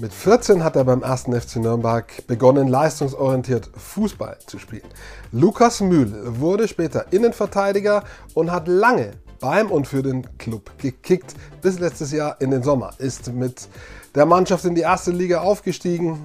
Mit 0.00 0.12
14 0.12 0.62
hat 0.62 0.76
er 0.76 0.84
beim 0.84 1.02
ersten 1.02 1.38
FC 1.38 1.56
Nürnberg 1.56 2.26
begonnen, 2.28 2.68
leistungsorientiert 2.68 3.68
Fußball 3.76 4.38
zu 4.46 4.58
spielen. 4.58 4.86
Lukas 5.32 5.80
Mühl 5.80 6.12
wurde 6.40 6.68
später 6.68 7.12
Innenverteidiger 7.12 8.04
und 8.34 8.52
hat 8.52 8.68
lange 8.68 9.12
beim 9.40 9.70
und 9.70 9.88
für 9.88 10.02
den 10.02 10.38
Club 10.38 10.70
gekickt. 10.78 11.34
Bis 11.62 11.80
letztes 11.80 12.12
Jahr 12.12 12.40
in 12.40 12.50
den 12.50 12.62
Sommer 12.62 12.92
ist 12.98 13.32
mit 13.32 13.68
der 14.14 14.26
Mannschaft 14.26 14.64
in 14.64 14.74
die 14.74 14.82
erste 14.82 15.10
Liga 15.10 15.40
aufgestiegen, 15.40 16.18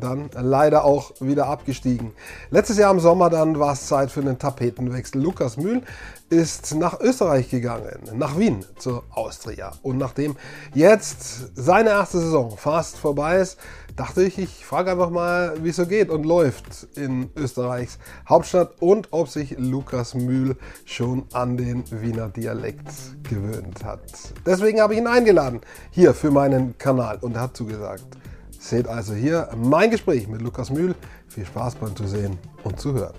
dann 0.00 0.30
leider 0.34 0.84
auch 0.84 1.12
wieder 1.20 1.46
abgestiegen. 1.46 2.12
Letztes 2.50 2.78
Jahr 2.78 2.92
im 2.92 3.00
Sommer 3.00 3.30
dann 3.30 3.58
war 3.58 3.72
es 3.72 3.86
Zeit 3.86 4.10
für 4.10 4.20
einen 4.20 4.38
Tapetenwechsel. 4.38 5.20
Lukas 5.22 5.56
Mühl 5.56 5.82
ist 6.30 6.74
nach 6.74 7.00
Österreich 7.00 7.50
gegangen, 7.50 7.98
nach 8.14 8.38
Wien 8.38 8.64
zur 8.78 9.04
Austria. 9.10 9.72
Und 9.82 9.98
nachdem 9.98 10.36
jetzt 10.74 11.50
seine 11.54 11.90
erste 11.90 12.18
Saison 12.18 12.56
fast 12.56 12.96
vorbei 12.96 13.36
ist, 13.36 13.58
dachte 13.96 14.22
ich, 14.22 14.38
ich 14.38 14.64
frage 14.64 14.92
einfach 14.92 15.10
mal, 15.10 15.62
wie 15.62 15.68
es 15.68 15.76
so 15.76 15.86
geht 15.86 16.08
und 16.08 16.24
läuft 16.24 16.86
in 16.96 17.30
Österreichs 17.36 17.98
Hauptstadt 18.26 18.80
und 18.80 19.08
ob 19.10 19.28
sich 19.28 19.56
Lukas 19.58 20.14
Mühl 20.14 20.56
schon 20.86 21.24
an 21.32 21.56
den 21.58 21.84
Wiener 21.90 22.28
Dialekt 22.28 22.88
gewöhnt 23.28 23.84
hat. 23.84 24.00
Deswegen 24.46 24.80
habe 24.80 24.94
ich 24.94 25.00
ihn 25.00 25.06
eingeladen 25.06 25.60
hier 25.90 26.14
für 26.14 26.30
meinen 26.30 26.78
Kanal 26.78 27.18
und 27.20 27.36
er 27.36 27.42
hat 27.42 27.56
zugesagt. 27.56 28.21
Seht 28.62 28.86
also 28.86 29.12
hier 29.12 29.48
mein 29.56 29.90
Gespräch 29.90 30.28
mit 30.28 30.40
Lukas 30.40 30.70
Mühl. 30.70 30.94
Viel 31.26 31.44
Spaß 31.44 31.74
beim 31.74 31.96
Zusehen 31.96 32.38
und 32.62 32.78
Zuhören. 32.78 33.12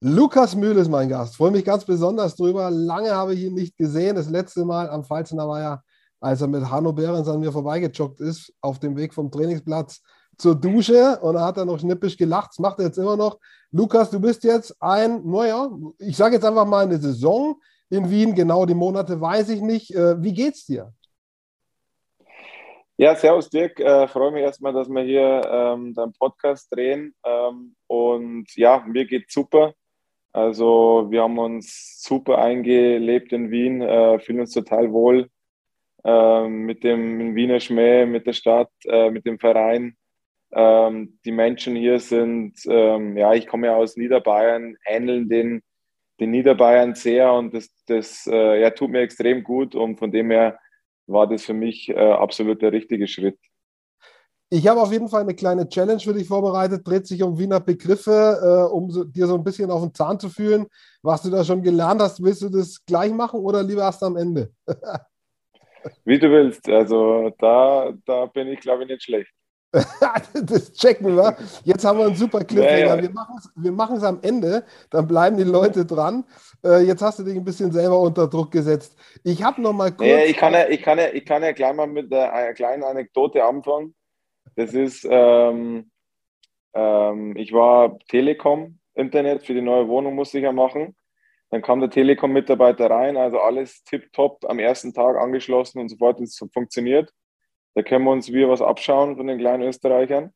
Lukas 0.00 0.56
Mühl 0.56 0.78
ist 0.78 0.88
mein 0.88 1.10
Gast. 1.10 1.36
Freue 1.36 1.50
mich 1.50 1.66
ganz 1.66 1.84
besonders 1.84 2.36
drüber. 2.36 2.70
Lange 2.70 3.10
habe 3.10 3.34
ich 3.34 3.42
ihn 3.42 3.52
nicht 3.52 3.76
gesehen. 3.76 4.16
Das 4.16 4.30
letzte 4.30 4.64
Mal 4.64 4.88
am 4.88 5.04
Pfalzener 5.04 5.46
war 5.46 5.60
ja, 5.60 5.82
als 6.20 6.40
er 6.40 6.48
mit 6.48 6.70
Hanno 6.70 6.94
Behrens 6.94 7.28
an 7.28 7.40
mir 7.40 7.52
vorbeigejoggt 7.52 8.18
ist, 8.18 8.54
auf 8.62 8.78
dem 8.78 8.96
Weg 8.96 9.12
vom 9.12 9.30
Trainingsplatz 9.30 10.00
zur 10.38 10.54
Dusche. 10.54 11.18
Und 11.20 11.34
da 11.34 11.44
hat 11.44 11.58
er 11.58 11.66
noch 11.66 11.78
schnippisch 11.78 12.16
gelacht. 12.16 12.52
Das 12.52 12.60
macht 12.60 12.78
er 12.78 12.86
jetzt 12.86 12.98
immer 12.98 13.18
noch. 13.18 13.38
Lukas, 13.72 14.08
du 14.08 14.20
bist 14.20 14.42
jetzt 14.42 14.74
ein, 14.80 15.20
naja, 15.26 15.70
ich 15.98 16.16
sage 16.16 16.36
jetzt 16.36 16.46
einfach 16.46 16.66
mal 16.66 16.86
eine 16.86 16.98
Saison 16.98 17.56
in 17.90 18.10
Wien. 18.10 18.34
Genau 18.34 18.64
die 18.64 18.74
Monate 18.74 19.20
weiß 19.20 19.50
ich 19.50 19.60
nicht. 19.60 19.94
Äh, 19.94 20.22
wie 20.22 20.32
geht's 20.32 20.66
dir? 20.66 20.92
Ja, 22.96 23.14
servus 23.14 23.48
Dirk. 23.48 23.80
Äh, 23.80 24.08
freue 24.08 24.30
mich 24.30 24.42
erstmal, 24.42 24.72
dass 24.72 24.88
wir 24.88 25.02
hier 25.02 25.42
ähm, 25.50 25.94
deinen 25.94 26.12
Podcast 26.12 26.74
drehen. 26.74 27.14
Ähm, 27.24 27.74
und 27.86 28.54
ja, 28.56 28.84
mir 28.86 29.06
geht's 29.06 29.32
super. 29.32 29.74
Also 30.32 31.06
wir 31.10 31.22
haben 31.22 31.38
uns 31.38 32.02
super 32.02 32.38
eingelebt 32.38 33.32
in 33.32 33.50
Wien, 33.50 33.80
äh, 33.80 34.20
fühlen 34.20 34.40
uns 34.40 34.52
total 34.52 34.92
wohl 34.92 35.28
äh, 36.04 36.48
mit 36.48 36.84
dem 36.84 37.34
Wiener 37.34 37.58
Schmäh, 37.58 38.06
mit 38.06 38.26
der 38.26 38.32
Stadt, 38.32 38.70
äh, 38.84 39.10
mit 39.10 39.26
dem 39.26 39.38
Verein. 39.38 39.96
Ähm, 40.52 41.18
die 41.24 41.32
Menschen 41.32 41.76
hier 41.76 42.00
sind, 42.00 42.54
ähm, 42.68 43.16
ja, 43.16 43.34
ich 43.34 43.46
komme 43.46 43.68
ja 43.68 43.76
aus 43.76 43.96
Niederbayern, 43.96 44.76
ähneln 44.86 45.28
den, 45.28 45.62
den 46.20 46.30
Niederbayern 46.30 46.94
sehr 46.94 47.32
und 47.32 47.54
das, 47.54 47.70
das 47.86 48.26
äh, 48.26 48.60
ja, 48.60 48.70
tut 48.70 48.90
mir 48.90 49.00
extrem 49.00 49.42
gut 49.42 49.74
und 49.74 49.98
von 49.98 50.12
dem 50.12 50.30
her 50.30 50.58
war 51.06 51.26
das 51.26 51.42
für 51.44 51.54
mich 51.54 51.88
äh, 51.88 51.94
absolut 51.94 52.62
der 52.62 52.72
richtige 52.72 53.08
Schritt. 53.08 53.38
Ich 54.52 54.66
habe 54.66 54.80
auf 54.80 54.92
jeden 54.92 55.08
Fall 55.08 55.22
eine 55.22 55.34
kleine 55.34 55.68
Challenge 55.68 56.00
für 56.00 56.12
dich 56.12 56.26
vorbereitet, 56.26 56.86
dreht 56.86 57.06
sich 57.06 57.22
um 57.22 57.38
Wiener 57.38 57.60
Begriffe, 57.60 58.38
äh, 58.42 58.72
um 58.72 58.90
so, 58.90 59.04
dir 59.04 59.26
so 59.26 59.36
ein 59.36 59.44
bisschen 59.44 59.70
auf 59.70 59.80
den 59.82 59.94
Zahn 59.94 60.18
zu 60.18 60.28
fühlen. 60.28 60.66
Was 61.02 61.22
du 61.22 61.30
da 61.30 61.44
schon 61.44 61.62
gelernt 61.62 62.02
hast, 62.02 62.22
willst 62.22 62.42
du 62.42 62.48
das 62.48 62.84
gleich 62.84 63.12
machen 63.12 63.40
oder 63.40 63.62
lieber 63.62 63.82
erst 63.82 64.02
am 64.02 64.16
Ende? 64.16 64.50
Wie 66.04 66.18
du 66.18 66.30
willst. 66.30 66.68
Also 66.68 67.30
da, 67.38 67.92
da 68.04 68.26
bin 68.26 68.48
ich, 68.48 68.60
glaube 68.60 68.82
ich, 68.82 68.88
nicht 68.88 69.04
schlecht. 69.04 69.30
das 70.42 70.72
checken 70.72 71.16
wir. 71.16 71.36
Jetzt 71.64 71.84
haben 71.84 71.98
wir 71.98 72.06
einen 72.06 72.16
super 72.16 72.44
Cliffhanger. 72.44 72.78
Ja, 72.78 72.96
ja. 72.96 73.10
Wir 73.54 73.72
machen 73.72 73.96
es 73.96 74.02
am 74.02 74.18
Ende, 74.22 74.64
dann 74.90 75.06
bleiben 75.06 75.36
die 75.36 75.44
Leute 75.44 75.86
dran. 75.86 76.24
Äh, 76.64 76.82
jetzt 76.82 77.02
hast 77.02 77.20
du 77.20 77.22
dich 77.22 77.36
ein 77.36 77.44
bisschen 77.44 77.70
selber 77.70 78.00
unter 78.00 78.26
Druck 78.26 78.50
gesetzt. 78.50 78.96
Ich 79.22 79.42
habe 79.42 79.62
noch 79.62 79.72
mal 79.72 79.92
kurz. 79.92 80.08
Ja, 80.08 80.24
ich, 80.24 80.36
kann 80.36 80.52
ja, 80.52 80.68
ich, 80.68 80.82
kann 80.82 80.98
ja, 80.98 81.12
ich 81.12 81.24
kann 81.24 81.42
ja 81.42 81.52
gleich 81.52 81.74
mal 81.74 81.86
mit 81.86 82.12
einer 82.12 82.52
kleinen 82.54 82.82
Anekdote 82.82 83.44
anfangen. 83.44 83.94
Das 84.56 84.74
ist, 84.74 85.06
ähm, 85.08 85.90
ähm, 86.74 87.36
ich 87.36 87.52
war 87.52 87.98
Telekom, 88.08 88.78
Internet 88.94 89.44
für 89.44 89.54
die 89.54 89.62
neue 89.62 89.86
Wohnung 89.88 90.16
musste 90.16 90.38
ich 90.38 90.44
ja 90.44 90.52
machen. 90.52 90.96
Dann 91.50 91.62
kam 91.62 91.80
der 91.80 91.90
Telekom-Mitarbeiter 91.90 92.90
rein, 92.90 93.16
also 93.16 93.40
alles 93.40 93.82
tipptopp 93.84 94.44
am 94.48 94.58
ersten 94.58 94.92
Tag 94.92 95.16
angeschlossen 95.16 95.80
und 95.80 95.88
sofort 95.88 96.20
ist 96.20 96.40
es 96.40 96.48
funktioniert. 96.52 97.12
Da 97.80 97.84
können 97.88 98.04
wir 98.04 98.10
uns 98.10 98.30
wieder 98.30 98.50
was 98.50 98.60
abschauen 98.60 99.16
von 99.16 99.26
den 99.26 99.38
kleinen 99.38 99.62
Österreichern. 99.62 100.34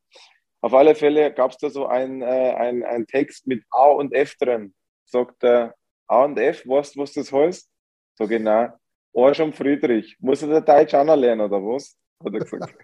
Auf 0.61 0.73
alle 0.73 0.95
Fälle 0.95 1.31
gab 1.31 1.51
es 1.51 1.57
da 1.57 1.69
so 1.69 1.85
einen 1.85 2.23
ein, 2.23 2.81
ein 2.81 3.05
Text 3.05 3.45
mit 3.45 3.63
A 3.69 3.89
und 3.89 4.15
F 4.15 4.35
drin. 4.39 4.73
Sagt 5.05 5.43
er, 5.43 5.75
A 6.07 6.23
und 6.23 6.39
F, 6.39 6.67
weißt 6.67 6.95
du, 6.95 7.01
was 7.01 7.13
das 7.13 7.31
heißt? 7.31 7.69
So 8.15 8.27
genau. 8.27 8.69
Arsch 9.15 9.41
und 9.41 9.55
Friedrich. 9.55 10.17
Muss 10.19 10.41
er 10.41 10.47
der 10.47 10.61
Deutsch 10.61 10.95
auch 10.95 11.03
noch 11.03 11.15
lernen, 11.15 11.41
oder 11.41 11.61
was? 11.61 11.95
Hat 12.25 12.33
er 12.33 12.39
gesagt. 12.39 12.75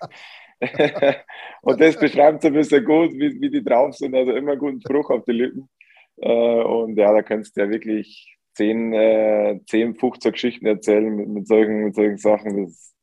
und 1.63 1.81
das 1.81 1.97
beschreibt 1.97 2.43
so 2.43 2.49
ein 2.49 2.53
bisschen 2.53 2.85
gut, 2.85 3.13
wie, 3.13 3.41
wie 3.41 3.49
die 3.49 3.63
drauf 3.63 3.95
sind. 3.95 4.13
Also 4.13 4.31
immer 4.33 4.51
einen 4.51 4.59
guten 4.59 4.81
Spruch 4.81 5.09
auf 5.09 5.25
die 5.25 5.31
Lippen. 5.31 5.67
Äh, 6.17 6.61
und 6.61 6.95
ja, 6.97 7.11
da 7.11 7.23
kannst 7.23 7.57
du 7.57 7.61
ja 7.61 7.69
wirklich 7.71 8.37
10, 8.57 8.93
äh, 8.93 9.59
10 9.65 9.95
15 9.95 10.31
Geschichten 10.33 10.67
erzählen 10.67 11.15
mit, 11.15 11.29
mit, 11.29 11.47
solchen, 11.47 11.85
mit 11.85 11.95
solchen 11.95 12.17
Sachen. 12.19 12.61
Das 12.61 12.73
ist 12.73 12.95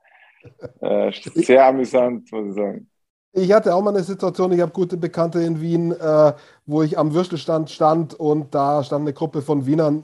äh, 0.80 1.12
sehr 1.34 1.66
amüsant, 1.66 2.30
muss 2.32 2.48
ich 2.48 2.54
sagen. 2.54 2.88
Ich 3.32 3.52
hatte 3.52 3.74
auch 3.74 3.82
mal 3.82 3.90
eine 3.90 4.02
Situation, 4.02 4.52
ich 4.52 4.60
habe 4.60 4.72
gute 4.72 4.96
Bekannte 4.96 5.40
in 5.42 5.60
Wien, 5.60 5.92
äh, 5.92 6.32
wo 6.66 6.82
ich 6.82 6.98
am 6.98 7.12
Würstelstand 7.12 7.70
stand 7.70 8.14
und 8.14 8.54
da 8.54 8.82
stand 8.82 9.02
eine 9.02 9.12
Gruppe 9.12 9.42
von 9.42 9.66
Wienern 9.66 10.02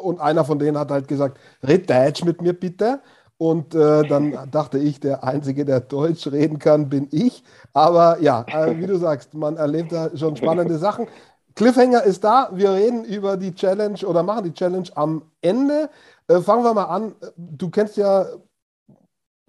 und 0.00 0.20
einer 0.20 0.44
von 0.44 0.58
denen 0.58 0.78
hat 0.78 0.90
halt 0.90 1.08
gesagt, 1.08 1.38
red 1.62 1.88
Deutsch 1.88 2.24
mit 2.24 2.40
mir 2.42 2.52
bitte. 2.52 3.00
Und 3.38 3.74
äh, 3.74 4.06
dann 4.06 4.36
dachte 4.50 4.78
ich, 4.78 5.00
der 5.00 5.24
Einzige, 5.24 5.64
der 5.64 5.80
Deutsch 5.80 6.26
reden 6.26 6.58
kann, 6.58 6.88
bin 6.88 7.08
ich. 7.10 7.42
Aber 7.72 8.18
ja, 8.20 8.44
äh, 8.48 8.78
wie 8.78 8.86
du 8.86 8.96
sagst, 8.98 9.34
man 9.34 9.56
erlebt 9.56 9.92
da 9.92 10.14
schon 10.16 10.36
spannende 10.36 10.76
Sachen. 10.78 11.06
Cliffhanger 11.54 12.02
ist 12.04 12.22
da. 12.22 12.50
Wir 12.52 12.72
reden 12.72 13.04
über 13.04 13.36
die 13.36 13.54
Challenge 13.54 13.98
oder 14.06 14.22
machen 14.22 14.44
die 14.44 14.52
Challenge 14.52 14.88
am 14.94 15.22
Ende. 15.40 15.88
Äh, 16.28 16.40
fangen 16.40 16.64
wir 16.64 16.74
mal 16.74 16.84
an. 16.84 17.14
Du 17.36 17.70
kennst 17.70 17.96
ja 17.96 18.26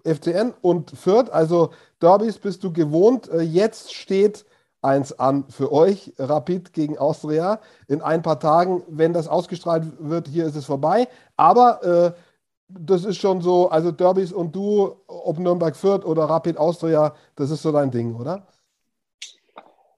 FCN 0.04 0.54
und 0.60 0.90
Fürth, 0.90 1.30
also 1.30 1.70
Derbys 2.00 2.38
bist 2.38 2.62
du 2.64 2.72
gewohnt. 2.72 3.28
Äh, 3.28 3.42
jetzt 3.42 3.94
steht 3.94 4.44
eins 4.82 5.18
an 5.18 5.44
für 5.48 5.72
euch, 5.72 6.12
Rapid 6.18 6.72
gegen 6.72 6.98
Austria. 6.98 7.60
In 7.88 8.02
ein 8.02 8.22
paar 8.22 8.40
Tagen, 8.40 8.82
wenn 8.88 9.12
das 9.12 9.28
ausgestrahlt 9.28 9.84
wird, 9.98 10.28
hier 10.28 10.44
ist 10.44 10.56
es 10.56 10.66
vorbei. 10.66 11.08
Aber 11.36 12.14
äh, 12.16 12.20
das 12.68 13.04
ist 13.04 13.18
schon 13.18 13.40
so, 13.40 13.68
also 13.68 13.92
Derbys 13.92 14.32
und 14.32 14.54
du, 14.54 14.96
ob 15.06 15.38
Nürnberg 15.38 15.76
Fürth 15.76 16.04
oder 16.04 16.24
Rapid 16.24 16.56
Austria, 16.56 17.14
das 17.36 17.50
ist 17.50 17.62
so 17.62 17.70
dein 17.72 17.90
Ding, 17.90 18.14
oder? 18.14 18.46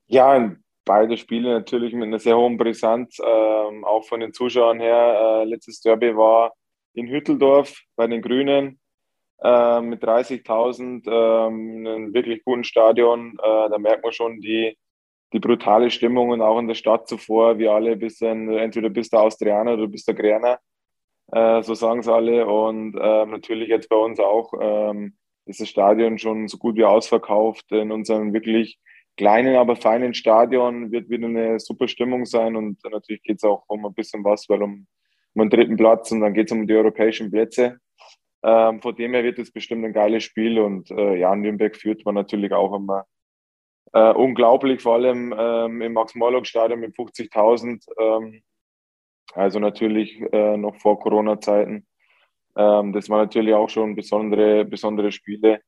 Ja, 0.06 0.52
beide 0.84 1.16
Spiele 1.16 1.54
natürlich 1.54 1.94
mit 1.94 2.08
einer 2.08 2.18
sehr 2.18 2.36
hohen 2.36 2.58
Brisanz, 2.58 3.18
ähm, 3.24 3.84
auch 3.84 4.04
von 4.04 4.20
den 4.20 4.32
Zuschauern 4.32 4.80
her. 4.80 5.42
Äh, 5.42 5.44
letztes 5.44 5.80
Derby 5.80 6.16
war 6.16 6.52
in 6.92 7.08
Hütteldorf 7.08 7.80
bei 7.96 8.06
den 8.06 8.22
Grünen 8.22 8.78
äh, 9.44 9.80
mit 9.82 10.02
30.000, 10.02 11.06
ähm, 11.06 11.86
einem 11.86 12.14
wirklich 12.14 12.42
guten 12.44 12.64
Stadion. 12.64 13.32
Äh, 13.42 13.68
da 13.70 13.78
merkt 13.78 14.02
man 14.02 14.12
schon 14.12 14.40
die, 14.40 14.76
die 15.34 15.38
brutale 15.38 15.90
Stimmung 15.90 16.30
und 16.30 16.40
auch 16.40 16.58
in 16.58 16.66
der 16.66 16.74
Stadt 16.74 17.06
zuvor. 17.06 17.58
Wir 17.58 17.72
alle 17.72 17.96
bisschen, 17.96 18.48
entweder 18.56 18.88
bist 18.88 19.12
du 19.12 19.18
Austrianer 19.18 19.74
oder 19.74 19.86
bist 19.86 20.08
du 20.08 20.14
Gräner. 20.14 20.58
Äh, 21.30 21.62
so 21.62 21.74
sagen 21.74 22.00
es 22.00 22.08
alle. 22.08 22.46
Und 22.46 22.96
äh, 22.96 23.26
natürlich 23.26 23.68
jetzt 23.68 23.88
bei 23.90 23.96
uns 23.96 24.18
auch 24.18 24.52
ähm, 24.58 25.16
ist 25.44 25.60
das 25.60 25.68
Stadion 25.68 26.16
schon 26.18 26.48
so 26.48 26.56
gut 26.56 26.76
wie 26.76 26.84
ausverkauft. 26.84 27.70
In 27.70 27.92
unserem 27.92 28.32
wirklich 28.32 28.78
kleinen, 29.18 29.56
aber 29.56 29.76
feinen 29.76 30.14
Stadion 30.14 30.90
wird 30.90 31.10
wieder 31.10 31.26
eine 31.26 31.60
super 31.60 31.86
Stimmung 31.86 32.24
sein. 32.24 32.56
Und 32.56 32.78
natürlich 32.90 33.22
geht 33.22 33.36
es 33.36 33.44
auch 33.44 33.64
um 33.66 33.84
ein 33.84 33.94
bisschen 33.94 34.24
was, 34.24 34.48
weil 34.48 34.62
um, 34.62 34.86
um 35.34 35.42
den 35.42 35.50
dritten 35.50 35.76
Platz 35.76 36.10
und 36.12 36.20
dann 36.22 36.32
geht 36.32 36.50
es 36.50 36.52
um 36.52 36.66
die 36.66 36.74
europäischen 36.74 37.30
Plätze. 37.30 37.78
Ähm, 38.44 38.82
von 38.82 38.94
dem 38.94 39.14
her 39.14 39.24
wird 39.24 39.38
es 39.38 39.50
bestimmt 39.50 39.84
ein 39.84 39.94
geiles 39.94 40.22
Spiel. 40.22 40.58
Und 40.58 40.90
äh, 40.90 41.16
ja, 41.16 41.34
Nürnberg 41.34 41.74
führt 41.74 42.04
man 42.04 42.14
natürlich 42.14 42.52
auch 42.52 42.74
immer. 42.74 43.06
Äh, 43.94 44.12
unglaublich, 44.12 44.82
vor 44.82 44.94
allem 44.94 45.34
ähm, 45.36 45.80
im 45.80 45.92
Max-Morlock-Stadion 45.94 46.80
mit 46.80 46.94
50.000. 46.94 47.82
Ähm, 47.98 48.42
also 49.32 49.58
natürlich 49.58 50.20
äh, 50.32 50.56
noch 50.58 50.76
vor 50.76 51.00
Corona-Zeiten. 51.00 51.86
Ähm, 52.56 52.92
das 52.92 53.08
war 53.08 53.18
natürlich 53.18 53.54
auch 53.54 53.70
schon 53.70 53.96
besondere, 53.96 54.64
besondere 54.64 55.10
Spiele. 55.10 55.60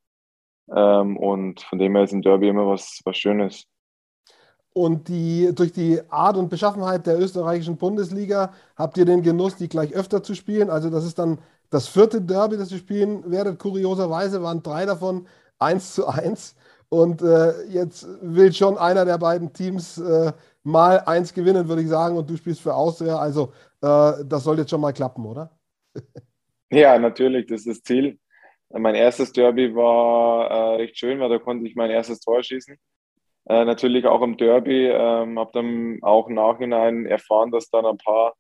Ähm, 0.75 1.17
und 1.17 1.62
von 1.62 1.79
dem 1.79 1.94
her 1.94 2.05
ist 2.05 2.12
ein 2.12 2.22
Derby 2.22 2.49
immer 2.49 2.67
was, 2.67 3.00
was 3.05 3.17
Schönes. 3.17 3.67
Und 4.72 5.08
die, 5.08 5.52
durch 5.55 5.72
die 5.72 6.00
Art 6.11 6.37
und 6.37 6.50
Beschaffenheit 6.50 7.06
der 7.06 7.19
österreichischen 7.19 7.79
Bundesliga 7.79 8.52
habt 8.76 8.99
ihr 8.99 9.06
den 9.06 9.22
Genuss, 9.22 9.56
die 9.56 9.70
gleich 9.70 9.94
öfter 9.94 10.22
zu 10.22 10.34
spielen. 10.34 10.69
Also 10.69 10.90
das 10.90 11.06
ist 11.06 11.19
dann 11.19 11.38
das 11.71 11.89
vierte 11.89 12.21
Derby, 12.21 12.57
das 12.57 12.73
ihr 12.73 12.79
spielen 12.79 13.31
werdet. 13.31 13.59
Kurioserweise 13.59 14.43
waren 14.43 14.63
drei 14.63 14.87
davon 14.87 15.27
1 15.59 15.95
zu 15.95 16.07
1. 16.07 16.57
Und 16.89 17.23
äh, 17.23 17.65
jetzt 17.69 18.07
will 18.23 18.53
schon 18.53 18.79
einer 18.79 19.05
der 19.05 19.19
beiden 19.19 19.53
Teams 19.53 19.99
äh, 19.99 20.33
mal 20.63 21.01
eins 21.01 21.35
gewinnen, 21.35 21.69
würde 21.69 21.83
ich 21.83 21.89
sagen. 21.89 22.17
Und 22.17 22.31
du 22.31 22.37
spielst 22.37 22.61
für 22.61 22.75
Austria. 22.75 23.17
Also 23.17 23.53
äh, 23.83 24.25
das 24.25 24.45
soll 24.45 24.59
jetzt 24.59 24.71
schon 24.71 24.81
mal 24.81 24.93
klappen, 24.93 25.27
oder? 25.27 25.51
ja, 26.71 26.99
natürlich, 26.99 27.47
das 27.47 27.61
ist 27.61 27.69
das 27.69 27.83
Ziel. 27.83 28.19
Mein 28.71 28.95
erstes 28.95 29.33
Derby 29.33 29.75
war 29.75 30.51
äh, 30.51 30.77
recht 30.77 30.99
schön, 30.99 31.21
weil 31.21 31.29
da 31.29 31.39
konnte 31.39 31.67
ich 31.67 31.77
mein 31.77 31.91
erstes 31.91 32.21
Tor 32.21 32.43
schießen. 32.43 32.77
Äh, 33.49 33.65
natürlich 33.65 34.07
auch 34.07 34.23
im 34.23 34.37
Derby. 34.37 34.87
Ähm, 34.87 35.39
habe 35.39 35.51
dann 35.53 35.99
auch 36.03 36.29
im 36.29 36.35
Nachhinein 36.35 37.07
erfahren, 37.07 37.51
dass 37.51 37.71
dann 37.71 37.87
ein 37.87 37.99
paar 37.99 38.35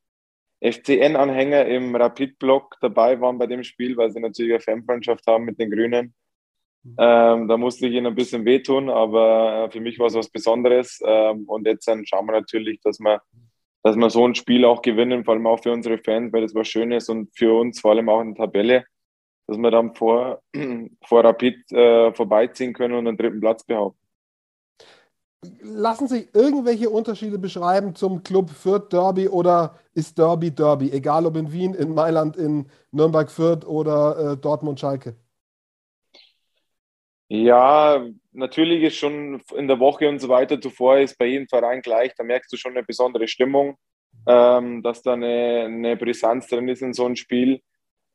FCN-Anhänger 0.60 1.66
im 1.66 1.94
Rapid-Block 1.94 2.76
dabei 2.80 3.20
waren 3.20 3.38
bei 3.38 3.46
dem 3.46 3.62
Spiel, 3.62 3.96
weil 3.96 4.10
sie 4.10 4.20
natürlich 4.20 4.52
eine 4.52 4.60
Fanfreundschaft 4.60 5.26
haben 5.26 5.44
mit 5.44 5.58
den 5.58 5.70
Grünen. 5.70 6.14
Mhm. 6.82 6.94
Ähm, 6.98 7.48
da 7.48 7.56
musste 7.56 7.86
ich 7.86 7.94
ihnen 7.94 8.06
ein 8.06 8.14
bisschen 8.14 8.44
wehtun, 8.44 8.88
aber 8.88 9.66
äh, 9.66 9.70
für 9.70 9.80
mich 9.80 9.98
war 9.98 10.06
es 10.06 10.14
was 10.14 10.30
Besonderes. 10.30 11.00
Ähm, 11.04 11.44
und 11.46 11.66
jetzt 11.66 11.86
dann 11.88 12.06
schauen 12.06 12.26
wir 12.26 12.32
natürlich, 12.32 12.80
dass 12.80 12.98
wir, 13.00 13.20
dass 13.82 13.96
wir 13.96 14.10
so 14.10 14.26
ein 14.26 14.34
Spiel 14.34 14.64
auch 14.64 14.82
gewinnen, 14.82 15.24
vor 15.24 15.34
allem 15.34 15.46
auch 15.46 15.62
für 15.62 15.72
unsere 15.72 15.98
Fans, 15.98 16.32
weil 16.32 16.42
das 16.42 16.54
was 16.54 16.68
Schönes 16.68 17.08
und 17.08 17.30
für 17.36 17.58
uns 17.58 17.80
vor 17.80 17.92
allem 17.92 18.08
auch 18.08 18.20
in 18.20 18.34
der 18.34 18.46
Tabelle, 18.46 18.84
dass 19.46 19.58
wir 19.58 19.70
dann 19.70 19.94
vor, 19.94 20.40
vor 21.04 21.24
Rapid 21.24 21.72
äh, 21.72 22.12
vorbeiziehen 22.14 22.72
können 22.72 22.94
und 22.94 23.04
den 23.04 23.16
dritten 23.16 23.40
Platz 23.40 23.64
behaupten 23.64 24.05
lassen 25.60 26.08
sich 26.08 26.34
irgendwelche 26.34 26.90
Unterschiede 26.90 27.38
beschreiben 27.38 27.94
zum 27.94 28.22
Club 28.22 28.50
Fürth 28.50 28.92
Derby 28.92 29.28
oder 29.28 29.78
ist 29.94 30.18
Derby 30.18 30.50
Derby, 30.50 30.90
egal 30.92 31.26
ob 31.26 31.36
in 31.36 31.52
Wien, 31.52 31.74
in 31.74 31.94
Mailand, 31.94 32.36
in 32.36 32.66
Nürnberg 32.90 33.30
Fürth 33.30 33.64
oder 33.66 34.32
äh, 34.32 34.36
Dortmund 34.36 34.80
Schalke? 34.80 35.16
Ja, 37.28 38.06
natürlich 38.32 38.82
ist 38.84 38.96
schon 38.96 39.42
in 39.56 39.66
der 39.66 39.80
Woche 39.80 40.08
und 40.08 40.20
so 40.20 40.28
weiter 40.28 40.60
zuvor 40.60 40.98
ist 40.98 41.18
bei 41.18 41.26
jedem 41.26 41.48
Verein 41.48 41.82
gleich, 41.82 42.14
da 42.16 42.22
merkst 42.22 42.52
du 42.52 42.56
schon 42.56 42.72
eine 42.72 42.84
besondere 42.84 43.26
Stimmung, 43.26 43.76
ähm, 44.26 44.82
dass 44.82 45.02
da 45.02 45.14
eine, 45.14 45.64
eine 45.64 45.96
Brisanz 45.96 46.46
drin 46.48 46.68
ist 46.68 46.82
in 46.82 46.94
so 46.94 47.04
einem 47.04 47.16
Spiel. 47.16 47.60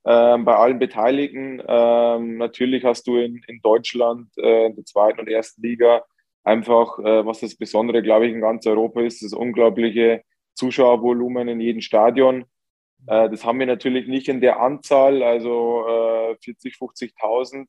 Ähm, 0.03 0.45
bei 0.45 0.55
allen 0.55 0.79
Beteiligten. 0.79 1.61
Ähm, 1.67 2.37
natürlich 2.37 2.83
hast 2.83 3.05
du 3.05 3.17
in, 3.17 3.43
in 3.47 3.61
Deutschland, 3.61 4.29
äh, 4.37 4.65
in 4.65 4.75
der 4.75 4.85
zweiten 4.85 5.19
und 5.19 5.29
ersten 5.29 5.61
Liga, 5.61 6.03
einfach, 6.43 6.99
äh, 6.99 7.25
was 7.25 7.39
das 7.39 7.55
Besondere, 7.55 8.01
glaube 8.01 8.27
ich, 8.27 8.33
in 8.33 8.41
ganz 8.41 8.65
Europa 8.65 9.01
ist, 9.01 9.23
das 9.23 9.33
unglaubliche 9.33 10.23
Zuschauervolumen 10.55 11.47
in 11.47 11.59
jedem 11.59 11.81
Stadion. 11.81 12.45
Äh, 13.07 13.29
das 13.29 13.45
haben 13.45 13.59
wir 13.59 13.67
natürlich 13.67 14.07
nicht 14.07 14.27
in 14.27 14.41
der 14.41 14.59
Anzahl, 14.59 15.23
also 15.23 15.85
äh, 15.87 16.35
40, 16.43 16.75
50.000 16.75 17.67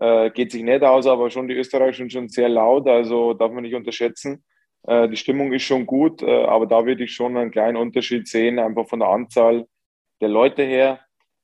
äh, 0.00 0.30
geht 0.30 0.52
sich 0.52 0.62
nicht 0.62 0.82
aus, 0.82 1.06
aber 1.06 1.30
schon 1.30 1.48
die 1.48 1.54
Österreicher 1.54 1.98
sind 1.98 2.12
schon 2.12 2.28
sehr 2.28 2.48
laut, 2.48 2.88
also 2.88 3.34
darf 3.34 3.52
man 3.52 3.62
nicht 3.62 3.74
unterschätzen. 3.74 4.44
Äh, 4.84 5.08
die 5.08 5.16
Stimmung 5.16 5.52
ist 5.52 5.62
schon 5.62 5.86
gut, 5.86 6.22
äh, 6.22 6.44
aber 6.44 6.66
da 6.66 6.84
würde 6.86 7.04
ich 7.04 7.14
schon 7.14 7.36
einen 7.36 7.50
kleinen 7.50 7.76
Unterschied 7.76 8.26
sehen, 8.26 8.58
einfach 8.58 8.88
von 8.88 9.00
der 9.00 9.08
Anzahl 9.08 9.66
der 10.20 10.28
Leute 10.28 10.62
her. 10.62 11.00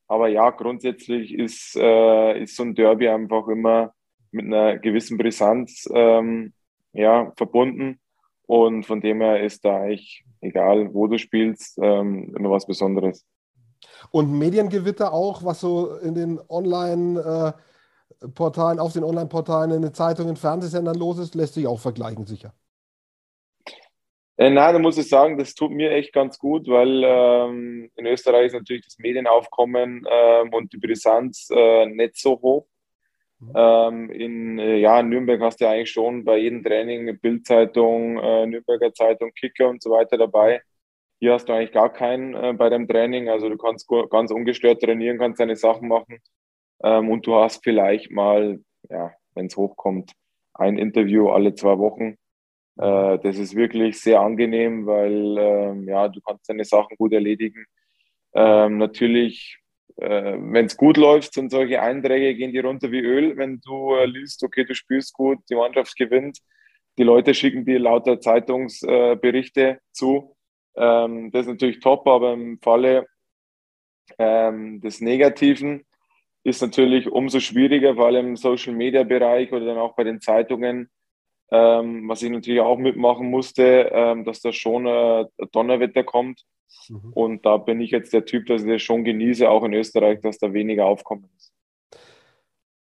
Aber 0.09 0.29
ja, 0.29 0.51
grundsätzlich 0.51 1.35
ist, 1.35 1.77
äh, 1.77 2.43
ist 2.43 2.57
so 2.57 2.65
ein 2.65 2.75
Derby 2.75 3.09
einfach 3.09 3.47
immer 3.49 3.93
mit 4.31 4.47
einer 4.47 4.79
gewissen 4.79 5.19
Brisanz 5.19 5.89
ähm, 5.95 6.53
ja, 6.93 7.33
verbunden. 7.37 8.01
Und 8.47 8.85
von 8.85 9.01
dem 9.01 9.21
her 9.21 9.43
ist 9.43 9.65
da 9.65 9.83
eigentlich, 9.83 10.25
egal 10.41 10.93
wo 10.95 11.07
du 11.07 11.19
spielst, 11.19 11.79
ähm, 11.83 12.35
immer 12.37 12.51
was 12.51 12.67
Besonderes. 12.67 13.27
Und 14.11 14.37
Mediengewitter 14.39 15.13
auch, 15.13 15.45
was 15.45 15.61
so 15.61 15.97
in 15.99 16.15
den 16.15 16.41
Online-Portalen, 16.49 18.79
auf 18.79 18.95
den 18.95 19.05
Online-Portalen, 19.05 19.73
in 19.73 19.83
den 19.83 19.93
Zeitungen, 19.95 20.37
Fernsehsendern 20.37 20.97
los 20.97 21.19
ist, 21.19 21.35
lässt 21.35 21.55
sich 21.55 21.67
auch 21.67 21.81
vergleichen, 21.81 22.27
sicher. 22.27 22.55
Äh, 24.39 24.51
nein, 24.51 24.73
da 24.73 24.79
muss 24.79 24.97
ich 24.97 25.09
sagen, 25.09 25.37
das 25.37 25.55
tut 25.55 25.73
mir 25.73 25.91
echt 25.91 26.13
ganz 26.13 26.39
gut, 26.39 26.69
weil 26.69 27.03
ähm, 27.05 27.91
in 27.97 28.07
Österreich 28.07 28.47
ist 28.47 28.53
natürlich 28.53 28.85
das 28.85 28.99
Medienaufkommen 28.99 30.07
ähm, 30.09 30.55
und 30.55 30.73
die 30.73 30.79
Brisanz 30.79 31.49
äh, 31.51 31.87
nicht 31.87 32.17
so 32.17 32.41
hoch. 32.41 32.67
Mhm. 33.41 33.53
Ähm, 33.55 34.11
in 34.11 34.59
äh, 34.59 34.77
ja, 34.79 35.03
Nürnberg 35.03 35.41
hast 35.41 35.61
du 35.61 35.69
eigentlich 35.69 35.91
schon 35.91 36.25
bei 36.25 36.39
jedem 36.39 36.63
Training 36.63 37.19
Bildzeitung, 37.21 38.19
äh, 38.19 38.47
Nürnberger 38.47 38.93
Zeitung, 38.93 39.33
Kicker 39.35 39.69
und 39.69 39.83
so 39.83 39.91
weiter 39.91 40.19
dabei. 40.19 40.61
Hier 41.21 41.35
hast 41.35 41.49
du 41.49 41.53
eigentlich 41.53 41.73
gar 41.73 41.93
keinen 41.93 42.35
äh, 42.35 42.53
bei 42.55 42.69
deinem 42.69 42.89
Training. 42.89 43.29
Also 43.29 43.49
du 43.49 43.57
kannst 43.57 43.89
ganz 44.11 44.31
ungestört 44.31 44.83
trainieren, 44.83 45.19
kannst 45.19 45.41
deine 45.41 45.57
Sachen 45.57 45.89
machen. 45.89 46.19
Ähm, 46.83 47.11
und 47.11 47.27
du 47.27 47.35
hast 47.37 47.63
vielleicht 47.65 48.11
mal, 48.11 48.61
ja, 48.91 49.13
wenn 49.35 49.47
es 49.47 49.57
hochkommt, 49.57 50.13
ein 50.55 50.79
Interview 50.79 51.29
alle 51.31 51.55
zwei 51.55 51.79
Wochen. 51.79 52.17
Äh, 52.77 53.19
das 53.19 53.39
ist 53.39 53.57
wirklich 53.57 54.01
sehr 54.01 54.21
angenehm, 54.21 54.87
weil 54.87 55.37
ähm, 55.39 55.89
ja, 55.89 56.09
du 56.09 56.21
kannst 56.21 56.49
deine 56.49 56.65
Sachen 56.65 56.97
gut 56.97 57.13
erledigen. 57.13 57.67
Ähm, 58.35 58.79
natürlich 58.79 59.59
äh, 60.01 60.37
wenn 60.39 60.67
es 60.67 60.77
gut 60.77 60.97
läuft, 60.97 61.35
sind 61.35 61.51
solche 61.51 61.83
Einträge, 61.83 62.35
gehen 62.35 62.53
die 62.53 62.61
runter 62.61 62.93
wie 62.93 63.01
Öl. 63.01 63.37
Wenn 63.37 63.61
du 63.61 63.95
äh, 63.95 64.07
liest, 64.07 64.43
okay, 64.45 64.65
du 64.65 64.75
spielst 64.75 65.13
gut, 65.13 65.39
die 65.51 65.57
Mannschaft 65.57 65.97
gewinnt, 65.97 66.39
die 66.99 67.03
Leute 67.03 67.35
schicken 67.35 67.65
dir 67.65 67.81
lauter 67.81 68.21
Zeitungsberichte 68.21 69.63
äh, 69.63 69.77
zu. 69.93 70.37
Ähm, 70.77 71.31
das 71.33 71.43
ist 71.43 71.49
natürlich 71.49 71.81
top, 71.81 72.07
aber 72.07 72.33
im 72.33 72.61
Falle 72.61 73.07
ähm, 74.19 74.81
des 74.81 75.01
Negativen 75.01 75.85
ist 76.45 76.63
natürlich 76.63 77.11
umso 77.11 77.41
schwieriger, 77.41 77.99
allem 77.99 78.29
im 78.29 78.37
Social 78.37 78.75
Media 78.75 79.03
Bereich 79.03 79.53
oder 79.53 79.67
dann 79.67 79.79
auch 79.79 79.97
bei 79.97 80.05
den 80.05 80.21
Zeitungen, 80.21 80.91
ähm, 81.51 82.09
was 82.09 82.23
ich 82.23 82.31
natürlich 82.31 82.61
auch 82.61 82.79
mitmachen 82.79 83.29
musste, 83.31 83.91
ähm, 83.93 84.25
dass 84.25 84.41
da 84.41 84.53
schon 84.53 84.87
äh, 84.87 85.25
Donnerwetter 85.51 86.05
kommt 86.05 86.45
Mhm. 86.89 87.13
Und 87.13 87.47
da 87.47 87.57
bin 87.57 87.81
ich 87.81 87.91
jetzt 87.91 88.13
der 88.13 88.25
Typ, 88.25 88.47
dass 88.47 88.63
ich 88.63 88.69
das 88.69 88.83
schon 88.83 89.05
genieße, 89.05 89.49
auch 89.49 89.65
in 89.65 89.73
Österreich, 89.75 90.21
dass 90.21 90.39
da 90.39 90.53
weniger 90.53 90.87
Aufkommen 90.87 91.29
ist. 91.37 91.53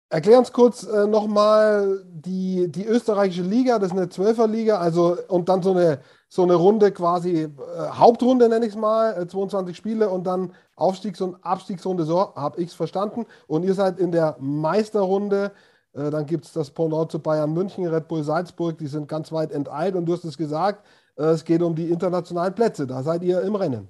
Erklär 0.10 0.38
uns 0.38 0.54
kurz 0.54 0.84
äh, 0.84 1.08
nochmal 1.08 2.06
die, 2.08 2.72
die 2.72 2.86
österreichische 2.86 3.42
Liga, 3.42 3.80
das 3.80 3.92
ist 3.92 3.98
eine 3.98 4.08
Zwölferliga, 4.08 4.78
also 4.78 5.18
und 5.28 5.50
dann 5.50 5.64
so 5.64 5.72
eine, 5.72 6.00
so 6.30 6.44
eine 6.44 6.56
Runde 6.56 6.92
quasi, 6.92 7.42
äh, 7.42 7.50
Hauptrunde 7.90 8.48
nenne 8.48 8.66
ich 8.66 8.74
es 8.74 8.78
mal, 8.78 9.20
äh, 9.20 9.28
22 9.28 9.76
Spiele 9.76 10.10
und 10.10 10.26
dann 10.26 10.54
Aufstiegs- 10.76 11.22
und 11.22 11.44
Abstiegsrunde, 11.44 12.04
so 12.04 12.36
habe 12.36 12.62
ich 12.62 12.68
es 12.70 12.76
verstanden. 12.76 13.26
Und 13.48 13.64
ihr 13.64 13.74
seid 13.74 14.00
in 14.00 14.12
der 14.12 14.38
Meisterrunde, 14.40 15.52
äh, 15.94 16.12
dann 16.12 16.28
gibt 16.28 16.46
es 16.46 16.54
das 16.54 16.70
Pendant 16.70 17.12
zu 17.12 17.20
Bayern 17.20 17.54
München, 17.54 17.88
Red 17.88 18.08
Bull 18.08 18.24
Salzburg, 18.24 18.78
die 18.78 18.88
sind 18.88 19.08
ganz 19.08 19.32
weit 19.32 19.52
enteilt 19.52 19.96
und 19.96 20.06
du 20.06 20.14
hast 20.14 20.24
es 20.24 20.38
gesagt, 20.38 20.86
es 21.16 21.46
geht 21.46 21.62
um 21.62 21.76
die 21.76 21.90
internationalen 21.90 22.54
Plätze. 22.54 22.86
Da 22.86 23.02
seid 23.02 23.24
ihr 23.24 23.42
im 23.42 23.56
Rennen. 23.56 23.90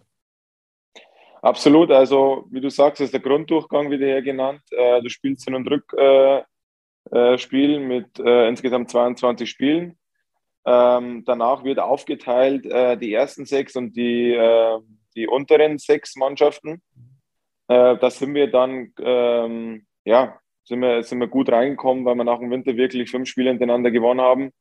Absolut. 1.41 1.91
Also, 1.91 2.45
wie 2.49 2.61
du 2.61 2.69
sagst, 2.69 3.01
ist 3.01 3.13
der 3.13 3.19
Grunddurchgang 3.19 3.91
wieder 3.91 4.05
her 4.05 4.21
genannt. 4.21 4.61
Äh, 4.71 5.01
du 5.01 5.09
spielst 5.09 5.45
Hin- 5.45 5.55
und 5.55 5.67
Rückspiel 5.69 6.45
äh, 7.75 7.79
mit 7.79 8.19
insgesamt 8.19 8.89
22 8.89 9.49
Spielen. 9.49 9.97
Ähm, 10.65 11.23
danach 11.25 11.63
wird 11.63 11.79
aufgeteilt 11.79 12.65
die 12.65 13.13
ersten 13.13 13.45
sechs 13.45 13.75
und 13.75 13.95
die, 13.95 14.35
die 15.15 15.27
unteren 15.27 15.77
sechs 15.77 16.15
Mannschaften. 16.15 16.81
da 17.67 18.09
sind 18.09 18.33
wir 18.33 18.49
dann, 18.49 18.91
ähm, 18.99 19.85
ja, 20.03 20.39
sind 20.63 20.79
wir, 20.79 21.03
sind 21.03 21.19
wir 21.19 21.27
gut 21.27 21.51
reingekommen, 21.51 22.05
weil 22.05 22.15
wir 22.15 22.23
nach 22.23 22.39
dem 22.39 22.49
Winter 22.49 22.75
wirklich 22.75 23.11
fünf 23.11 23.29
Spiele 23.29 23.51
hintereinander 23.51 23.91
gewonnen 23.91 24.21
haben 24.21 24.51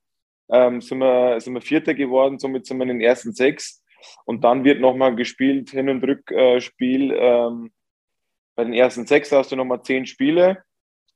ähm, 0.51 0.81
sind, 0.81 0.99
wir, 0.99 1.41
sind 1.41 1.55
wir 1.55 1.61
Vierter 1.61 1.95
geworden, 1.95 2.39
somit 2.39 2.67
sind 2.67 2.79
wir 2.79 2.83
in 2.85 2.89
den 2.89 3.01
ersten 3.01 3.33
sechs. 3.33 3.83
Und 4.27 4.45
dann 4.45 4.65
wird 4.65 4.81
nochmal 4.81 5.15
gespielt, 5.17 5.71
Hin- 5.71 5.89
und 5.89 6.05
Rückspiel. 6.05 7.15
Ähm, 7.17 7.73
bei 8.55 8.65
den 8.65 8.75
ersten 8.75 9.07
sechs 9.07 9.33
hast 9.33 9.53
du 9.53 9.57
nochmal 9.57 9.83
zehn 9.83 10.07
Spiele. 10.07 10.63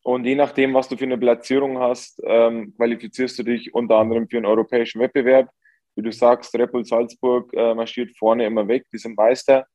Und 0.02 0.24
je 0.24 0.34
nachdem, 0.34 0.74
was 0.74 0.88
du 0.88 0.96
für 0.96 1.04
eine 1.04 1.18
Platzierung 1.18 1.78
hast, 1.78 2.20
ähm, 2.24 2.74
qualifizierst 2.76 3.38
du 3.38 3.42
dich 3.42 3.74
unter 3.74 3.96
anderem 3.96 4.28
für 4.28 4.38
einen 4.38 4.46
europäischen 4.46 5.00
Wettbewerb. 5.00 5.50
Wie 5.96 6.02
du 6.02 6.12
sagst, 6.12 6.54
Red 6.54 6.72
Bull 6.72 6.84
Salzburg 6.84 7.52
äh, 7.52 7.74
marschiert 7.74 8.16
vorne 8.16 8.46
immer 8.46 8.66
weg, 8.68 8.86
die 8.92 8.98
sind 8.98 9.16
Meister. 9.16 9.66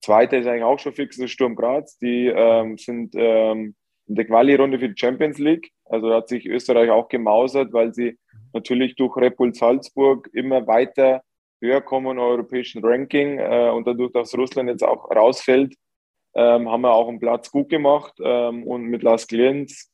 Zweiter 0.00 0.38
ist 0.38 0.46
eigentlich 0.46 0.62
auch 0.62 0.78
schon 0.78 0.94
fix, 0.94 1.16
das 1.16 1.26
ist 1.26 1.32
Sturm 1.32 1.54
Graz. 1.54 1.98
Die 1.98 2.28
ähm, 2.28 2.78
sind 2.78 3.14
ähm, 3.16 3.74
in 4.06 4.14
der 4.14 4.24
Quali-Runde 4.24 4.78
für 4.78 4.88
die 4.88 4.98
Champions 4.98 5.38
League. 5.38 5.70
Also 5.84 6.12
hat 6.14 6.28
sich 6.28 6.46
Österreich 6.46 6.90
auch 6.90 7.08
gemausert, 7.08 7.72
weil 7.72 7.92
sie 7.92 8.18
natürlich 8.54 8.96
durch 8.96 9.16
Red 9.16 9.36
Bull 9.36 9.54
Salzburg 9.54 10.28
immer 10.32 10.66
weiter 10.66 11.22
höher 11.60 11.80
kommen 11.80 12.18
im 12.18 12.18
europäischen 12.18 12.84
Ranking 12.84 13.38
äh, 13.38 13.70
und 13.70 13.86
dadurch, 13.86 14.12
dass 14.12 14.36
Russland 14.36 14.68
jetzt 14.68 14.82
auch 14.82 15.10
rausfällt, 15.10 15.74
ähm, 16.34 16.68
haben 16.68 16.82
wir 16.82 16.92
auch 16.92 17.08
einen 17.08 17.20
Platz 17.20 17.50
gut 17.50 17.68
gemacht 17.68 18.14
ähm, 18.22 18.64
und 18.64 18.84
mit 18.84 19.02
Las 19.02 19.26
Klienz, 19.26 19.90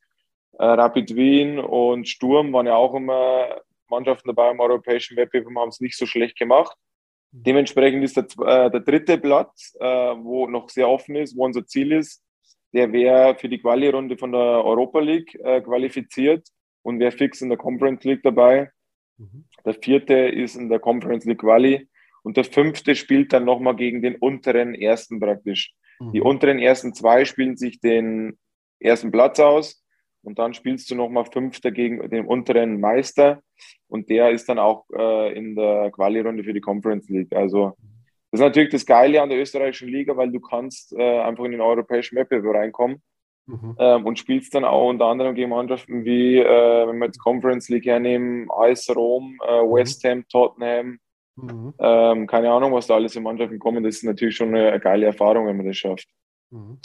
äh, 0.58 0.64
Rapid 0.64 1.14
Wien 1.14 1.58
und 1.58 2.08
Sturm 2.08 2.52
waren 2.52 2.66
ja 2.66 2.76
auch 2.76 2.94
immer 2.94 3.60
Mannschaften 3.90 4.28
dabei 4.28 4.50
im 4.50 4.60
europäischen 4.60 5.16
Wettbewerb 5.16 5.54
haben 5.56 5.68
es 5.68 5.80
nicht 5.80 5.96
so 5.96 6.06
schlecht 6.06 6.38
gemacht. 6.38 6.76
Dementsprechend 7.30 8.02
ist 8.04 8.16
der, 8.16 8.24
äh, 8.46 8.70
der 8.70 8.80
dritte 8.80 9.18
Platz, 9.18 9.76
äh, 9.80 9.84
wo 9.84 10.46
noch 10.46 10.68
sehr 10.70 10.88
offen 10.88 11.16
ist, 11.16 11.36
wo 11.36 11.44
unser 11.44 11.66
Ziel 11.66 11.92
ist, 11.92 12.22
der 12.72 12.92
wäre 12.92 13.34
für 13.34 13.48
die 13.48 13.58
Quali-Runde 13.58 14.16
von 14.16 14.32
der 14.32 14.40
Europa 14.40 15.00
League 15.00 15.34
äh, 15.42 15.60
qualifiziert 15.60 16.46
und 16.82 17.00
wäre 17.00 17.12
fix 17.12 17.40
in 17.40 17.48
der 17.48 17.58
Conference 17.58 18.04
League 18.04 18.22
dabei. 18.22 18.70
Mhm. 19.16 19.44
Der 19.64 19.74
vierte 19.74 20.14
ist 20.14 20.56
in 20.56 20.68
der 20.68 20.78
Conference 20.78 21.24
League 21.24 21.40
Quali 21.40 21.88
und 22.22 22.36
der 22.36 22.44
fünfte 22.44 22.94
spielt 22.94 23.32
dann 23.32 23.44
nochmal 23.44 23.76
gegen 23.76 24.02
den 24.02 24.16
unteren 24.16 24.74
ersten 24.74 25.20
praktisch. 25.20 25.72
Mhm. 26.00 26.12
Die 26.12 26.20
unteren 26.20 26.58
ersten 26.58 26.94
zwei 26.94 27.24
spielen 27.24 27.56
sich 27.56 27.80
den 27.80 28.38
ersten 28.80 29.10
Platz 29.10 29.40
aus 29.40 29.84
und 30.22 30.38
dann 30.38 30.54
spielst 30.54 30.90
du 30.90 30.94
nochmal 30.94 31.24
Fünfter 31.24 31.70
gegen 31.70 32.08
den 32.10 32.26
unteren 32.26 32.80
Meister 32.80 33.42
und 33.88 34.08
der 34.10 34.30
ist 34.30 34.48
dann 34.48 34.58
auch 34.58 34.86
äh, 34.96 35.36
in 35.36 35.56
der 35.56 35.90
Quali-Runde 35.90 36.44
für 36.44 36.52
die 36.52 36.60
Conference 36.60 37.08
League. 37.08 37.34
Also 37.34 37.76
das 38.30 38.40
ist 38.40 38.44
natürlich 38.44 38.70
das 38.70 38.84
Geile 38.84 39.22
an 39.22 39.30
der 39.30 39.40
österreichischen 39.40 39.88
Liga, 39.88 40.16
weil 40.16 40.30
du 40.30 40.40
kannst 40.40 40.92
äh, 40.92 41.20
einfach 41.20 41.44
in 41.44 41.52
den 41.52 41.60
europäischen 41.60 42.16
Wettbewerb 42.16 42.54
reinkommen 42.54 43.02
mhm. 43.48 43.74
ähm, 43.78 44.06
und 44.06 44.18
spielst 44.18 44.54
dann 44.54 44.64
auch 44.64 44.88
unter 44.88 45.06
anderem 45.06 45.34
gegen 45.34 45.50
Mannschaften 45.50 46.04
wie, 46.04 46.38
äh, 46.38 46.86
wenn 46.86 46.98
wir 46.98 47.06
jetzt 47.06 47.18
Conference 47.18 47.68
League 47.68 47.86
hernehmen, 47.86 48.48
AS 48.50 48.88
Rom, 48.94 49.38
äh, 49.46 49.62
mhm. 49.62 49.72
West 49.72 50.04
Ham, 50.04 50.24
Tottenham, 50.28 50.98
mhm. 51.36 51.74
ähm, 51.78 52.26
keine 52.26 52.50
Ahnung, 52.50 52.72
was 52.72 52.86
da 52.86 52.94
alles 52.94 53.16
in 53.16 53.22
Mannschaften 53.22 53.58
kommen. 53.58 53.82
Das 53.82 53.96
ist 53.96 54.04
natürlich 54.04 54.36
schon 54.36 54.54
eine 54.54 54.78
geile 54.78 55.06
Erfahrung, 55.06 55.46
wenn 55.46 55.56
man 55.56 55.66
das 55.66 55.76
schafft. 55.76 56.08
Mhm. 56.50 56.78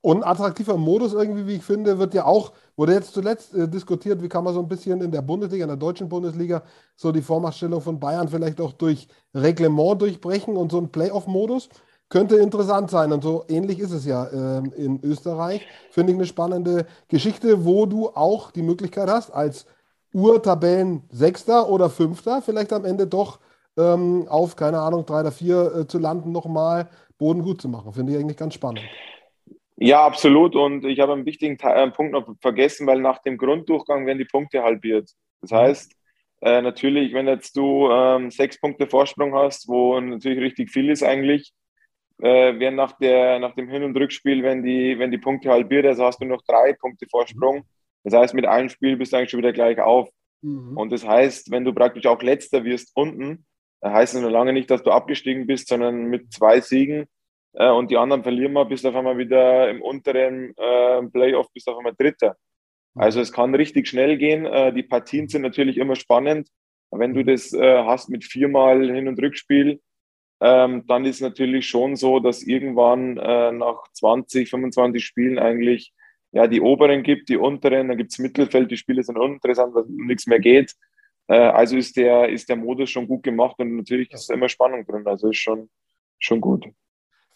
Und 0.00 0.24
attraktiver 0.24 0.76
Modus 0.76 1.14
irgendwie, 1.14 1.46
wie 1.46 1.56
ich 1.56 1.62
finde, 1.62 1.98
wird 1.98 2.12
ja 2.12 2.24
auch, 2.24 2.52
wurde 2.76 2.92
jetzt 2.92 3.14
zuletzt 3.14 3.54
äh, 3.54 3.68
diskutiert, 3.68 4.20
wie 4.20 4.28
kann 4.28 4.42
man 4.42 4.52
so 4.52 4.60
ein 4.60 4.68
bisschen 4.68 5.00
in 5.00 5.12
der 5.12 5.22
Bundesliga, 5.22 5.64
in 5.64 5.68
der 5.68 5.76
deutschen 5.76 6.08
Bundesliga, 6.08 6.64
so 6.96 7.12
die 7.12 7.22
Vormachtstellung 7.22 7.80
von 7.80 8.00
Bayern 8.00 8.28
vielleicht 8.28 8.60
auch 8.60 8.72
durch 8.72 9.06
Reglement 9.32 10.02
durchbrechen 10.02 10.56
und 10.56 10.72
so 10.72 10.78
ein 10.78 10.90
Playoff-Modus 10.90 11.68
könnte 12.12 12.36
interessant 12.36 12.90
sein. 12.90 13.10
Und 13.10 13.22
so 13.22 13.44
ähnlich 13.48 13.78
ist 13.78 13.90
es 13.90 14.04
ja 14.04 14.26
äh, 14.26 14.62
in 14.76 15.00
Österreich. 15.02 15.66
Finde 15.90 16.12
ich 16.12 16.18
eine 16.18 16.26
spannende 16.26 16.86
Geschichte, 17.08 17.64
wo 17.64 17.86
du 17.86 18.10
auch 18.10 18.50
die 18.50 18.60
Möglichkeit 18.60 19.08
hast, 19.08 19.30
als 19.30 19.66
Urtabellen 20.12 21.04
Sechster 21.08 21.70
oder 21.70 21.88
Fünfter 21.88 22.42
vielleicht 22.42 22.74
am 22.74 22.84
Ende 22.84 23.06
doch 23.06 23.40
ähm, 23.78 24.26
auf, 24.28 24.56
keine 24.56 24.80
Ahnung, 24.80 25.06
drei 25.06 25.20
oder 25.20 25.32
vier 25.32 25.74
äh, 25.74 25.86
zu 25.86 25.98
landen, 25.98 26.32
nochmal 26.32 26.90
Boden 27.16 27.42
gut 27.42 27.62
zu 27.62 27.70
machen. 27.70 27.94
Finde 27.94 28.12
ich 28.12 28.18
eigentlich 28.18 28.36
ganz 28.36 28.52
spannend. 28.52 28.82
Ja, 29.76 30.04
absolut. 30.04 30.54
Und 30.54 30.84
ich 30.84 31.00
habe 31.00 31.14
einen 31.14 31.24
wichtigen 31.24 31.56
Teil, 31.56 31.88
äh, 31.88 31.90
Punkt 31.90 32.12
noch 32.12 32.28
vergessen, 32.42 32.86
weil 32.86 33.00
nach 33.00 33.22
dem 33.22 33.38
Grunddurchgang 33.38 34.04
werden 34.04 34.18
die 34.18 34.26
Punkte 34.26 34.62
halbiert. 34.62 35.08
Das 35.40 35.50
mhm. 35.50 35.56
heißt, 35.56 35.92
äh, 36.42 36.60
natürlich, 36.60 37.14
wenn 37.14 37.26
jetzt 37.26 37.56
du 37.56 37.88
ähm, 37.90 38.30
sechs 38.30 38.60
Punkte 38.60 38.86
Vorsprung 38.86 39.34
hast, 39.34 39.66
wo 39.66 39.98
natürlich 39.98 40.40
richtig 40.40 40.70
viel 40.70 40.90
ist 40.90 41.02
eigentlich, 41.02 41.54
äh, 42.18 42.58
werden 42.58 42.76
nach, 42.76 42.92
der, 42.98 43.38
nach 43.38 43.54
dem 43.54 43.68
Hin- 43.68 43.84
und 43.84 43.96
Rückspiel, 43.96 44.42
wenn 44.42 44.62
die, 44.62 44.98
wenn 44.98 45.10
die 45.10 45.18
Punkte 45.18 45.50
halbiert, 45.50 45.86
also 45.86 46.04
hast 46.04 46.20
du 46.20 46.24
noch 46.24 46.42
drei 46.46 46.72
Punkte 46.74 47.06
Vorsprung. 47.10 47.64
Das 48.04 48.14
heißt, 48.14 48.34
mit 48.34 48.46
einem 48.46 48.68
Spiel 48.68 48.96
bist 48.96 49.12
du 49.12 49.16
eigentlich 49.16 49.30
schon 49.30 49.38
wieder 49.38 49.52
gleich 49.52 49.80
auf. 49.80 50.10
Mhm. 50.42 50.76
Und 50.76 50.92
das 50.92 51.06
heißt, 51.06 51.50
wenn 51.50 51.64
du 51.64 51.72
praktisch 51.72 52.06
auch 52.06 52.22
letzter 52.22 52.64
wirst 52.64 52.92
unten, 52.94 53.46
heißt 53.84 54.14
es 54.14 54.20
noch 54.20 54.30
lange 54.30 54.52
nicht, 54.52 54.70
dass 54.70 54.82
du 54.82 54.90
abgestiegen 54.90 55.46
bist, 55.46 55.68
sondern 55.68 56.04
mit 56.04 56.32
zwei 56.32 56.60
Siegen 56.60 57.06
äh, 57.54 57.70
und 57.70 57.90
die 57.90 57.96
anderen 57.96 58.22
verlieren 58.22 58.52
wir, 58.52 58.64
bist 58.64 58.86
auf 58.86 58.94
einmal 58.94 59.18
wieder 59.18 59.68
im 59.70 59.82
unteren 59.82 60.54
äh, 60.56 61.02
Playoff, 61.08 61.52
bist 61.52 61.68
auf 61.68 61.78
einmal 61.78 61.94
Dritter. 61.94 62.36
Also 62.94 63.20
es 63.20 63.32
kann 63.32 63.54
richtig 63.54 63.88
schnell 63.88 64.18
gehen. 64.18 64.44
Äh, 64.44 64.72
die 64.72 64.82
Partien 64.82 65.28
sind 65.28 65.42
natürlich 65.42 65.78
immer 65.78 65.96
spannend. 65.96 66.48
Wenn 66.90 67.14
du 67.14 67.24
das 67.24 67.52
äh, 67.52 67.84
hast 67.84 68.10
mit 68.10 68.24
viermal 68.24 68.90
Hin- 68.90 69.08
und 69.08 69.20
Rückspiel, 69.20 69.80
ähm, 70.42 70.84
dann 70.88 71.04
ist 71.04 71.20
natürlich 71.20 71.68
schon 71.68 71.94
so, 71.94 72.18
dass 72.18 72.42
irgendwann 72.42 73.16
äh, 73.16 73.52
nach 73.52 73.84
20, 73.92 74.50
25 74.50 75.04
Spielen 75.04 75.38
eigentlich 75.38 75.92
ja 76.32 76.48
die 76.48 76.60
oberen 76.60 77.04
gibt, 77.04 77.28
die 77.28 77.36
unteren, 77.36 77.86
dann 77.88 77.96
gibt 77.96 78.10
es 78.10 78.18
Mittelfeld, 78.18 78.68
die 78.68 78.76
Spiele 78.76 79.04
sind 79.04 79.18
uninteressant, 79.18 79.72
weil 79.72 79.84
nichts 79.86 80.26
mehr 80.26 80.40
geht. 80.40 80.74
Äh, 81.28 81.36
also 81.36 81.76
ist 81.76 81.96
der, 81.96 82.28
ist 82.28 82.48
der 82.48 82.56
Modus 82.56 82.90
schon 82.90 83.06
gut 83.06 83.22
gemacht 83.22 83.54
und 83.58 83.76
natürlich 83.76 84.10
ist 84.10 84.32
immer 84.32 84.48
Spannung 84.48 84.84
drin. 84.84 85.06
Also 85.06 85.30
ist 85.30 85.36
schon, 85.36 85.70
schon 86.18 86.40
gut. 86.40 86.66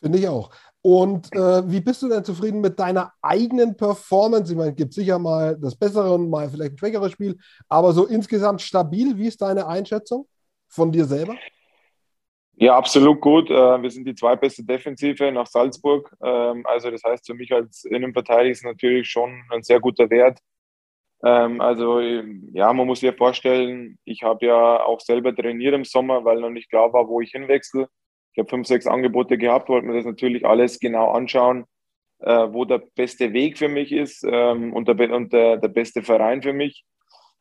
Finde 0.02 0.18
ich 0.18 0.26
auch. 0.26 0.50
Und 0.82 1.32
äh, 1.32 1.70
wie 1.70 1.80
bist 1.80 2.02
du 2.02 2.08
denn 2.08 2.24
zufrieden 2.24 2.60
mit 2.60 2.76
deiner 2.80 3.12
eigenen 3.22 3.76
Performance? 3.76 4.50
Ich 4.50 4.58
meine, 4.58 4.70
es 4.70 4.76
gibt 4.76 4.94
sicher 4.94 5.20
mal 5.20 5.56
das 5.60 5.76
bessere 5.76 6.12
und 6.12 6.28
mal 6.28 6.50
vielleicht 6.50 6.72
ein 6.72 6.78
schwächeres 6.78 7.12
Spiel, 7.12 7.38
aber 7.68 7.92
so 7.92 8.04
insgesamt 8.04 8.62
stabil. 8.62 9.16
Wie 9.16 9.28
ist 9.28 9.40
deine 9.42 9.68
Einschätzung 9.68 10.26
von 10.66 10.90
dir 10.90 11.04
selber? 11.04 11.36
Ja, 12.58 12.76
absolut 12.76 13.20
gut. 13.20 13.50
Äh, 13.50 13.82
wir 13.82 13.90
sind 13.90 14.06
die 14.06 14.14
zweitbeste 14.14 14.64
Defensive 14.64 15.30
nach 15.30 15.46
Salzburg. 15.46 16.10
Ähm, 16.22 16.64
also 16.66 16.90
das 16.90 17.04
heißt 17.04 17.26
für 17.26 17.34
mich 17.34 17.52
als 17.52 17.84
Innenverteidiger 17.84 18.50
ist 18.50 18.64
natürlich 18.64 19.08
schon 19.10 19.42
ein 19.50 19.62
sehr 19.62 19.78
guter 19.78 20.08
Wert. 20.08 20.40
Ähm, 21.22 21.60
also 21.60 22.00
ja, 22.00 22.72
man 22.72 22.86
muss 22.86 23.00
sich 23.00 23.14
vorstellen, 23.16 23.98
ich 24.04 24.22
habe 24.22 24.46
ja 24.46 24.84
auch 24.84 25.00
selber 25.00 25.34
trainiert 25.34 25.74
im 25.74 25.84
Sommer, 25.84 26.24
weil 26.24 26.40
noch 26.40 26.50
nicht 26.50 26.70
klar 26.70 26.92
war, 26.92 27.08
wo 27.08 27.20
ich 27.20 27.30
hinwechsle. 27.32 27.88
Ich 28.32 28.38
habe 28.38 28.48
fünf, 28.48 28.66
sechs 28.66 28.86
Angebote 28.86 29.38
gehabt, 29.38 29.68
wollte 29.68 29.86
mir 29.86 29.94
das 29.96 30.04
natürlich 30.06 30.46
alles 30.46 30.78
genau 30.78 31.10
anschauen, 31.12 31.64
äh, 32.20 32.48
wo 32.50 32.64
der 32.64 32.82
beste 32.94 33.32
Weg 33.32 33.58
für 33.58 33.68
mich 33.68 33.92
ist 33.92 34.24
ähm, 34.28 34.72
und 34.72 34.88
der, 34.88 35.56
der, 35.56 35.68
beste 35.68 36.02
Verein 36.02 36.42
für 36.42 36.52
mich. 36.52 36.84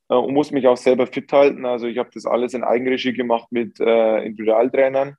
Äh, 0.10 0.16
und 0.16 0.34
muss 0.34 0.52
mich 0.52 0.68
auch 0.68 0.78
selber 0.78 1.08
fit 1.08 1.32
halten. 1.32 1.66
Also 1.66 1.88
ich 1.88 1.98
habe 1.98 2.10
das 2.14 2.26
alles 2.26 2.54
in 2.54 2.64
Eigenregie 2.64 3.14
gemacht 3.14 3.48
mit 3.52 3.80
äh, 3.80 4.24
Individualtrainern. 4.24 5.16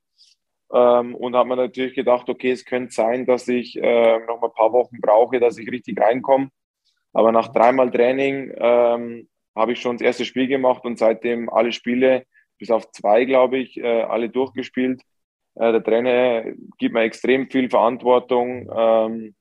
Ähm, 0.73 1.15
und 1.15 1.37
habe 1.37 1.49
mir 1.49 1.57
natürlich 1.57 1.95
gedacht, 1.95 2.29
okay, 2.29 2.51
es 2.51 2.65
könnte 2.65 2.93
sein, 2.93 3.25
dass 3.27 3.47
ich 3.49 3.77
äh, 3.77 4.19
noch 4.27 4.41
mal 4.41 4.49
ein 4.49 4.55
paar 4.55 4.73
Wochen 4.73 5.01
brauche, 5.01 5.39
dass 5.39 5.59
ich 5.59 5.71
richtig 5.71 6.01
reinkomme. 6.01 6.51
Aber 7.13 7.33
nach 7.33 7.49
dreimal 7.53 7.91
Training 7.91 8.53
ähm, 8.57 9.29
habe 9.55 9.73
ich 9.73 9.81
schon 9.81 9.97
das 9.97 10.05
erste 10.05 10.25
Spiel 10.25 10.49
gemacht 10.49 10.85
und 10.85 10.99
seitdem 10.99 11.49
alle 11.49 11.73
Spiele, 11.73 12.27
bis 12.59 12.71
auf 12.71 12.91
zwei, 12.91 13.25
glaube 13.25 13.59
ich, 13.59 13.79
äh, 13.79 14.03
alle 14.03 14.29
durchgespielt. 14.29 15.03
Äh, 15.55 15.73
der 15.73 15.85
Trainer 15.85 16.45
gibt 16.79 16.95
mir 16.95 17.03
extrem 17.03 17.49
viel 17.49 17.71
Verantwortung 17.71 18.69
ähm, 18.77 19.35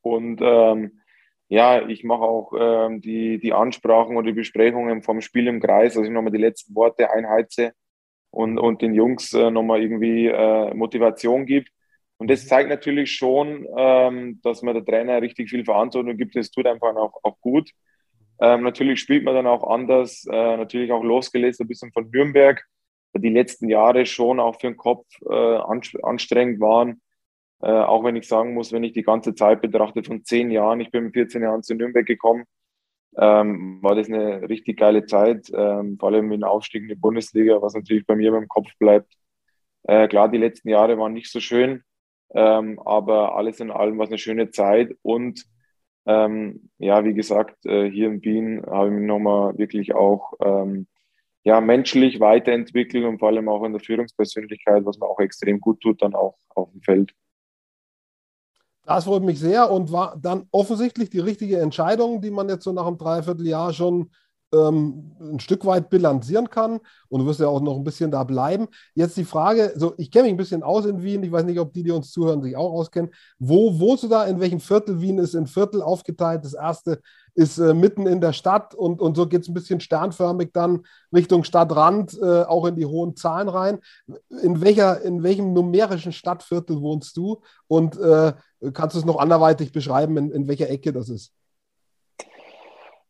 und 0.00 0.40
ähm, 0.42 1.00
ja, 1.48 1.86
ich 1.88 2.04
mache 2.04 2.22
auch 2.22 2.52
ähm, 2.58 3.00
die, 3.00 3.38
die 3.38 3.52
Ansprachen 3.52 4.16
oder 4.16 4.26
die 4.28 4.32
Besprechungen 4.32 5.02
vom 5.02 5.20
Spiel 5.20 5.46
im 5.46 5.60
Kreis, 5.60 5.94
dass 5.94 6.04
ich 6.04 6.10
nochmal 6.10 6.32
die 6.32 6.38
letzten 6.38 6.74
Worte 6.74 7.10
einheize 7.10 7.72
und, 8.30 8.58
und 8.58 8.82
den 8.82 8.94
Jungs 8.94 9.32
äh, 9.32 9.50
nochmal 9.50 9.82
irgendwie 9.82 10.26
äh, 10.26 10.74
Motivation 10.74 11.46
gibt. 11.46 11.70
Und 12.18 12.30
das 12.30 12.46
zeigt 12.46 12.70
natürlich 12.70 13.12
schon, 13.12 13.66
ähm, 13.76 14.40
dass 14.42 14.62
mir 14.62 14.72
der 14.72 14.84
Trainer 14.84 15.20
richtig 15.22 15.50
viel 15.50 15.64
Verantwortung 15.64 16.16
gibt. 16.16 16.34
Das 16.34 16.50
tut 16.50 16.66
einfach 16.66 16.96
auch, 16.96 17.12
auch 17.22 17.38
gut. 17.40 17.70
Ähm, 18.40 18.62
natürlich 18.62 19.00
spielt 19.00 19.24
man 19.24 19.34
dann 19.34 19.46
auch 19.46 19.64
anders, 19.70 20.26
äh, 20.30 20.56
natürlich 20.56 20.92
auch 20.92 21.02
losgelöst 21.02 21.60
ein 21.60 21.68
bisschen 21.68 21.92
von 21.92 22.10
Nürnberg 22.10 22.62
die 23.18 23.30
letzten 23.30 23.68
Jahre 23.68 24.06
schon 24.06 24.40
auch 24.40 24.60
für 24.60 24.68
den 24.68 24.76
Kopf 24.76 25.06
äh, 25.28 25.56
anstrengend 26.02 26.60
waren. 26.60 27.00
Äh, 27.60 27.70
auch 27.70 28.04
wenn 28.04 28.16
ich 28.16 28.28
sagen 28.28 28.54
muss, 28.54 28.72
wenn 28.72 28.84
ich 28.84 28.92
die 28.92 29.02
ganze 29.02 29.34
Zeit 29.34 29.62
betrachte 29.62 30.02
von 30.04 30.24
zehn 30.24 30.50
Jahren, 30.50 30.80
ich 30.80 30.90
bin 30.90 31.04
mit 31.04 31.14
14 31.14 31.42
Jahren 31.42 31.62
zu 31.62 31.74
Nürnberg 31.74 32.06
gekommen, 32.06 32.44
ähm, 33.18 33.78
war 33.82 33.94
das 33.94 34.08
eine 34.08 34.48
richtig 34.48 34.78
geile 34.78 35.06
Zeit, 35.06 35.50
ähm, 35.54 35.96
vor 35.98 36.10
allem 36.10 36.30
dem 36.30 36.44
Aufstieg 36.44 36.82
in 36.82 36.88
die 36.88 36.94
Bundesliga, 36.94 37.62
was 37.62 37.74
natürlich 37.74 38.06
bei 38.06 38.16
mir 38.16 38.30
beim 38.32 38.48
Kopf 38.48 38.70
bleibt. 38.78 39.14
Äh, 39.84 40.08
klar, 40.08 40.28
die 40.28 40.38
letzten 40.38 40.68
Jahre 40.68 40.98
waren 40.98 41.14
nicht 41.14 41.30
so 41.30 41.40
schön, 41.40 41.82
ähm, 42.34 42.78
aber 42.84 43.36
alles 43.36 43.60
in 43.60 43.70
allem 43.70 43.98
war 43.98 44.04
es 44.04 44.10
eine 44.10 44.18
schöne 44.18 44.50
Zeit 44.50 44.94
und 45.02 45.44
ähm, 46.06 46.70
ja, 46.78 47.04
wie 47.04 47.14
gesagt, 47.14 47.66
äh, 47.66 47.90
hier 47.90 48.08
in 48.08 48.22
Wien 48.22 48.62
habe 48.66 48.88
ich 48.88 48.94
mich 48.94 49.06
nochmal 49.06 49.58
wirklich 49.58 49.94
auch 49.94 50.34
ähm, 50.44 50.86
ja, 51.44 51.60
menschlich 51.60 52.20
weiterentwickelt 52.20 53.04
und 53.04 53.18
vor 53.18 53.28
allem 53.28 53.48
auch 53.48 53.64
in 53.64 53.72
der 53.72 53.80
Führungspersönlichkeit, 53.80 54.84
was 54.84 54.98
mir 54.98 55.06
auch 55.06 55.20
extrem 55.20 55.60
gut 55.60 55.80
tut, 55.80 56.02
dann 56.02 56.14
auch 56.14 56.36
auf 56.54 56.70
dem 56.72 56.82
Feld. 56.82 57.12
Das 58.86 59.04
freut 59.04 59.24
mich 59.24 59.40
sehr 59.40 59.70
und 59.70 59.90
war 59.90 60.16
dann 60.16 60.46
offensichtlich 60.52 61.10
die 61.10 61.18
richtige 61.18 61.58
Entscheidung, 61.58 62.20
die 62.20 62.30
man 62.30 62.48
jetzt 62.48 62.62
so 62.62 62.72
nach 62.72 62.86
einem 62.86 62.98
Dreivierteljahr 62.98 63.72
schon 63.72 64.10
ähm, 64.52 65.12
ein 65.20 65.40
Stück 65.40 65.64
weit 65.64 65.90
bilanzieren 65.90 66.50
kann. 66.50 66.80
Und 67.08 67.20
du 67.20 67.26
wirst 67.26 67.40
ja 67.40 67.48
auch 67.48 67.60
noch 67.60 67.76
ein 67.76 67.84
bisschen 67.84 68.10
da 68.10 68.24
bleiben. 68.24 68.68
Jetzt 68.94 69.16
die 69.16 69.24
Frage, 69.24 69.72
so 69.76 69.94
ich 69.96 70.10
kenne 70.10 70.24
mich 70.24 70.34
ein 70.34 70.38
bisschen 70.38 70.62
aus 70.62 70.86
in 70.86 71.02
Wien, 71.02 71.22
ich 71.22 71.32
weiß 71.32 71.44
nicht, 71.44 71.58
ob 71.58 71.72
die, 71.72 71.82
die 71.82 71.90
uns 71.90 72.10
zuhören, 72.12 72.42
sich 72.42 72.56
auch 72.56 72.72
auskennen. 72.72 73.10
Wo 73.38 73.78
wohnst 73.78 74.04
du 74.04 74.08
da? 74.08 74.24
In 74.24 74.40
welchem 74.40 74.60
Viertel? 74.60 75.00
Wien 75.00 75.18
ist 75.18 75.34
in 75.34 75.46
Viertel 75.46 75.82
aufgeteilt. 75.82 76.44
Das 76.44 76.54
erste 76.54 77.00
ist 77.34 77.58
äh, 77.58 77.74
mitten 77.74 78.06
in 78.06 78.20
der 78.20 78.32
Stadt 78.32 78.74
und, 78.74 79.00
und 79.00 79.14
so 79.14 79.26
geht 79.26 79.42
es 79.42 79.48
ein 79.48 79.54
bisschen 79.54 79.80
sternförmig 79.80 80.50
dann 80.54 80.86
Richtung 81.14 81.44
Stadtrand, 81.44 82.18
äh, 82.20 82.42
auch 82.42 82.64
in 82.64 82.76
die 82.76 82.86
hohen 82.86 83.14
Zahlen 83.14 83.48
rein. 83.48 83.78
In, 84.42 84.62
welcher, 84.62 85.02
in 85.02 85.22
welchem 85.22 85.52
numerischen 85.52 86.12
Stadtviertel 86.12 86.80
wohnst 86.80 87.16
du? 87.16 87.42
Und 87.68 87.98
äh, 87.98 88.32
kannst 88.72 88.96
du 88.96 89.00
es 89.00 89.04
noch 89.04 89.18
anderweitig 89.18 89.70
beschreiben, 89.72 90.16
in, 90.16 90.30
in 90.30 90.48
welcher 90.48 90.70
Ecke 90.70 90.92
das 90.92 91.10
ist? 91.10 91.32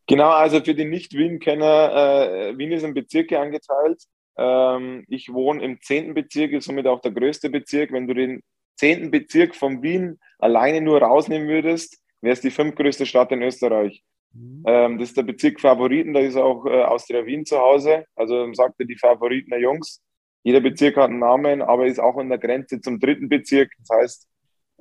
Genau, 0.07 0.31
also 0.31 0.61
für 0.63 0.75
die 0.75 0.85
Nicht-Wien-Kenner, 0.85 2.51
äh, 2.53 2.59
Wien 2.59 2.73
ist 2.73 2.85
in 2.85 2.95
Bezirke 2.95 3.41
angeteilt. 3.41 4.03
Ähm, 4.39 5.05
ich 5.09 5.33
wohne 5.33 5.65
im 5.65 5.81
10. 5.81 6.15
Bezirk, 6.15 6.53
ist 6.53 6.67
somit 6.67 6.87
auch 6.87 7.01
der 7.01 7.11
größte 7.11 7.51
Bezirk. 7.51 7.93
Wenn 7.93 8.07
du 8.07 8.15
den 8.15 8.43
10. 8.77 9.11
Bezirk 9.11 9.57
von 9.57 9.83
Wien 9.83 10.19
alleine 10.39 10.81
nur 10.81 11.03
rausnehmen 11.03 11.49
würdest, 11.49 12.01
wäre 12.21 12.35
es 12.35 12.41
die 12.41 12.51
fünftgrößte 12.51 13.05
Stadt 13.05 13.33
in 13.33 13.43
Österreich. 13.43 14.05
Mhm. 14.33 14.63
Ähm, 14.67 14.99
das 14.99 15.09
ist 15.09 15.17
der 15.17 15.25
Bezirk 15.25 15.61
Favoriten, 15.61 16.13
da 16.13 16.21
ist 16.21 16.37
auch 16.37 16.67
äh, 16.67 16.83
Austria 16.83 17.25
Wien 17.27 17.45
zu 17.45 17.59
Hause. 17.59 18.05
Also 18.15 18.53
sagte 18.53 18.87
die 18.87 18.97
Favoriten 18.97 19.51
der 19.51 19.61
Jungs. 19.61 20.03
Jeder 20.45 20.61
Bezirk 20.61 20.97
hat 20.97 21.11
einen 21.11 21.19
Namen, 21.19 21.63
aber 21.63 21.87
ist 21.87 21.99
auch 21.99 22.17
an 22.17 22.29
der 22.29 22.39
Grenze 22.39 22.81
zum 22.81 23.01
dritten 23.01 23.29
Bezirk. 23.29 23.73
Das 23.79 23.99
heißt, 23.99 24.29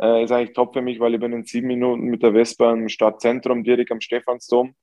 äh, 0.01 0.23
ist 0.23 0.31
eigentlich 0.31 0.53
top 0.53 0.73
für 0.73 0.81
mich, 0.81 0.99
weil 0.99 1.15
ich 1.15 1.19
bin 1.19 1.33
in 1.33 1.45
sieben 1.45 1.67
Minuten 1.67 2.03
mit 2.03 2.21
der 2.21 2.33
Vespa 2.33 2.71
im 2.71 2.89
Stadtzentrum 2.89 3.63
direkt 3.63 3.91
am 3.91 4.01
Stephansdom 4.01 4.75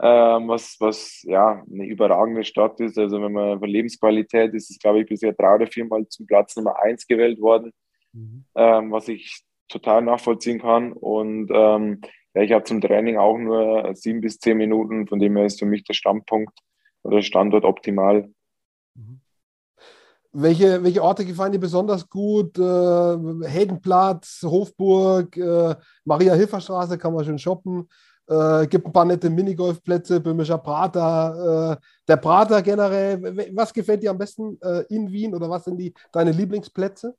ähm, 0.00 0.48
was, 0.48 0.76
was 0.80 1.22
ja 1.22 1.62
eine 1.70 1.86
überragende 1.86 2.44
Stadt 2.44 2.80
ist. 2.80 2.98
Also 2.98 3.22
wenn 3.22 3.32
man 3.32 3.58
von 3.58 3.68
Lebensqualität 3.68 4.52
ist 4.54 4.70
es, 4.70 4.78
glaube 4.78 5.00
ich, 5.00 5.06
bisher 5.06 5.32
drei 5.32 5.54
oder 5.54 5.66
viermal 5.66 6.06
zum 6.08 6.26
Platz 6.26 6.56
Nummer 6.56 6.76
eins 6.82 7.06
gewählt 7.06 7.40
worden, 7.40 7.72
mhm. 8.12 8.44
ähm, 8.54 8.90
was 8.90 9.08
ich 9.08 9.42
total 9.68 10.02
nachvollziehen 10.02 10.60
kann. 10.60 10.92
Und 10.92 11.50
ähm, 11.52 12.00
ja, 12.34 12.42
ich 12.42 12.52
habe 12.52 12.64
zum 12.64 12.80
Training 12.80 13.18
auch 13.18 13.38
nur 13.38 13.94
sieben 13.94 14.20
bis 14.20 14.38
zehn 14.38 14.56
Minuten, 14.56 15.06
von 15.06 15.20
dem 15.20 15.36
her 15.36 15.46
ist 15.46 15.60
für 15.60 15.66
mich 15.66 15.84
der 15.84 15.94
Standpunkt 15.94 16.58
oder 17.02 17.22
Standort 17.22 17.64
optimal. 17.64 18.30
Mhm. 18.94 19.20
Welche, 20.36 20.82
welche 20.82 21.00
Orte 21.00 21.24
gefallen 21.24 21.52
dir 21.52 21.60
besonders 21.60 22.10
gut? 22.10 22.58
Äh, 22.58 23.46
Heldenplatz, 23.46 24.42
Hofburg, 24.42 25.36
äh, 25.36 25.76
Maria-Hilfer-Straße 26.04 26.98
kann 26.98 27.14
man 27.14 27.24
schön 27.24 27.38
shoppen. 27.38 27.88
Äh, 28.26 28.66
gibt 28.68 28.86
ein 28.86 28.92
paar 28.92 29.04
nette 29.04 29.28
Minigolfplätze, 29.28 30.20
Böhmischer 30.20 30.58
Prater, 30.58 31.78
äh, 31.78 31.84
der 32.08 32.16
Prater 32.16 32.62
generell. 32.62 33.20
Was 33.54 33.72
gefällt 33.72 34.02
dir 34.02 34.10
am 34.10 34.18
besten 34.18 34.58
äh, 34.62 34.84
in 34.88 35.10
Wien 35.12 35.34
oder 35.34 35.50
was 35.50 35.64
sind 35.64 35.76
die, 35.76 35.92
deine 36.10 36.32
Lieblingsplätze? 36.32 37.14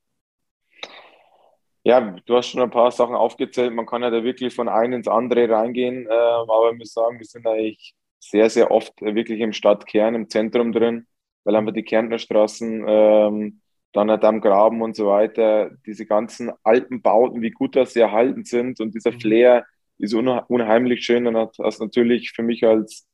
Ja, 1.84 2.00
du 2.00 2.36
hast 2.36 2.48
schon 2.48 2.62
ein 2.62 2.70
paar 2.70 2.90
Sachen 2.90 3.14
aufgezählt. 3.14 3.72
Man 3.72 3.86
kann 3.86 4.02
ja 4.02 4.10
da 4.10 4.24
wirklich 4.24 4.52
von 4.52 4.68
einem 4.68 4.94
ins 4.94 5.06
andere 5.06 5.48
reingehen. 5.48 6.02
Ähm, 6.02 6.08
aber 6.10 6.72
ich 6.72 6.78
muss 6.78 6.92
sagen, 6.92 7.18
wir 7.18 7.26
sind 7.26 7.46
eigentlich 7.46 7.94
sehr, 8.18 8.50
sehr 8.50 8.72
oft 8.72 9.00
wirklich 9.00 9.38
im 9.38 9.52
Stadtkern, 9.52 10.16
im 10.16 10.28
Zentrum 10.28 10.72
drin, 10.72 11.06
weil 11.44 11.54
einfach 11.54 11.72
die 11.72 11.84
Kärntnerstraßen, 11.84 12.84
ähm, 12.88 13.60
dann 13.92 14.10
halt 14.10 14.24
am 14.24 14.40
Graben 14.40 14.82
und 14.82 14.96
so 14.96 15.06
weiter, 15.06 15.70
diese 15.86 16.06
ganzen 16.06 16.52
alten 16.64 17.02
Bauten, 17.02 17.40
wie 17.40 17.50
gut 17.50 17.76
das 17.76 17.94
sie 17.94 18.00
erhalten 18.00 18.44
sind 18.44 18.80
und 18.80 18.94
dieser 18.94 19.12
mhm. 19.12 19.20
Flair, 19.20 19.66
ist 19.98 20.14
unheimlich 20.14 21.04
schön. 21.04 21.24
Dann 21.24 21.36
hat 21.36 21.56
hast 21.58 21.80
natürlich 21.80 22.32
für 22.32 22.42
mich 22.42 22.64
als 22.64 23.06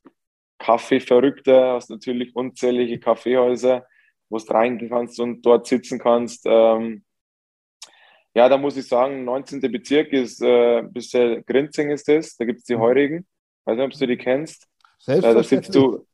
Kaffeeverrückter 0.58 1.74
hast 1.74 1.90
natürlich 1.90 2.34
unzählige 2.36 3.00
Kaffeehäuser, 3.00 3.84
wo 4.28 4.38
du 4.38 4.44
reingehen 4.52 4.90
kannst 4.90 5.18
und 5.18 5.42
dort 5.42 5.66
sitzen 5.66 5.98
kannst. 5.98 6.44
Ähm, 6.46 7.04
ja, 8.34 8.48
da 8.48 8.56
muss 8.56 8.76
ich 8.76 8.86
sagen, 8.86 9.24
19. 9.24 9.60
Bezirk 9.60 10.12
ist 10.12 10.40
äh, 10.40 10.82
bisher 10.82 11.42
Grinzing 11.42 11.90
ist 11.90 12.08
das, 12.08 12.36
da 12.36 12.44
gibt 12.44 12.60
es 12.60 12.64
die 12.64 12.76
mhm. 12.76 12.80
Heurigen. 12.80 13.26
Weiß 13.64 13.76
nicht, 13.76 13.84
ob 13.84 13.92
du 13.92 14.06
die 14.06 14.16
kennst. 14.16 14.68
Äh, 15.06 15.20
da 15.20 15.42
sitzt 15.42 15.74
du, 15.74 16.06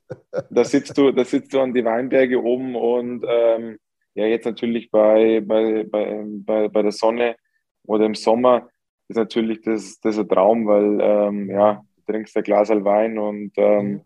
da 0.51 0.65
sitzt 0.65 0.97
du, 0.97 1.13
da 1.13 1.25
sitzt 1.25 1.53
du 1.53 1.61
an 1.61 1.75
die 1.75 1.85
Weinberge 1.85 2.43
oben 2.43 2.75
und 2.75 3.25
ähm, 3.29 3.79
ja, 4.15 4.27
jetzt 4.27 4.47
natürlich 4.47 4.91
bei, 4.91 5.41
bei, 5.45 5.85
bei, 5.85 6.25
bei, 6.27 6.69
bei 6.69 6.83
der 6.83 6.93
Sonne 6.93 7.37
oder 7.85 8.07
im 8.07 8.15
Sommer 8.15 8.69
ist 9.09 9.17
natürlich 9.17 9.63
das, 9.63 9.99
das 10.01 10.19
ein 10.19 10.29
Traum, 10.29 10.67
weil 10.67 10.99
ähm, 11.01 11.51
ja, 11.51 11.83
du 11.97 12.13
trinkst 12.13 12.37
ein 12.37 12.43
Glas 12.43 12.69
Wein 12.69 13.19
und 13.19 13.53
ähm, 13.57 13.87
mhm. 13.87 14.01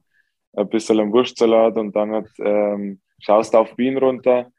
ein 0.54 0.68
bisschen 0.68 1.12
Wurstsalat 1.12 1.76
und 1.76 1.94
dann 1.94 2.12
hat, 2.12 2.28
ähm, 2.38 3.00
schaust 3.18 3.54
auf 3.56 3.76
Wien 3.76 3.98
runter. 3.98 4.50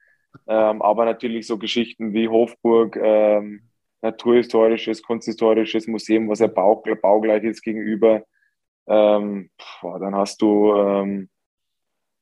Ähm, 0.48 0.82
aber 0.82 1.06
natürlich 1.06 1.48
so 1.48 1.58
Geschichten 1.58 2.14
wie 2.14 2.28
Hofburg, 2.28 2.98
ähm, 3.02 3.62
naturhistorisches, 4.02 5.02
kunsthistorisches 5.02 5.88
Museum, 5.88 6.28
was 6.28 6.40
ja 6.40 6.48
bau, 6.48 6.84
baugleich 7.02 7.44
ist 7.44 7.62
gegenüber. 7.62 8.24
Ähm, 8.88 9.50
boah, 9.82 10.00
dann 10.00 10.16
hast 10.16 10.42
du 10.42 10.74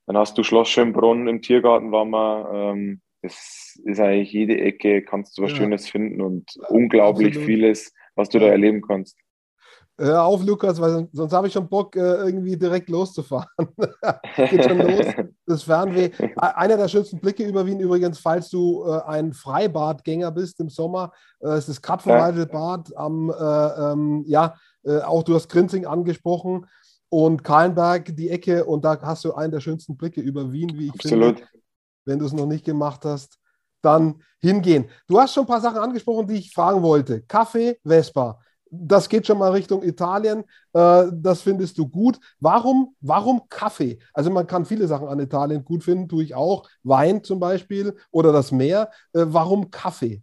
dann 0.07 0.17
hast 0.17 0.37
du 0.37 0.43
Schloss 0.43 0.69
Schönbrunn 0.69 1.27
im 1.27 1.41
Tiergarten, 1.41 1.91
waren 1.91 2.09
wir. 2.09 2.97
Es 3.23 3.79
ist 3.85 3.99
eigentlich 3.99 4.33
jede 4.33 4.59
Ecke, 4.59 5.03
kannst 5.03 5.37
du 5.37 5.43
was 5.43 5.51
ja. 5.51 5.57
Schönes 5.57 5.89
finden 5.89 6.21
und 6.21 6.55
unglaublich 6.69 7.29
Absolut. 7.29 7.45
vieles 7.45 7.93
was 8.15 8.29
du 8.29 8.39
da 8.39 8.47
erleben 8.47 8.81
kannst. 8.81 9.17
Hör 9.97 10.23
auf, 10.23 10.43
Lukas, 10.43 10.81
weil 10.81 11.07
sonst 11.11 11.33
habe 11.33 11.47
ich 11.47 11.53
schon 11.53 11.69
Bock, 11.69 11.95
äh, 11.95 11.99
irgendwie 11.99 12.57
direkt 12.57 12.89
loszufahren. 12.89 13.47
Geht 14.35 14.63
schon 14.63 14.79
los. 14.79 15.05
Das 15.45 15.63
Fernweh. 15.63 16.09
Einer 16.37 16.77
der 16.77 16.87
schönsten 16.87 17.19
Blicke 17.19 17.43
über 17.43 17.65
Wien 17.65 17.79
übrigens, 17.79 18.17
falls 18.17 18.49
du 18.49 18.83
äh, 18.83 19.01
ein 19.03 19.31
Freibadgänger 19.33 20.31
bist 20.31 20.59
im 20.59 20.69
Sommer, 20.69 21.11
äh, 21.41 21.57
ist 21.57 21.69
das 21.69 21.81
Katverwaldelbad 21.81 22.97
am, 22.97 23.29
äh, 23.29 23.33
ähm, 23.33 24.23
ja, 24.27 24.55
auch 25.03 25.21
du 25.21 25.35
hast 25.35 25.47
Grinzing 25.47 25.85
angesprochen 25.85 26.65
und 27.09 27.43
Kahlenberg, 27.43 28.15
die 28.15 28.31
Ecke, 28.31 28.65
und 28.65 28.83
da 28.83 28.99
hast 28.99 29.23
du 29.25 29.33
einen 29.35 29.51
der 29.51 29.59
schönsten 29.59 29.95
Blicke 29.95 30.21
über 30.21 30.51
Wien, 30.51 30.71
wie 30.73 30.87
ich 30.87 30.93
Absolut. 30.93 31.37
finde. 31.37 31.51
Wenn 32.05 32.17
du 32.17 32.25
es 32.25 32.33
noch 32.33 32.47
nicht 32.47 32.65
gemacht 32.65 33.05
hast, 33.05 33.37
dann 33.81 34.21
hingehen. 34.41 34.89
Du 35.07 35.19
hast 35.19 35.33
schon 35.33 35.43
ein 35.43 35.47
paar 35.47 35.61
Sachen 35.61 35.79
angesprochen, 35.79 36.27
die 36.27 36.35
ich 36.35 36.53
fragen 36.53 36.81
wollte. 36.81 37.21
Kaffee, 37.23 37.77
Vespa. 37.85 38.39
Das 38.73 39.09
geht 39.09 39.27
schon 39.27 39.37
mal 39.37 39.51
Richtung 39.51 39.83
Italien. 39.83 40.45
Äh, 40.73 41.07
das 41.11 41.41
findest 41.41 41.77
du 41.77 41.87
gut. 41.87 42.19
Warum, 42.39 42.95
warum 43.01 43.41
Kaffee? 43.49 43.99
Also 44.13 44.31
man 44.31 44.47
kann 44.47 44.65
viele 44.65 44.87
Sachen 44.87 45.07
an 45.07 45.19
Italien 45.19 45.65
gut 45.65 45.83
finden, 45.83 46.07
tue 46.07 46.23
ich 46.23 46.35
auch. 46.35 46.67
Wein 46.83 47.23
zum 47.23 47.39
Beispiel 47.39 47.95
oder 48.11 48.31
das 48.31 48.51
Meer. 48.51 48.89
Äh, 49.13 49.25
warum 49.25 49.69
Kaffee? 49.71 50.21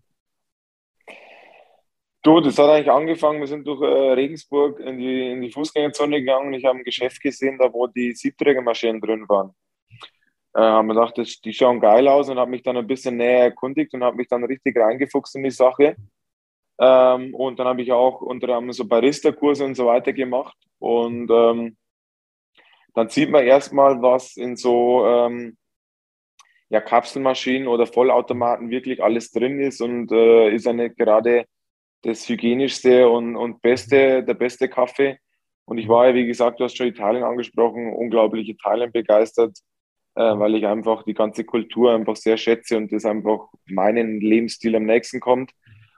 Du, 2.22 2.40
das 2.40 2.58
hat 2.58 2.70
eigentlich 2.70 2.90
angefangen. 2.90 3.40
Wir 3.40 3.46
sind 3.46 3.66
durch 3.66 3.82
äh, 3.82 4.12
Regensburg 4.12 4.80
in 4.80 4.98
die, 4.98 5.30
in 5.30 5.42
die 5.42 5.52
Fußgängerzone 5.52 6.20
gegangen 6.20 6.48
und 6.48 6.54
ich 6.54 6.64
habe 6.64 6.78
ein 6.78 6.84
Geschäft 6.84 7.20
gesehen, 7.20 7.58
da 7.58 7.72
wo 7.72 7.86
die 7.86 8.12
Siebträgermaschinen 8.12 9.00
drin 9.00 9.28
waren 9.28 9.54
äh, 10.54 10.60
haben 10.60 10.88
wir 10.88 10.94
gedacht, 10.94 11.18
das, 11.18 11.40
die 11.40 11.52
schauen 11.52 11.80
geil 11.80 12.08
aus 12.08 12.28
und 12.28 12.38
habe 12.38 12.50
mich 12.50 12.62
dann 12.62 12.76
ein 12.76 12.86
bisschen 12.86 13.16
näher 13.16 13.44
erkundigt 13.44 13.94
und 13.94 14.02
habe 14.02 14.16
mich 14.16 14.28
dann 14.28 14.44
richtig 14.44 14.76
reingefuchst 14.76 15.36
in 15.36 15.44
die 15.44 15.50
Sache. 15.50 15.96
Ähm, 16.80 17.34
und 17.34 17.58
dann 17.58 17.66
habe 17.66 17.82
ich 17.82 17.92
auch 17.92 18.20
unter 18.20 18.48
anderem 18.48 18.72
so 18.72 18.86
Barista-Kurse 18.86 19.64
und 19.64 19.74
so 19.74 19.86
weiter 19.86 20.12
gemacht. 20.12 20.56
Und 20.78 21.30
ähm, 21.30 21.76
dann 22.94 23.08
sieht 23.08 23.30
man 23.30 23.44
erstmal, 23.46 24.00
was 24.00 24.36
in 24.36 24.56
so 24.56 25.04
ähm, 25.06 25.56
ja, 26.70 26.80
Kapselmaschinen 26.80 27.68
oder 27.68 27.86
Vollautomaten 27.86 28.70
wirklich 28.70 29.02
alles 29.02 29.30
drin 29.30 29.60
ist 29.60 29.80
und 29.80 30.12
äh, 30.12 30.50
ist 30.54 30.66
nicht 30.66 30.96
gerade 30.96 31.46
das 32.02 32.28
hygienischste 32.28 33.08
und, 33.08 33.36
und 33.36 33.60
beste, 33.60 34.22
der 34.22 34.34
beste 34.34 34.68
Kaffee. 34.68 35.18
Und 35.64 35.78
ich 35.78 35.88
war 35.88 36.08
ja, 36.08 36.14
wie 36.14 36.26
gesagt, 36.26 36.60
du 36.60 36.64
hast 36.64 36.76
schon 36.76 36.86
Italien 36.86 37.24
angesprochen, 37.24 37.92
unglaublich 37.92 38.48
Italien 38.48 38.92
begeistert 38.92 39.58
weil 40.22 40.54
ich 40.56 40.66
einfach 40.66 41.04
die 41.04 41.14
ganze 41.14 41.44
Kultur 41.44 41.92
einfach 41.92 42.16
sehr 42.16 42.36
schätze 42.36 42.76
und 42.76 42.92
das 42.92 43.04
einfach 43.04 43.48
meinen 43.66 44.20
Lebensstil 44.20 44.74
am 44.76 44.84
nächsten 44.84 45.20
kommt. 45.20 45.52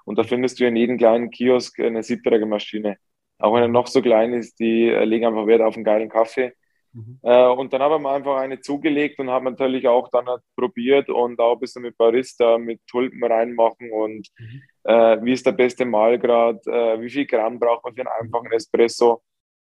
Und 0.05 0.19
da 0.19 0.25
findest 0.25 0.61
du 0.61 0.67
in 0.67 0.77
jedem 0.77 0.99
kleinen 0.99 1.31
Kiosk 1.31 1.81
eine 1.81 2.03
Siebträgermaschine. 2.03 2.97
Auch 3.39 3.55
wenn 3.55 3.63
er 3.63 3.69
noch 3.69 3.87
so 3.87 4.03
klein 4.03 4.33
ist, 4.33 4.59
die 4.61 4.89
äh, 4.89 5.05
legen 5.05 5.27
einfach 5.27 5.47
Wert 5.47 5.63
auf 5.63 5.75
einen 5.75 5.85
geilen 5.85 6.09
Kaffee. 6.09 6.53
Mhm. 6.93 7.19
Äh, 7.23 7.47
und 7.47 7.73
dann 7.73 7.83
haben 7.83 8.03
wir 8.03 8.11
einfach 8.11 8.37
eine 8.37 8.61
zugelegt 8.61 9.19
und 9.19 9.31
haben 9.31 9.45
natürlich 9.45 9.87
auch 9.87 10.09
dann 10.11 10.27
halt 10.27 10.43
probiert 10.57 11.09
und 11.09 11.39
auch 11.39 11.55
ein 11.55 11.61
bisschen 11.61 11.83
mit 11.83 11.97
Barista, 11.97 12.59
mit 12.59 12.81
Tulpen 12.87 13.23
reinmachen 13.23 13.91
und 13.93 14.29
mhm. 14.39 14.63
äh, 14.85 15.25
wie 15.25 15.33
ist 15.33 15.47
der 15.47 15.53
beste 15.53 15.85
Mahlgrad, 15.85 16.67
äh, 16.67 17.01
wie 17.01 17.11
viel 17.11 17.27
Gramm 17.27 17.59
braucht 17.59 17.85
man 17.85 17.95
für 17.95 18.01
einen 18.01 18.27
einfachen 18.27 18.53
Espresso, 18.53 19.23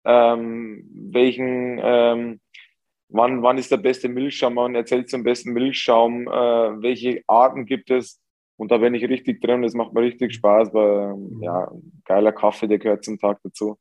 ähm, 0.05 0.89
welchen, 1.11 1.81
ähm, 1.83 2.41
wann, 3.09 3.43
wann 3.43 3.59
ist 3.59 3.71
der 3.71 3.77
beste 3.79 4.09
Milchschaum, 4.09 4.57
wann 4.57 4.75
erzählt 4.75 5.11
zum 5.11 5.23
besten 5.23 5.53
Milchschaum, 5.53 6.29
äh, 6.29 6.31
welche 6.83 7.23
Arten 7.27 7.67
gibt 7.67 7.91
es. 7.91 8.21
Und 8.57 8.71
da 8.71 8.79
bin 8.79 8.95
ich 8.95 9.09
richtig 9.09 9.41
drin, 9.41 9.63
das 9.63 9.75
macht 9.75 9.93
mir 9.93 10.03
richtig 10.03 10.35
Spaß, 10.35 10.75
weil 10.75 11.15
ja, 11.41 11.71
geiler 12.05 12.33
Kaffee, 12.33 12.67
der 12.67 12.79
gehört 12.79 13.05
zum 13.05 13.19
Tag 13.19 13.39
dazu. 13.45 13.79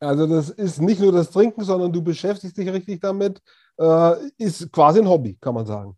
Also 0.00 0.26
das 0.26 0.50
ist 0.50 0.80
nicht 0.80 1.00
nur 1.00 1.12
das 1.12 1.30
Trinken, 1.30 1.62
sondern 1.62 1.92
du 1.92 2.02
beschäftigst 2.02 2.56
dich 2.56 2.72
richtig 2.72 3.00
damit. 3.00 3.40
Äh, 3.78 4.14
ist 4.38 4.72
quasi 4.72 5.00
ein 5.00 5.08
Hobby, 5.08 5.36
kann 5.40 5.54
man 5.54 5.66
sagen. 5.66 5.94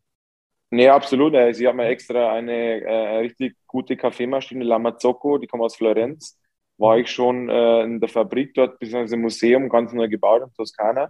Nee, 0.70 0.88
absolut. 0.88 1.34
Also 1.34 1.60
ich 1.60 1.66
habe 1.66 1.76
mir 1.76 1.86
extra 1.86 2.32
eine 2.32 2.80
äh, 2.80 3.18
richtig 3.18 3.56
gute 3.66 3.96
Kaffeemaschine, 3.96 4.64
La 4.64 4.78
Mazzocco, 4.78 5.38
die 5.38 5.46
kommt 5.46 5.62
aus 5.62 5.76
Florenz. 5.76 6.38
War 6.78 6.98
ich 6.98 7.10
schon 7.10 7.48
äh, 7.48 7.82
in 7.82 8.00
der 8.00 8.08
Fabrik 8.08 8.54
dort, 8.54 8.78
beziehungsweise 8.78 9.14
im 9.14 9.22
Museum, 9.22 9.68
ganz 9.68 9.92
neu 9.92 10.08
gebaut 10.08 10.42
in 10.42 10.52
Toskana. 10.54 11.08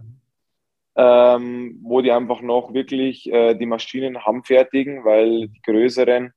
Ähm, 0.95 1.79
wo 1.81 2.01
die 2.01 2.11
einfach 2.11 2.41
noch 2.41 2.73
wirklich 2.73 3.31
äh, 3.31 3.55
die 3.55 3.65
Maschinen 3.65 4.25
handfertigen, 4.25 5.03
weil 5.03 5.47
die 5.47 5.61
größeren 5.63 6.33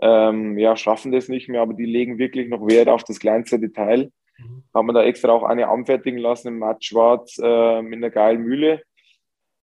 ähm, 0.00 0.58
ja, 0.58 0.76
schaffen 0.76 1.12
das 1.12 1.28
nicht 1.28 1.48
mehr, 1.48 1.62
aber 1.62 1.74
die 1.74 1.84
legen 1.84 2.18
wirklich 2.18 2.48
noch 2.48 2.66
Wert 2.66 2.88
auf 2.88 3.04
das 3.04 3.20
kleinste 3.20 3.60
Detail. 3.60 4.10
Mhm. 4.38 4.64
Haben 4.74 4.86
wir 4.86 4.92
da 4.94 5.04
extra 5.04 5.30
auch 5.32 5.42
eine 5.42 5.68
anfertigen 5.68 6.18
lassen 6.18 6.48
im 6.48 6.58
matt 6.58 6.84
schwarz 6.84 7.38
äh, 7.42 7.82
mit 7.82 7.98
einer 7.98 8.10
geilen 8.10 8.42
Mühle. 8.42 8.82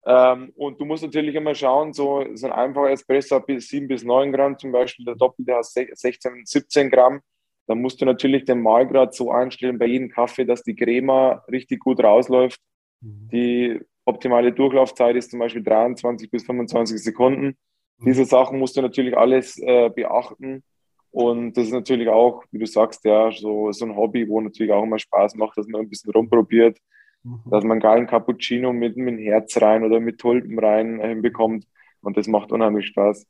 Ähm, 0.06 0.52
und 0.56 0.80
du 0.80 0.86
musst 0.86 1.04
natürlich 1.04 1.36
immer 1.36 1.54
schauen, 1.54 1.94
so, 1.94 2.26
so 2.34 2.48
ein 2.48 2.54
einfacher 2.54 2.92
Espresso 2.92 3.36
hat 3.36 3.46
bis 3.46 3.68
7 3.70 3.88
bis 3.88 4.04
9 4.04 4.32
Gramm 4.32 4.58
zum 4.58 4.72
Beispiel, 4.72 5.06
der 5.06 5.16
doppelte 5.16 5.56
hat 5.56 5.66
16, 5.66 6.46
17 6.46 6.90
Gramm. 6.90 7.22
Dann 7.68 7.82
musst 7.82 8.02
du 8.02 8.06
natürlich 8.06 8.46
den 8.46 8.62
Mahlgrad 8.62 9.14
so 9.14 9.32
einstellen 9.32 9.78
bei 9.78 9.86
jedem 9.86 10.10
Kaffee, 10.10 10.46
dass 10.46 10.64
die 10.64 10.76
Crema 10.76 11.44
richtig 11.52 11.80
gut 11.80 12.04
rausläuft. 12.04 12.60
Mhm. 13.02 13.30
Die 13.32 13.80
optimale 14.06 14.52
Durchlaufzeit 14.52 15.16
ist 15.16 15.32
zum 15.32 15.40
Beispiel 15.40 15.64
23 15.64 16.30
bis 16.30 16.44
25 16.46 17.02
Sekunden. 17.04 17.58
Mhm. 17.98 18.06
Diese 18.06 18.26
Sachen 18.26 18.60
musst 18.60 18.78
du 18.78 18.82
natürlich 18.82 19.18
alles 19.18 19.58
äh, 19.60 19.90
beachten. 19.90 20.64
Und 21.12 21.58
das 21.58 21.66
ist 21.66 21.74
natürlich 21.74 22.08
auch, 22.08 22.44
wie 22.52 22.60
du 22.60 22.66
sagst, 22.66 23.04
ja, 23.04 23.32
so, 23.32 23.72
so 23.74 23.86
ein 23.86 23.96
Hobby, 23.96 24.28
wo 24.30 24.40
natürlich 24.40 24.72
auch 24.72 24.84
immer 24.84 24.98
Spaß 24.98 25.36
macht, 25.36 25.58
dass 25.58 25.68
man 25.68 25.82
ein 25.82 25.90
bisschen 25.90 26.12
rumprobiert, 26.12 26.78
mhm. 27.24 27.42
dass 27.50 27.64
man 27.64 27.74
einen 27.74 27.82
geilen 27.82 28.08
Cappuccino 28.08 28.72
mit, 28.72 28.96
mit 28.96 29.20
Herz 29.20 29.62
rein 29.62 29.84
oder 29.84 30.00
mit 30.00 30.20
Tulpen 30.20 30.58
rein 30.58 31.00
äh, 31.00 31.10
hinbekommt. 31.10 31.66
Und 32.02 32.18
das 32.18 32.28
macht 32.28 32.52
unheimlich 32.52 32.88
Spaß. 32.88 33.28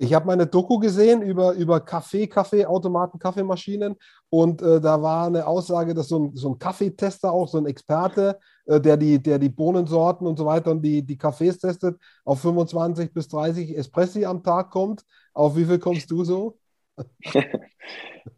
Ich 0.00 0.14
habe 0.14 0.26
meine 0.26 0.46
Doku 0.46 0.78
gesehen 0.78 1.22
über, 1.22 1.54
über 1.54 1.80
Kaffee, 1.80 2.28
Kaffeeautomaten, 2.28 3.18
Kaffeemaschinen 3.18 3.96
und 4.30 4.62
äh, 4.62 4.80
da 4.80 5.02
war 5.02 5.26
eine 5.26 5.44
Aussage, 5.44 5.92
dass 5.92 6.08
so 6.08 6.20
ein, 6.20 6.36
so 6.36 6.50
ein 6.50 6.58
Kaffeetester 6.58 7.32
auch, 7.32 7.48
so 7.48 7.58
ein 7.58 7.66
Experte, 7.66 8.38
der, 8.68 8.96
die, 8.96 9.22
der 9.22 9.38
die 9.38 9.48
Bohnensorten 9.48 10.26
und 10.26 10.36
so 10.36 10.44
weiter 10.44 10.70
und 10.70 10.82
die, 10.82 11.02
die 11.02 11.16
Kaffees 11.16 11.58
testet, 11.58 11.98
auf 12.24 12.40
25 12.40 13.12
bis 13.12 13.28
30 13.28 13.76
Espressi 13.76 14.24
am 14.24 14.42
Tag 14.42 14.70
kommt. 14.70 15.04
Auf 15.32 15.56
wie 15.56 15.64
viel 15.64 15.78
kommst 15.78 16.10
du 16.10 16.24
so? 16.24 16.58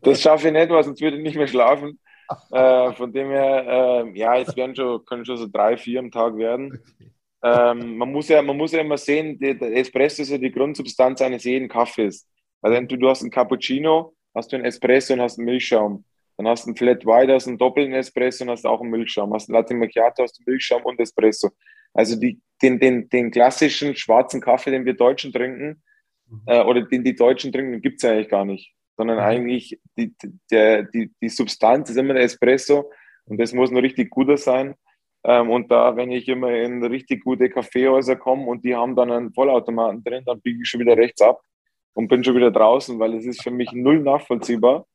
das 0.02 0.20
schaffe 0.20 0.48
ich 0.48 0.52
nicht, 0.52 0.70
weil 0.70 0.84
sonst 0.84 1.00
würde 1.00 1.16
ich 1.16 1.22
nicht 1.22 1.36
mehr 1.36 1.48
schlafen. 1.48 1.98
Äh, 2.52 2.92
von 2.92 3.12
dem 3.12 3.26
her, 3.26 4.04
äh, 4.06 4.16
ja, 4.16 4.38
es 4.38 4.54
werden 4.54 4.76
schon, 4.76 5.04
können 5.04 5.24
schon 5.24 5.36
so 5.36 5.48
drei, 5.48 5.76
vier 5.76 5.98
am 5.98 6.12
Tag 6.12 6.36
werden. 6.36 6.80
Ähm, 7.42 7.96
man, 7.96 8.12
muss 8.12 8.28
ja, 8.28 8.40
man 8.40 8.56
muss 8.56 8.70
ja 8.70 8.82
immer 8.82 8.98
sehen, 8.98 9.36
der 9.36 9.60
Espresso 9.76 10.22
ist 10.22 10.30
ja 10.30 10.38
die 10.38 10.52
Grundsubstanz 10.52 11.20
eines 11.22 11.42
jeden 11.42 11.68
Kaffees. 11.68 12.28
Also 12.62 12.80
du, 12.82 12.96
du 12.96 13.08
hast 13.08 13.22
einen 13.22 13.32
Cappuccino, 13.32 14.14
hast 14.32 14.52
du 14.52 14.56
einen 14.56 14.64
Espresso 14.64 15.14
und 15.14 15.22
hast 15.22 15.38
einen 15.38 15.46
Milchschaum. 15.46 16.04
Dann 16.40 16.48
hast 16.48 16.64
du 16.64 16.68
einen 16.68 16.76
Flat 16.76 17.04
White, 17.04 17.34
hast 17.34 17.48
einen 17.48 17.58
doppelten 17.58 17.92
Espresso 17.92 18.44
und 18.44 18.50
hast 18.50 18.64
auch 18.64 18.80
einen 18.80 18.88
Milchschaum. 18.88 19.34
Hast 19.34 19.50
einen 19.50 19.56
Latte 19.56 19.74
Macchiato, 19.74 20.22
hast 20.22 20.40
einen 20.40 20.46
Milchschaum 20.46 20.82
und 20.84 20.98
Espresso. 20.98 21.50
Also 21.92 22.18
die, 22.18 22.40
den, 22.62 22.80
den, 22.80 23.10
den 23.10 23.30
klassischen 23.30 23.94
schwarzen 23.94 24.40
Kaffee, 24.40 24.70
den 24.70 24.86
wir 24.86 24.94
Deutschen 24.94 25.34
trinken, 25.34 25.82
mhm. 26.30 26.40
äh, 26.46 26.62
oder 26.62 26.80
den 26.80 27.04
die 27.04 27.14
Deutschen 27.14 27.52
trinken, 27.52 27.82
gibt 27.82 27.96
es 27.96 28.04
ja 28.04 28.12
eigentlich 28.12 28.30
gar 28.30 28.46
nicht. 28.46 28.72
Sondern 28.96 29.18
mhm. 29.18 29.22
eigentlich 29.22 29.78
die, 29.98 30.14
der, 30.50 30.84
die, 30.84 31.12
die 31.20 31.28
Substanz 31.28 31.90
ist 31.90 31.98
immer 31.98 32.14
der 32.14 32.22
Espresso 32.22 32.90
und 33.26 33.38
das 33.38 33.52
muss 33.52 33.70
nur 33.70 33.82
richtig 33.82 34.08
guter 34.08 34.38
sein. 34.38 34.76
Ähm, 35.24 35.50
und 35.50 35.70
da, 35.70 35.94
wenn 35.94 36.10
ich 36.10 36.26
immer 36.26 36.54
in 36.54 36.82
richtig 36.82 37.22
gute 37.22 37.50
Kaffeehäuser 37.50 38.16
komme 38.16 38.46
und 38.46 38.64
die 38.64 38.74
haben 38.74 38.96
dann 38.96 39.12
einen 39.12 39.34
Vollautomaten 39.34 40.02
drin, 40.02 40.24
dann 40.24 40.40
biege 40.40 40.60
ich 40.62 40.68
schon 40.70 40.80
wieder 40.80 40.96
rechts 40.96 41.20
ab 41.20 41.42
und 41.92 42.08
bin 42.08 42.24
schon 42.24 42.36
wieder 42.36 42.50
draußen, 42.50 42.98
weil 42.98 43.12
es 43.12 43.26
ist 43.26 43.42
für 43.42 43.50
mich 43.50 43.72
null 43.72 44.00
nachvollziehbar, 44.00 44.86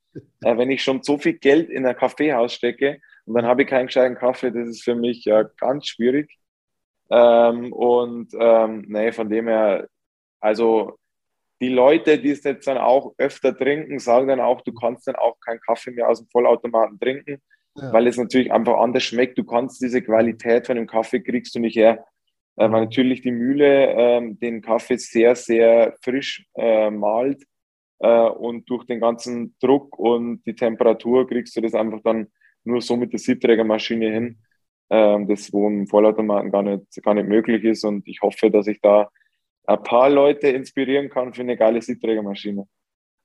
äh, 0.43 0.58
wenn 0.58 0.71
ich 0.71 0.84
schon 0.84 1.04
so 1.04 1.17
viel 1.17 1.34
Geld 1.34 1.69
in 1.69 1.86
ein 1.86 1.95
Kaffeehaus 1.95 2.54
stecke 2.54 2.99
und 3.25 3.36
dann 3.36 3.45
habe 3.45 3.63
ich 3.63 3.67
keinen 3.67 3.88
gescheiten 3.88 4.17
Kaffee, 4.17 4.51
das 4.51 4.67
ist 4.67 4.84
für 4.84 4.95
mich 4.95 5.25
ja 5.25 5.43
ganz 5.43 5.88
schwierig. 5.88 6.38
Ähm, 7.10 7.71
und 7.73 8.30
ähm, 8.39 8.86
nee, 8.88 9.12
von 9.12 9.30
dem 9.30 9.47
her, 9.47 9.88
also 10.39 10.97
die 11.62 11.69
Leute, 11.69 12.19
die 12.19 12.32
es 12.32 12.43
jetzt 12.43 12.67
dann 12.67 12.78
auch 12.78 13.13
öfter 13.17 13.56
trinken, 13.56 13.99
sagen 13.99 14.28
dann 14.28 14.41
auch, 14.41 14.62
du 14.62 14.73
kannst 14.73 15.08
dann 15.08 15.15
auch 15.15 15.39
keinen 15.39 15.60
Kaffee 15.62 15.91
mehr 15.91 16.10
aus 16.10 16.19
dem 16.19 16.28
Vollautomaten 16.30 16.99
trinken 16.99 17.41
ja. 17.75 17.93
weil 17.93 18.08
es 18.08 18.17
natürlich 18.17 18.51
einfach 18.51 18.78
anders 18.78 19.04
schmeckt. 19.04 19.38
Du 19.38 19.43
kannst 19.43 19.82
diese 19.82 20.01
Qualität 20.01 20.67
von 20.67 20.75
dem 20.75 20.88
Kaffee 20.88 21.21
kriegst 21.21 21.56
du 21.56 21.60
nicht 21.60 21.75
her. 21.75 22.06
Äh, 22.56 22.71
weil 22.71 22.82
natürlich 22.82 23.21
die 23.21 23.32
Mühle 23.32 23.91
ähm, 23.91 24.39
den 24.39 24.62
Kaffee 24.62 24.97
sehr, 24.97 25.36
sehr 25.36 25.95
frisch 26.01 26.45
äh, 26.56 26.89
malt 26.89 27.43
und 27.97 28.69
durch 28.69 28.86
den 28.86 28.99
ganzen 28.99 29.55
Druck 29.60 29.97
und 29.97 30.43
die 30.45 30.55
Temperatur 30.55 31.27
kriegst 31.27 31.55
du 31.55 31.62
das 31.62 31.73
einfach 31.73 31.99
dann 32.03 32.27
nur 32.63 32.81
so 32.81 32.95
mit 32.97 33.13
der 33.13 33.19
Siebträgermaschine 33.19 34.12
hin, 34.12 34.38
ähm, 34.89 35.27
das 35.27 35.51
wo 35.53 35.67
im 35.67 35.88
Vollautomaten 35.88 36.51
gar 36.51 36.63
nicht, 36.63 36.86
gar 37.03 37.13
nicht 37.13 37.27
möglich 37.27 37.63
ist 37.63 37.84
und 37.84 38.08
ich 38.08 38.21
hoffe, 38.21 38.51
dass 38.51 38.67
ich 38.67 38.81
da 38.81 39.10
ein 39.67 39.81
paar 39.84 40.10
Leute 40.10 40.47
inspirieren 40.47 41.10
kann 41.10 41.34
für 41.34 41.41
eine 41.41 41.58
geile 41.58 41.81
Siebträgermaschine. 41.81 42.67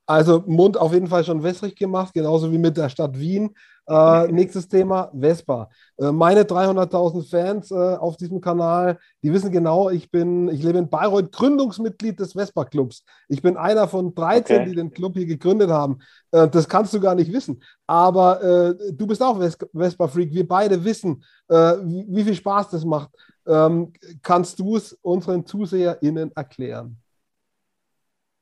Also 0.07 0.43
Mund 0.47 0.77
auf 0.77 0.93
jeden 0.93 1.07
Fall 1.07 1.25
schon 1.25 1.43
wässrig 1.43 1.77
gemacht, 1.77 2.15
genauso 2.15 2.51
wie 2.51 2.59
mit 2.59 2.77
der 2.77 2.89
Stadt 2.89 3.19
Wien. 3.19 3.55
Äh, 3.91 4.31
nächstes 4.31 4.69
Thema, 4.69 5.11
Vespa. 5.13 5.69
Äh, 5.99 6.13
meine 6.13 6.43
300.000 6.43 7.29
Fans 7.29 7.73
äh, 7.73 7.75
auf 7.75 8.17
diesem 8.17 8.41
Kanal, 8.41 8.99
die 9.21 9.33
wissen 9.33 9.51
genau, 9.51 9.91
ich 9.91 10.13
bin, 10.13 10.49
ich 10.49 10.63
lebe 10.63 10.79
in 10.79 10.89
Bayreuth, 10.89 11.33
Gründungsmitglied 11.33 12.21
des 12.21 12.35
Vespa-Clubs. 12.35 13.05
Ich 13.29 13.43
bin 13.43 13.57
einer 13.57 13.89
von 13.89 14.15
13, 14.15 14.61
okay. 14.61 14.69
die 14.69 14.77
den 14.77 14.93
Club 14.93 15.15
hier 15.15 15.27
gegründet 15.27 15.71
haben. 15.71 15.99
Äh, 16.31 16.47
das 16.49 16.69
kannst 16.69 16.95
du 16.95 17.01
gar 17.01 17.17
nicht 17.17 17.33
wissen. 17.33 17.65
Aber 17.89 18.41
äh, 18.41 18.93
du 18.93 19.09
bist 19.09 19.21
auch 19.25 19.41
Vespa-Freak. 19.41 20.33
Wir 20.33 20.47
beide 20.47 20.85
wissen, 20.85 21.25
äh, 21.49 21.55
wie, 21.83 22.07
wie, 22.09 22.23
viel 22.23 22.35
Spaß 22.37 22.71
das 22.71 22.85
macht. 22.85 23.11
Ähm, 23.49 23.93
kannst 24.23 24.61
du 24.61 24.77
es 24.77 24.93
unseren 25.03 25.45
ZuseherInnen 25.45 26.31
erklären? 26.37 26.97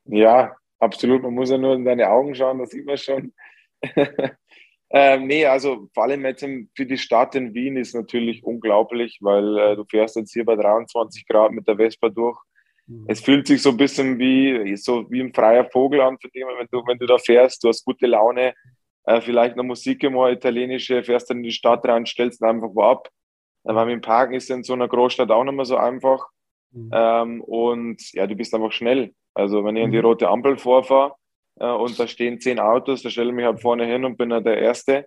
Ja, 0.05 0.55
absolut. 0.77 1.23
Man 1.23 1.33
muss 1.33 1.49
ja 1.49 1.57
nur 1.57 1.73
in 1.73 1.85
deine 1.85 2.07
Augen 2.07 2.35
schauen, 2.35 2.59
das 2.59 2.69
sieht 2.69 2.85
man 2.85 2.97
schon. 2.97 3.33
Ähm, 4.91 5.27
nee, 5.27 5.45
also 5.45 5.87
vor 5.93 6.03
allem 6.03 6.25
jetzt 6.25 6.45
für 6.75 6.85
die 6.85 6.97
Stadt 6.97 7.35
in 7.35 7.53
Wien 7.53 7.77
ist 7.77 7.93
natürlich 7.93 8.43
unglaublich, 8.43 9.19
weil 9.21 9.57
äh, 9.57 9.75
du 9.75 9.85
fährst 9.85 10.15
jetzt 10.15 10.33
hier 10.33 10.45
bei 10.45 10.55
23 10.55 11.27
Grad 11.27 11.51
mit 11.51 11.67
der 11.67 11.77
Vespa 11.77 12.09
durch. 12.09 12.39
Mhm. 12.87 13.05
Es 13.07 13.21
fühlt 13.21 13.45
sich 13.45 13.61
so 13.61 13.69
ein 13.69 13.77
bisschen 13.77 14.17
wie, 14.17 14.75
so 14.77 15.09
wie 15.11 15.21
ein 15.21 15.33
freier 15.33 15.65
Vogel 15.65 16.01
an, 16.01 16.17
für 16.19 16.29
dich, 16.29 16.43
wenn 16.43 16.67
du, 16.71 16.87
wenn 16.87 16.97
du 16.97 17.05
da 17.05 17.19
fährst, 17.19 17.63
du 17.63 17.67
hast 17.67 17.85
gute 17.85 18.07
Laune, 18.07 18.55
äh, 19.03 19.21
vielleicht 19.21 19.53
eine 19.53 19.63
Musik 19.63 20.03
immer 20.03 20.31
italienische, 20.31 21.03
fährst 21.03 21.29
dann 21.29 21.37
in 21.37 21.43
die 21.43 21.51
Stadt 21.51 21.85
rein, 21.85 22.07
stellst 22.07 22.41
dann 22.41 22.55
einfach 22.55 22.69
wo 22.73 22.81
ab. 22.81 23.09
Äh, 23.65 23.75
weil 23.75 23.85
mit 23.85 23.93
dem 23.93 24.01
Parken 24.01 24.33
ist 24.33 24.49
in 24.49 24.63
so 24.63 24.73
einer 24.73 24.87
Großstadt 24.87 25.29
auch 25.29 25.43
nicht 25.43 25.53
mehr 25.53 25.65
so 25.65 25.77
einfach. 25.77 26.27
Mhm. 26.71 26.89
Ähm, 26.91 27.41
und 27.41 28.13
ja, 28.13 28.25
du 28.25 28.35
bist 28.35 28.53
einfach 28.55 28.71
schnell. 28.71 29.13
Also 29.35 29.63
wenn 29.63 29.75
ich 29.75 29.83
in 29.83 29.91
die 29.91 29.99
mhm. 29.99 30.05
rote 30.05 30.27
Ampel 30.27 30.57
vorfahre, 30.57 31.13
und 31.65 31.99
da 31.99 32.07
stehen 32.07 32.39
zehn 32.39 32.59
Autos, 32.59 33.03
da 33.03 33.09
stelle 33.09 33.29
ich 33.29 33.35
mich 33.35 33.45
halt 33.45 33.61
vorne 33.61 33.85
hin 33.85 34.05
und 34.05 34.17
bin 34.17 34.33
halt 34.33 34.45
der 34.45 34.57
Erste 34.57 35.05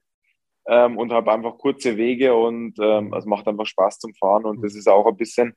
ähm, 0.66 0.98
und 0.98 1.12
habe 1.12 1.32
einfach 1.32 1.58
kurze 1.58 1.96
Wege 1.96 2.34
und 2.34 2.74
ähm, 2.80 3.12
es 3.14 3.24
macht 3.24 3.48
einfach 3.48 3.66
Spaß 3.66 3.98
zum 3.98 4.14
Fahren 4.14 4.44
und 4.44 4.62
das 4.62 4.74
ist 4.74 4.88
auch 4.88 5.06
ein 5.06 5.16
bisschen, 5.16 5.54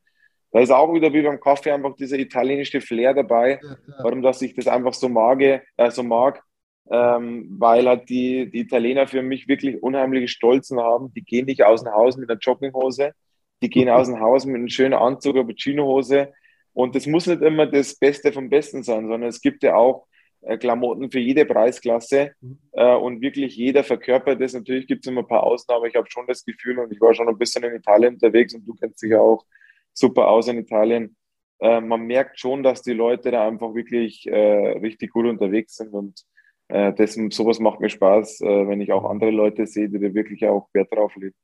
da 0.51 0.60
ist 0.60 0.71
auch 0.71 0.93
wieder 0.93 1.12
wie 1.13 1.21
beim 1.21 1.39
Kaffee 1.39 1.71
einfach 1.71 1.95
dieser 1.95 2.17
italienische 2.17 2.81
Flair 2.81 3.13
dabei, 3.13 3.60
warum 4.01 4.21
dass 4.21 4.41
ich 4.41 4.55
das 4.55 4.67
einfach 4.67 4.93
so 4.93 5.10
mag, 5.10 5.41
äh, 5.41 5.62
so 5.91 6.03
mag 6.03 6.41
ähm, 6.89 7.47
weil 7.58 7.88
halt 7.88 8.10
die, 8.10 8.49
die 8.49 8.60
Italiener 8.60 9.08
für 9.08 9.21
mich 9.21 9.47
wirklich 9.47 9.81
unheimliche 9.81 10.27
Stolzen 10.27 10.79
haben. 10.79 11.13
Die 11.13 11.23
gehen 11.23 11.45
nicht 11.45 11.63
aus 11.63 11.84
dem 11.84 11.93
Haus 11.93 12.17
mit 12.17 12.29
einer 12.29 12.39
Jogginghose, 12.39 13.13
die 13.62 13.69
gehen 13.69 13.89
aus 13.89 14.08
dem 14.08 14.19
Haus 14.19 14.45
mit 14.45 14.55
einem 14.55 14.69
schönen 14.69 14.93
Anzug, 14.93 15.36
einer 15.36 15.53
Chinohose. 15.55 16.34
Und 16.73 16.95
das 16.95 17.08
muss 17.08 17.25
nicht 17.25 17.41
immer 17.41 17.65
das 17.65 17.95
Beste 17.95 18.31
vom 18.31 18.49
Besten 18.49 18.84
sein, 18.84 19.08
sondern 19.08 19.29
es 19.29 19.41
gibt 19.41 19.63
ja 19.63 19.75
auch 19.75 20.05
äh, 20.05 20.14
Klamotten 20.60 21.10
für 21.12 21.19
jede 21.19 21.45
Preisklasse 21.45 22.34
mhm. 22.41 22.60
äh, 22.73 22.95
und 22.95 23.21
wirklich 23.21 23.55
jeder 23.55 23.84
verkörpert 23.84 24.41
das. 24.41 24.53
Natürlich 24.53 24.88
gibt 24.88 25.05
es 25.05 25.12
immer 25.12 25.21
ein 25.21 25.27
paar 25.27 25.43
Ausnahmen. 25.43 25.86
Ich 25.86 25.95
habe 25.95 26.10
schon 26.10 26.27
das 26.27 26.45
Gefühl 26.45 26.79
und 26.79 26.91
ich 26.91 27.01
war 27.01 27.13
schon 27.13 27.27
ein 27.27 27.38
bisschen 27.38 27.63
in 27.63 27.75
Italien 27.75 28.15
unterwegs 28.15 28.53
und 28.53 28.65
du 28.65 28.73
kennst 28.75 29.01
dich 29.01 29.12
ja 29.12 29.19
auch 29.19 29.45
super 29.93 30.27
aus 30.27 30.47
in 30.47 30.60
Italien. 30.60 31.15
Äh, 31.60 31.81
man 31.81 32.01
merkt 32.01 32.39
schon, 32.39 32.63
dass 32.63 32.81
die 32.81 32.93
Leute 32.93 33.31
da 33.31 33.47
einfach 33.47 33.73
wirklich 33.73 34.27
äh, 34.27 34.77
richtig 34.79 35.12
gut 35.12 35.25
unterwegs 35.25 35.75
sind 35.75 35.93
und 35.93 36.25
äh, 36.67 36.93
das, 36.93 37.13
sowas 37.31 37.60
macht 37.60 37.79
mir 37.79 37.89
Spaß, 37.89 38.41
äh, 38.41 38.67
wenn 38.67 38.81
ich 38.81 38.91
auch 38.91 39.05
andere 39.05 39.31
Leute 39.31 39.67
sehe, 39.67 39.89
die 39.89 39.99
da 39.99 40.13
wirklich 40.13 40.45
auch 40.47 40.67
Wert 40.73 40.91
drauf 40.91 41.15
legen. 41.15 41.36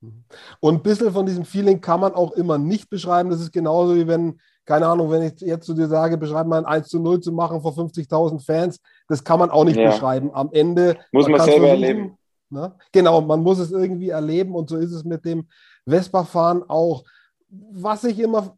Mhm. 0.00 0.24
Und 0.60 0.74
ein 0.76 0.82
bisschen 0.82 1.12
von 1.12 1.26
diesem 1.26 1.44
Feeling 1.44 1.80
kann 1.80 2.00
man 2.00 2.14
auch 2.14 2.32
immer 2.32 2.58
nicht 2.58 2.88
beschreiben. 2.88 3.30
Das 3.30 3.40
ist 3.40 3.52
genauso 3.52 3.96
wie 3.96 4.06
wenn 4.06 4.40
keine 4.64 4.86
Ahnung, 4.86 5.10
wenn 5.10 5.22
ich 5.22 5.40
jetzt 5.40 5.66
zu 5.66 5.74
dir 5.74 5.88
sage, 5.88 6.16
beschreib 6.16 6.46
mal 6.46 6.58
ein 6.58 6.66
1 6.66 6.88
zu 6.88 7.00
0 7.00 7.20
zu 7.20 7.32
machen 7.32 7.60
vor 7.60 7.72
50.000 7.72 8.44
Fans, 8.44 8.80
das 9.08 9.24
kann 9.24 9.38
man 9.38 9.50
auch 9.50 9.64
nicht 9.64 9.76
ja. 9.76 9.90
beschreiben. 9.90 10.30
Am 10.32 10.50
Ende 10.52 10.96
muss 11.12 11.28
man, 11.28 11.38
man 11.38 11.48
selber 11.48 11.68
erleben. 11.68 12.16
Ne? 12.50 12.74
Genau, 12.92 13.20
man 13.20 13.42
muss 13.42 13.58
es 13.58 13.70
irgendwie 13.70 14.10
erleben 14.10 14.54
und 14.54 14.68
so 14.68 14.76
ist 14.76 14.92
es 14.92 15.04
mit 15.04 15.24
dem 15.24 15.48
Vespa-Fahren 15.88 16.64
auch. 16.68 17.04
Was 17.48 18.04
ich 18.04 18.18
immer 18.18 18.56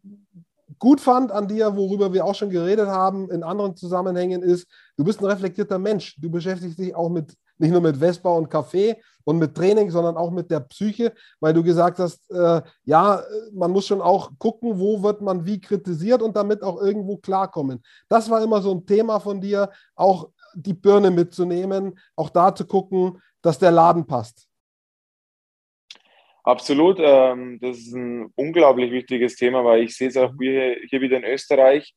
gut 0.79 0.99
fand 0.99 1.31
an 1.31 1.47
dir, 1.47 1.75
worüber 1.75 2.13
wir 2.13 2.25
auch 2.25 2.35
schon 2.35 2.49
geredet 2.49 2.87
haben 2.87 3.29
in 3.29 3.43
anderen 3.43 3.75
Zusammenhängen, 3.75 4.41
ist, 4.41 4.67
du 4.97 5.03
bist 5.03 5.21
ein 5.21 5.25
reflektierter 5.25 5.79
Mensch. 5.79 6.15
Du 6.19 6.29
beschäftigst 6.29 6.79
dich 6.79 6.95
auch 6.95 7.09
mit 7.09 7.35
nicht 7.63 7.71
nur 7.71 7.81
mit 7.81 7.97
Vespa 7.97 8.29
und 8.29 8.49
Kaffee 8.49 8.95
und 9.23 9.39
mit 9.39 9.55
Training, 9.55 9.89
sondern 9.89 10.17
auch 10.17 10.29
mit 10.31 10.51
der 10.51 10.59
Psyche, 10.59 11.13
weil 11.39 11.53
du 11.53 11.63
gesagt 11.63 11.97
hast, 11.99 12.29
äh, 12.29 12.61
ja, 12.83 13.23
man 13.53 13.71
muss 13.71 13.87
schon 13.87 14.01
auch 14.01 14.31
gucken, 14.37 14.79
wo 14.79 15.01
wird 15.01 15.21
man 15.21 15.45
wie 15.45 15.59
kritisiert 15.59 16.21
und 16.21 16.35
damit 16.35 16.61
auch 16.61 16.79
irgendwo 16.81 17.17
klarkommen. 17.17 17.81
Das 18.09 18.29
war 18.29 18.43
immer 18.43 18.61
so 18.61 18.71
ein 18.73 18.85
Thema 18.85 19.19
von 19.19 19.41
dir, 19.41 19.71
auch 19.95 20.29
die 20.53 20.73
Birne 20.73 21.09
mitzunehmen, 21.09 21.97
auch 22.15 22.29
da 22.29 22.53
zu 22.53 22.65
gucken, 22.65 23.21
dass 23.41 23.57
der 23.57 23.71
Laden 23.71 24.05
passt. 24.05 24.47
Absolut, 26.43 26.97
ähm, 26.99 27.57
das 27.61 27.77
ist 27.77 27.93
ein 27.93 28.29
unglaublich 28.35 28.91
wichtiges 28.91 29.37
Thema, 29.37 29.63
weil 29.63 29.83
ich 29.83 29.95
sehe 29.95 30.09
es 30.09 30.17
auch 30.17 30.33
hier, 30.37 30.75
hier 30.89 30.99
wieder 30.99 31.17
in 31.17 31.23
Österreich. 31.23 31.95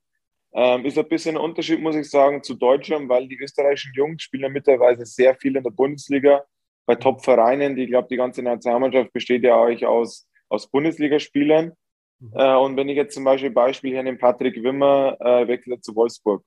Ähm, 0.55 0.85
ist 0.87 0.99
ein 0.99 1.09
bisschen 1.09 1.37
ein 1.37 1.43
Unterschied, 1.43 1.81
muss 1.81 1.97
ich 1.97 2.09
sagen, 2.09 2.43
zu 2.43 2.55
Deutschland, 2.55 3.09
weil 3.09 3.29
die 3.29 3.39
österreichischen 3.39 3.93
Jungs 3.95 4.23
spielen 4.23 4.45
ja 4.45 4.49
mittlerweile 4.49 5.05
sehr 5.05 5.35
viel 5.35 5.57
in 5.57 5.63
der 5.63 5.71
Bundesliga 5.71 6.45
bei 6.87 6.95
Top-Vereinen. 6.95 7.77
Ich 7.77 7.89
glaube, 7.89 8.09
die 8.09 8.17
ganze 8.17 8.43
Nationalmannschaft 8.43 9.13
besteht 9.13 9.43
ja 9.43 9.57
auch 9.57 9.83
aus, 9.83 10.27
aus 10.49 10.71
Bundesligaspielern. 10.71 11.73
Mhm. 12.21 12.33
Äh, 12.35 12.57
und 12.57 12.77
wenn 12.77 12.89
ich 12.89 12.97
jetzt 12.97 13.15
zum 13.15 13.25
Beispiel 13.25 13.51
Beispiel 13.51 13.93
hier 13.93 14.03
nehme, 14.03 14.19
Patrick 14.19 14.63
Wimmer 14.63 15.17
äh, 15.21 15.47
wechselt 15.49 15.85
zu 15.85 15.95
Wolfsburg. 15.95 16.43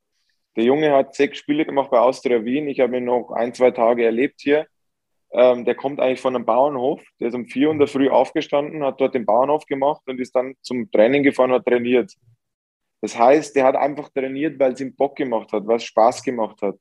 Der 0.56 0.64
Junge 0.64 0.92
hat 0.92 1.14
sechs 1.16 1.38
Spiele 1.38 1.66
gemacht 1.66 1.92
bei 1.92 2.00
Austria 2.00 2.44
Wien. 2.44 2.68
Ich 2.68 2.80
habe 2.80 2.98
ihn 2.98 3.06
noch 3.06 3.32
ein, 3.32 3.54
zwei 3.54 3.72
Tage 3.72 4.04
erlebt 4.04 4.42
hier. 4.42 4.66
Ähm, 5.32 5.64
der 5.64 5.76
kommt 5.76 6.00
eigentlich 6.00 6.22
von 6.22 6.36
einem 6.36 6.46
Bauernhof. 6.46 7.04
Der 7.20 7.28
ist 7.28 7.36
um 7.36 7.46
vier 7.46 7.68
Uhr 7.68 7.74
in 7.74 7.80
der 7.80 7.88
Früh 7.88 8.10
aufgestanden, 8.10 8.84
hat 8.84 9.00
dort 9.00 9.14
den 9.14 9.26
Bauernhof 9.26 9.66
gemacht 9.68 10.02
und 10.08 10.20
ist 10.20 10.36
dann 10.36 10.56
zum 10.62 10.90
Training 10.90 11.24
gefahren, 11.24 11.52
hat 11.52 11.66
trainiert. 11.66 12.14
Das 13.02 13.18
heißt, 13.18 13.56
der 13.56 13.66
hat 13.66 13.76
einfach 13.76 14.10
trainiert, 14.10 14.60
weil 14.60 14.74
es 14.74 14.82
ihm 14.82 14.96
Bock 14.96 15.16
gemacht 15.16 15.52
hat, 15.54 15.66
weil 15.68 15.78
es 15.78 15.86
Spaß 15.86 16.24
gemacht 16.24 16.62
hat. 16.62 16.78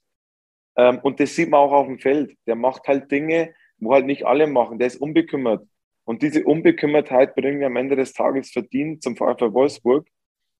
Ähm, 0.76 0.98
und 1.02 1.20
das 1.20 1.34
sieht 1.34 1.50
man 1.50 1.60
auch 1.60 1.72
auf 1.72 1.86
dem 1.86 1.98
Feld. 1.98 2.36
Der 2.46 2.56
macht 2.56 2.88
halt 2.88 3.10
Dinge, 3.10 3.54
wo 3.78 3.92
halt 3.92 4.06
nicht 4.06 4.26
alle 4.26 4.46
machen. 4.46 4.78
Der 4.78 4.86
ist 4.88 5.00
unbekümmert. 5.00 5.66
Und 6.04 6.22
diese 6.22 6.44
Unbekümmertheit 6.44 7.34
bringen 7.34 7.60
wir 7.60 7.66
am 7.66 7.76
Ende 7.76 7.94
des 7.94 8.14
Tages 8.14 8.50
verdient 8.50 9.02
zum 9.02 9.16
VfL 9.16 9.52
Wolfsburg. 9.52 10.08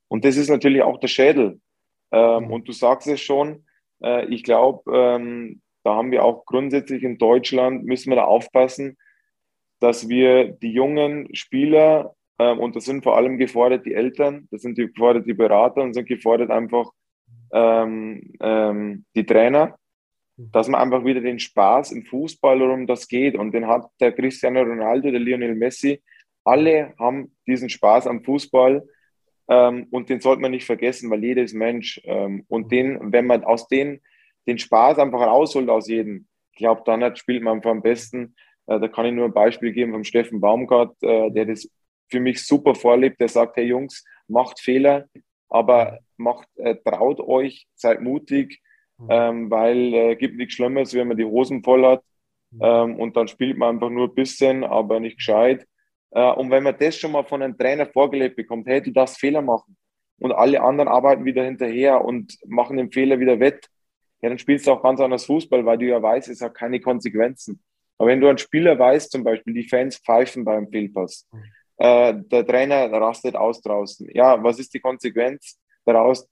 Und 0.09 0.25
das 0.25 0.37
ist 0.37 0.51
natürlich 0.51 0.83
auch 0.83 0.99
der 1.01 1.09
Schädel. 1.09 1.61
Ähm, 2.12 2.44
mhm. 2.44 2.53
Und 2.53 2.68
du 2.68 2.73
sagst 2.73 3.07
es 3.09 3.21
schon, 3.21 3.66
äh, 4.03 4.27
ich 4.27 4.44
glaube, 4.44 4.90
ähm, 4.94 5.62
da 5.85 5.94
haben 5.94 6.11
wir 6.11 6.25
auch 6.25 6.44
grundsätzlich 6.44 7.03
in 7.03 7.18
Deutschland, 7.18 7.85
müssen 7.85 8.11
wir 8.11 8.16
da 8.16 8.25
aufpassen, 8.25 8.99
dass 9.81 10.09
wir 10.09 10.49
die 10.49 10.73
jungen 10.73 11.35
Spieler, 11.35 12.14
ähm, 12.38 12.59
und 12.61 12.77
das 12.77 12.85
sind 12.85 13.03
vor 13.03 13.16
allem 13.16 13.38
gefordert 13.38 13.87
die 13.87 13.94
Eltern, 13.94 14.48
das 14.51 14.62
sind 14.62 14.79
die, 14.79 14.87
gefordert 14.87 15.27
die 15.27 15.35
Berater 15.35 15.83
und 15.83 15.94
sind 15.94 16.09
gefordert 16.09 16.51
einfach 16.51 16.90
ähm, 17.53 18.33
ähm, 18.40 19.05
die 19.14 19.24
Trainer, 19.24 19.77
dass 20.37 20.68
man 20.68 20.81
einfach 20.81 21.05
wieder 21.05 21.20
den 21.20 21.38
Spaß 21.38 21.92
im 21.92 22.05
Fußball, 22.05 22.61
worum 22.61 22.87
das 22.87 23.09
geht, 23.09 23.37
und 23.37 23.53
den 23.53 23.66
hat 23.66 23.87
der 24.01 24.12
Cristiano 24.12 24.61
Ronaldo, 24.62 25.11
der 25.11 25.20
Lionel 25.20 25.55
Messi, 25.55 26.03
alle 26.44 26.94
haben 26.98 27.37
diesen 27.46 27.68
Spaß 27.68 28.07
am 28.07 28.22
Fußball 28.22 28.87
ähm, 29.48 29.87
und 29.90 30.09
den 30.09 30.20
sollte 30.20 30.40
man 30.40 30.53
nicht 30.53 30.64
vergessen, 30.64 31.11
weil 31.11 31.24
jeder 31.24 31.42
ist 31.42 31.55
Mensch. 31.55 32.01
Ähm, 32.05 32.44
und 32.48 32.70
den, 32.72 33.12
wenn 33.12 33.27
man 33.27 33.44
aus 33.44 33.68
den 33.68 34.01
den 34.48 34.59
Spaß 34.59 34.98
einfach 34.98 35.20
rausholt 35.20 35.68
aus 35.68 35.88
jedem. 35.88 36.27
Ich 36.53 36.59
glaube, 36.59 36.83
dann 36.85 37.14
spielt 37.14 37.42
man 37.42 37.57
einfach 37.57 37.70
am 37.70 37.83
besten. 37.83 38.35
Äh, 38.66 38.81
da 38.81 38.88
kann 38.88 39.07
ich 39.07 39.12
nur 39.12 39.27
ein 39.27 39.33
Beispiel 39.33 39.72
geben 39.72 39.92
vom 39.92 40.05
Steffen 40.05 40.40
Baumgart, 40.40 40.96
äh, 41.03 41.31
der 41.31 41.44
das 41.44 41.70
für 42.11 42.21
mich 42.21 42.47
super 42.47 42.75
vorlebt. 42.75 43.21
Der 43.21 43.29
sagt, 43.29 43.57
hey 43.57 43.66
Jungs, 43.66 44.05
macht 44.27 44.61
Fehler, 44.61 45.09
aber 45.49 45.99
macht, 46.16 46.49
äh, 46.57 46.77
traut 46.77 47.21
euch, 47.21 47.66
seid 47.75 48.01
mutig, 48.01 48.61
mhm. 48.99 49.07
ähm, 49.11 49.51
weil 49.51 49.94
äh, 49.94 50.16
gibt 50.16 50.37
nichts 50.37 50.55
Schlimmes, 50.55 50.94
wenn 50.94 51.09
man 51.09 51.16
die 51.16 51.25
Hosen 51.25 51.62
voll 51.62 51.85
hat. 51.85 52.03
Mhm. 52.51 52.61
Ähm, 52.62 52.97
und 53.01 53.16
dann 53.16 53.29
spielt 53.29 53.57
man 53.59 53.77
einfach 53.77 53.90
nur 53.90 54.09
ein 54.09 54.14
bisschen, 54.14 54.64
aber 54.64 55.01
nicht 55.01 55.18
gescheit. 55.18 55.66
Äh, 56.11 56.33
und 56.33 56.51
wenn 56.51 56.62
man 56.62 56.77
das 56.79 56.97
schon 56.97 57.12
mal 57.12 57.25
von 57.25 57.42
einem 57.42 57.57
Trainer 57.57 57.87
vorgelebt 57.87 58.37
bekommt, 58.37 58.66
hey, 58.66 58.83
du 58.83 58.90
darfst 58.90 59.18
Fehler 59.18 59.42
machen. 59.42 59.77
Und 60.21 60.33
alle 60.33 60.61
anderen 60.61 60.88
arbeiten 60.88 61.25
wieder 61.25 61.44
hinterher 61.44 62.05
und 62.05 62.38
machen 62.44 62.77
den 62.77 62.90
Fehler 62.90 63.21
wieder 63.21 63.38
wett 63.38 63.68
ja, 64.21 64.29
dann 64.29 64.38
spielst 64.38 64.66
du 64.66 64.73
auch 64.73 64.83
ganz 64.83 65.01
anders 65.01 65.27
Fußball, 65.27 65.64
weil 65.64 65.79
du 65.79 65.87
ja 65.87 66.03
weißt, 66.03 66.29
es 66.29 66.40
hat 66.40 66.55
keine 66.55 66.81
Konsequenzen. 66.81 67.62
Aber 67.99 68.09
wenn 68.09 68.21
du 68.21 68.29
einen 68.29 68.38
Spieler 68.38 68.79
weißt, 68.79 69.11
zum 69.11 69.25
Beispiel, 69.25 69.55
die 69.55 69.68
Fans 69.68 69.99
pfeifen 69.99 70.44
beim 70.44 70.68
Fehlpass, 70.68 71.27
mhm. 71.33 71.42
Äh, 71.79 72.14
der 72.14 72.47
Trainer 72.47 72.91
rastet 72.93 73.37
aus 73.37 73.61
draußen. 73.62 74.09
Ja, 74.12 74.43
was 74.43 74.59
ist 74.59 74.75
die 74.75 74.81
Konsequenz 74.81 75.59
daraus? 75.85 76.29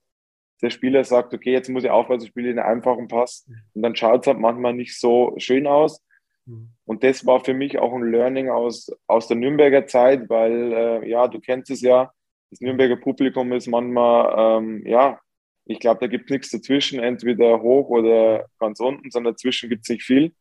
Der 0.63 0.71
Spieler 0.71 1.05
sagt, 1.05 1.35
okay, 1.35 1.53
jetzt 1.53 1.69
muss 1.69 1.85
ich 1.85 1.91
aufpassen, 1.91 2.25
ich 2.25 2.31
spiele 2.31 2.49
den 2.49 2.59
einfachen 2.59 3.09
Pass. 3.09 3.47
Und 3.75 3.83
dann 3.83 3.95
schaut 3.95 4.23
es 4.23 4.27
halt 4.27 4.39
manchmal 4.39 4.75
nicht 4.75 4.99
so 4.99 5.35
schön 5.39 5.67
aus. 5.67 6.03
Mhm. 6.47 6.71
Und 6.85 7.05
das 7.05 7.27
war 7.27 7.45
für 7.45 7.55
mich 7.55 7.79
auch 7.79 7.93
ein 7.93 8.11
Learning 8.11 8.51
aus, 8.51 8.91
aus 9.07 9.29
der 9.29 9.37
Nürnberger 9.37 9.87
Zeit, 9.87 10.29
weil, 10.29 10.73
äh, 10.73 11.09
ja, 11.09 11.29
du 11.29 11.41
kennst 11.41 11.71
es 11.71 11.81
ja, 11.81 12.11
das 12.51 12.61
Nürnberger 12.61 12.97
Publikum 12.97 13.53
ist 13.53 13.67
manchmal, 13.67 14.61
ähm, 14.63 14.87
ja, 14.87 15.21
ich 15.67 15.81
glaube, 15.81 16.01
da 16.01 16.07
gibt 16.07 16.27
es 16.27 16.31
nichts 16.31 16.51
dazwischen, 16.51 17.01
entweder 17.01 17.61
hoch 17.61 17.89
oder 17.89 18.47
ganz 18.59 18.79
unten, 18.81 19.11
sondern 19.11 19.35
dazwischen 19.35 19.69
gibt 19.69 19.83
es 19.83 19.89
nicht 19.89 20.05
viel. 20.05 20.33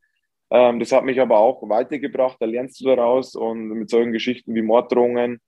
Ähm, 0.50 0.78
das 0.78 0.92
hat 0.92 1.04
mich 1.04 1.20
aber 1.20 1.38
auch 1.38 1.68
weitergebracht, 1.68 2.36
da 2.40 2.46
lernst 2.46 2.80
du 2.80 2.84
daraus 2.84 3.34
und 3.34 3.68
mit 3.68 3.90
solchen 3.90 4.12
Geschichten 4.12 4.54
wie 4.54 4.62
Morddrohungen, 4.62 5.40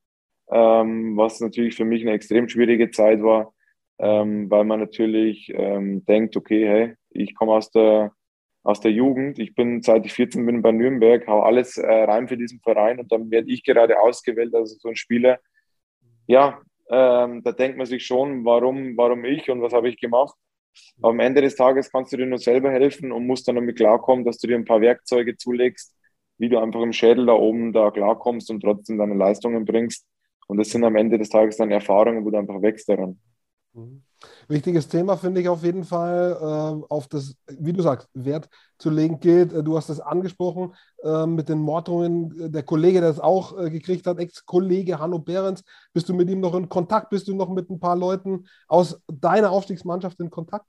ähm, 0.51 1.17
was 1.17 1.41
natürlich 1.41 1.77
für 1.77 1.85
mich 1.85 2.03
eine 2.03 2.13
extrem 2.13 2.49
schwierige 2.49 2.91
Zeit 2.91 3.23
war, 3.23 3.55
ähm, 3.99 4.51
weil 4.51 4.65
man 4.65 4.81
natürlich 4.81 5.53
ähm, 5.55 6.05
denkt, 6.05 6.37
okay, 6.37 6.67
hey, 6.67 6.95
ich 7.11 7.35
komme 7.35 7.53
aus 7.53 7.71
der, 7.71 8.13
aus 8.65 8.81
der 8.81 8.91
Jugend, 8.91 9.39
ich 9.39 9.55
bin 9.55 9.83
seit 9.83 10.05
ich 10.05 10.13
14 10.15 10.45
bin 10.45 10.63
bei 10.63 10.73
Nürnberg, 10.73 11.27
hau 11.29 11.43
alles 11.43 11.77
äh, 11.77 11.87
rein 11.87 12.29
für 12.29 12.37
diesen 12.37 12.61
Verein 12.61 12.99
und 12.99 13.13
dann 13.13 13.31
werde 13.31 13.51
ich 13.51 13.63
gerade 13.63 14.01
ausgewählt 14.01 14.55
als 14.55 14.79
so 14.81 14.89
ein 14.89 14.97
Spieler. 14.97 15.39
Ja, 16.27 16.61
ähm, 16.91 17.43
da 17.45 17.53
denkt 17.53 17.79
man 17.79 17.87
sich 17.87 18.05
schon, 18.05 18.45
warum, 18.45 18.97
warum 18.97 19.25
ich 19.25 19.49
und 19.51 19.63
was 19.63 19.73
habe 19.73 19.89
ich 19.89 19.99
gemacht. 20.01 20.35
Am 21.03 21.21
Ende 21.21 21.41
des 21.41 21.55
Tages 21.55 21.91
kannst 21.91 22.12
du 22.12 22.17
dir 22.17 22.27
nur 22.27 22.38
selber 22.38 22.71
helfen 22.71 23.12
und 23.12 23.27
musst 23.27 23.47
dann 23.47 23.55
damit 23.55 23.77
klarkommen, 23.77 24.25
dass 24.25 24.38
du 24.38 24.47
dir 24.47 24.57
ein 24.57 24.64
paar 24.64 24.81
Werkzeuge 24.81 25.37
zulegst, 25.37 25.95
wie 26.38 26.49
du 26.49 26.59
einfach 26.59 26.83
im 26.83 26.93
Schädel 26.93 27.27
da 27.27 27.33
oben 27.33 27.73
da 27.73 27.91
klarkommst 27.91 28.51
und 28.51 28.61
trotzdem 28.61 28.99
deine 28.99 29.14
Leistungen 29.14 29.64
bringst. 29.64 30.07
Und 30.47 30.59
das 30.59 30.71
sind 30.71 30.85
am 30.85 30.97
Ende 30.97 31.19
des 31.19 31.29
Tages 31.29 31.57
dann 31.57 31.71
Erfahrungen, 31.71 32.25
wo 32.25 32.31
du 32.31 32.38
einfach 32.38 32.61
wächst 32.62 32.88
daran. 32.88 33.21
Mhm. 33.75 34.03
Wichtiges 34.48 34.88
Thema 34.88 35.16
finde 35.16 35.40
ich 35.40 35.48
auf 35.48 35.62
jeden 35.62 35.85
Fall, 35.85 36.37
äh, 36.40 36.92
auf 36.92 37.09
das, 37.09 37.37
wie 37.46 37.72
du 37.72 37.83
sagst, 37.83 38.09
Wert 38.14 38.48
zu 38.78 38.90
legen 38.90 39.20
gilt. 39.20 39.52
Äh, 39.52 39.62
du 39.62 39.76
hast 39.76 39.88
es 39.88 40.00
angesprochen 40.00 40.74
äh, 41.02 41.26
mit 41.26 41.48
den 41.48 41.59
Morddrohungen. 41.59 42.52
Der 42.52 42.62
Kollege, 42.62 43.00
der 43.00 43.11
es 43.11 43.20
auch 43.20 43.59
äh, 43.59 43.70
gekriegt 43.70 44.07
hat, 44.07 44.18
Ex-Kollege 44.18 44.98
Hanno 44.98 45.18
Behrens, 45.18 45.64
bist 45.92 46.09
du 46.09 46.14
mit 46.14 46.28
ihm 46.31 46.40
noch 46.40 46.54
in 46.54 46.68
Kontakt? 46.68 47.11
Bist 47.11 47.28
du 47.28 47.35
noch 47.35 47.50
mit 47.50 47.70
ein 47.70 47.81
paar 47.81 47.96
Leuten 47.96 48.46
aus 48.66 49.00
deiner 49.07 49.50
Aufstiegsmannschaft 49.50 50.18
in 50.20 50.31
Kontakt? 50.31 50.66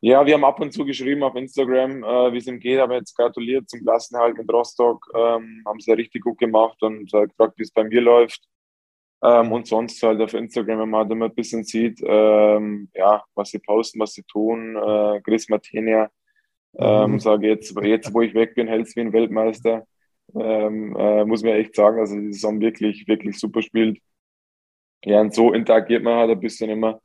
Ja, 0.00 0.26
wir 0.26 0.34
haben 0.34 0.44
ab 0.44 0.60
und 0.60 0.70
zu 0.70 0.84
geschrieben 0.84 1.22
auf 1.22 1.34
Instagram, 1.34 2.04
äh, 2.04 2.32
wie 2.32 2.36
es 2.36 2.46
ihm 2.46 2.60
geht, 2.60 2.78
aber 2.78 2.96
jetzt 2.96 3.16
gratuliert 3.16 3.70
zum 3.70 3.80
Klassenhalt 3.80 4.36
mit 4.36 4.52
Rostock, 4.52 5.02
ähm, 5.14 5.62
haben 5.64 5.78
es 5.78 5.86
ja 5.86 5.94
richtig 5.94 6.22
gut 6.22 6.36
gemacht 6.36 6.82
und 6.82 7.12
äh, 7.14 7.26
gefragt, 7.26 7.54
wie 7.56 7.62
es 7.62 7.72
bei 7.72 7.84
mir 7.84 8.02
läuft. 8.02 8.42
Ähm, 9.24 9.52
und 9.52 9.66
sonst 9.66 10.02
halt 10.02 10.20
auf 10.20 10.34
Instagram, 10.34 10.80
wenn 10.80 10.90
man 10.90 11.00
halt 11.02 11.12
immer 11.12 11.26
ein 11.26 11.34
bisschen 11.34 11.64
sieht, 11.64 12.00
ähm, 12.04 12.90
ja, 12.94 13.24
was 13.34 13.50
sie 13.50 13.58
posten, 13.58 14.00
was 14.00 14.12
sie 14.12 14.22
tun. 14.24 14.76
Äh, 14.76 15.20
Chris 15.22 15.48
Martinia 15.48 16.10
ähm, 16.78 17.12
mhm. 17.12 17.18
sage 17.20 17.48
jetzt, 17.48 17.74
jetzt, 17.82 18.14
wo 18.14 18.22
ich 18.22 18.34
weg 18.34 18.54
bin, 18.54 18.68
hältst 18.68 18.96
wie 18.96 19.00
ein 19.00 19.12
Weltmeister. 19.12 19.86
Ähm, 20.34 20.96
äh, 20.96 21.24
muss 21.24 21.42
man 21.42 21.52
echt 21.52 21.74
sagen, 21.76 22.00
also 22.00 22.16
die 22.16 22.32
Saison 22.32 22.60
wirklich, 22.60 23.06
wirklich 23.06 23.38
super 23.38 23.62
spielt. 23.62 23.98
Ja, 25.04 25.20
und 25.20 25.34
so 25.34 25.52
interagiert 25.52 26.02
man 26.02 26.16
halt 26.18 26.30
ein 26.30 26.40
bisschen 26.40 26.70
immer. 26.70 27.00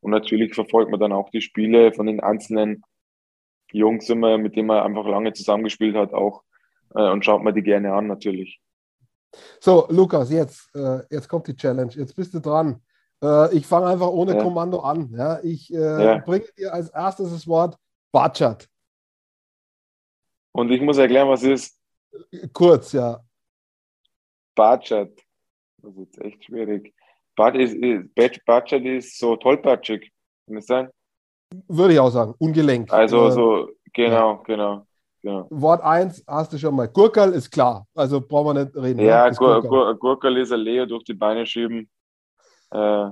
Und 0.00 0.10
natürlich 0.10 0.54
verfolgt 0.54 0.90
man 0.90 1.00
dann 1.00 1.12
auch 1.12 1.30
die 1.30 1.40
Spiele 1.40 1.92
von 1.92 2.06
den 2.06 2.20
einzelnen 2.20 2.82
Jungs 3.72 4.08
immer, 4.10 4.38
mit 4.38 4.56
denen 4.56 4.68
man 4.68 4.82
einfach 4.82 5.06
lange 5.06 5.32
zusammengespielt 5.32 5.96
hat, 5.96 6.12
auch. 6.12 6.42
Äh, 6.94 7.10
und 7.10 7.24
schaut 7.24 7.42
man 7.42 7.54
die 7.54 7.62
gerne 7.62 7.94
an, 7.94 8.06
natürlich. 8.06 8.60
So, 9.60 9.86
Lukas, 9.90 10.30
jetzt, 10.30 10.74
äh, 10.74 11.00
jetzt 11.10 11.28
kommt 11.28 11.46
die 11.46 11.56
Challenge. 11.56 11.92
Jetzt 11.92 12.14
bist 12.14 12.34
du 12.34 12.40
dran. 12.40 12.82
Äh, 13.22 13.54
ich 13.56 13.66
fange 13.66 13.86
einfach 13.86 14.08
ohne 14.08 14.36
ja. 14.36 14.42
Kommando 14.42 14.80
an. 14.80 15.10
Ja? 15.16 15.40
Ich 15.42 15.72
äh, 15.72 16.04
ja. 16.04 16.18
bringe 16.18 16.46
dir 16.58 16.72
als 16.72 16.90
erstes 16.90 17.30
das 17.30 17.46
Wort 17.46 17.76
Batschat. 18.12 18.68
Und 20.52 20.70
ich 20.70 20.80
muss 20.80 20.98
erklären, 20.98 21.28
was 21.28 21.42
ist. 21.42 21.80
Kurz, 22.52 22.92
ja. 22.92 23.20
Batschat. 24.54 25.10
Das 25.78 25.92
ist 25.92 25.98
jetzt 25.98 26.20
echt 26.20 26.44
schwierig. 26.44 26.94
Batschat 27.36 28.82
ist 28.82 29.18
so 29.18 29.36
tollpatschig. 29.36 30.12
Kann 30.46 30.56
das 30.56 30.66
sein? 30.66 30.90
Würde 31.68 31.94
ich 31.94 32.00
auch 32.00 32.10
sagen. 32.10 32.34
Ungelenk. 32.38 32.92
Also 32.92 33.30
so, 33.30 33.70
genau, 33.92 34.42
genau. 34.42 34.86
Genau. 35.24 35.46
Wort 35.48 35.82
1 35.82 36.22
hast 36.26 36.52
du 36.52 36.58
schon 36.58 36.76
mal. 36.76 36.86
Gurkel 36.86 37.32
ist 37.32 37.50
klar, 37.50 37.86
also 37.94 38.20
brauchen 38.20 38.54
wir 38.54 38.64
nicht 38.64 38.76
reden. 38.76 39.00
Ja, 39.00 39.26
ne? 39.26 39.34
Gur 39.34 39.62
Gurkel. 39.62 39.94
Gurkel 39.96 40.36
ist 40.36 40.52
ein 40.52 40.60
Leo 40.60 40.84
durch 40.84 41.02
die 41.02 41.14
Beine 41.14 41.46
schieben. 41.46 41.88
Äh, 42.70 43.08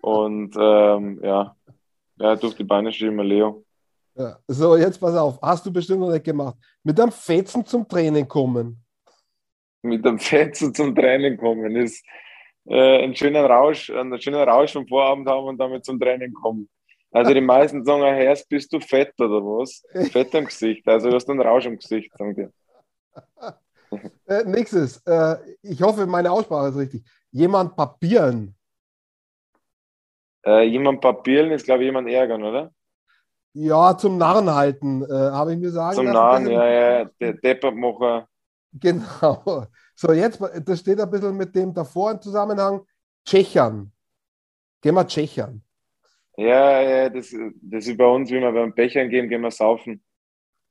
und 0.00 0.56
ähm, 0.58 1.20
ja. 1.22 1.54
ja, 2.16 2.36
durch 2.36 2.54
die 2.54 2.64
Beine 2.64 2.90
schieben, 2.90 3.20
ein 3.20 3.26
Leo. 3.26 3.62
Ja. 4.14 4.38
So, 4.48 4.74
jetzt 4.74 4.98
pass 4.98 5.14
auf, 5.14 5.38
hast 5.42 5.66
du 5.66 5.70
bestimmt 5.70 6.00
noch 6.00 6.10
nicht 6.10 6.24
gemacht. 6.24 6.56
Mit 6.82 6.98
einem 6.98 7.12
Fetzen 7.12 7.66
zum 7.66 7.86
Training 7.86 8.26
kommen. 8.26 8.82
Mit 9.82 10.06
einem 10.06 10.18
Fetzen 10.18 10.74
zum 10.74 10.94
Training 10.94 11.36
kommen 11.36 11.76
ist 11.76 12.06
äh, 12.64 13.04
ein 13.04 13.14
schöner 13.14 13.44
Rausch, 13.44 13.90
einen 13.90 14.18
schönen 14.18 14.48
Rausch 14.48 14.72
vom 14.72 14.88
Vorabend 14.88 15.28
haben 15.28 15.44
und 15.44 15.58
damit 15.58 15.84
zum 15.84 16.00
Training 16.00 16.32
kommen. 16.32 16.70
Also 17.16 17.32
die 17.32 17.40
meisten 17.40 17.82
sagen, 17.82 18.02
Herr, 18.02 18.36
bist 18.46 18.70
du 18.74 18.78
fett 18.78 19.18
oder 19.18 19.40
was? 19.40 19.82
Fett 20.12 20.34
im 20.34 20.44
Gesicht. 20.44 20.86
Also 20.86 21.08
du 21.08 21.16
hast 21.16 21.30
einen 21.30 21.40
Rausch 21.40 21.64
im 21.64 21.78
Gesicht, 21.78 22.12
sagen 22.16 22.34
die. 22.34 22.48
Äh, 24.26 24.42
nächstes. 24.44 25.00
Äh, 25.06 25.36
ich 25.62 25.80
hoffe, 25.80 26.06
meine 26.06 26.30
Aussprache 26.30 26.70
ist 26.70 26.76
richtig. 26.76 27.04
Jemand 27.30 27.76
papieren. 27.76 28.56
Äh, 30.44 30.64
jemand 30.64 31.00
papieren 31.00 31.52
ist, 31.52 31.64
glaube 31.64 31.84
ich, 31.84 31.86
jemand 31.86 32.08
ärgern, 32.08 32.42
oder? 32.42 32.72
Ja, 33.54 33.96
zum 33.96 34.18
Narren 34.18 34.52
halten, 34.52 35.02
äh, 35.04 35.08
habe 35.08 35.52
ich 35.52 35.60
mir 35.60 35.70
sagen 35.70 35.94
Zum 35.94 36.06
Narren, 36.06 36.48
ja, 36.48 36.66
ja. 36.66 37.04
Der 37.20 37.34
Deppertmacher. 37.34 38.28
Genau. 38.72 39.66
So, 39.94 40.12
jetzt, 40.12 40.40
das 40.64 40.80
steht 40.80 41.00
ein 41.00 41.10
bisschen 41.10 41.36
mit 41.36 41.54
dem 41.54 41.72
davor 41.72 42.10
im 42.10 42.20
Zusammenhang. 42.20 42.84
Tschechern. 43.24 43.92
Gehen 44.82 44.94
wir 44.94 45.06
Tschechern. 45.06 45.62
Ja, 46.36 46.82
ja, 46.82 47.08
das, 47.08 47.34
das 47.62 47.86
ist 47.86 47.96
bei 47.96 48.06
uns, 48.06 48.30
wie 48.30 48.40
wir 48.40 48.52
beim 48.52 48.74
Bechern 48.74 49.08
gehen, 49.08 49.28
gehen 49.28 49.40
wir 49.40 49.50
saufen. 49.50 50.02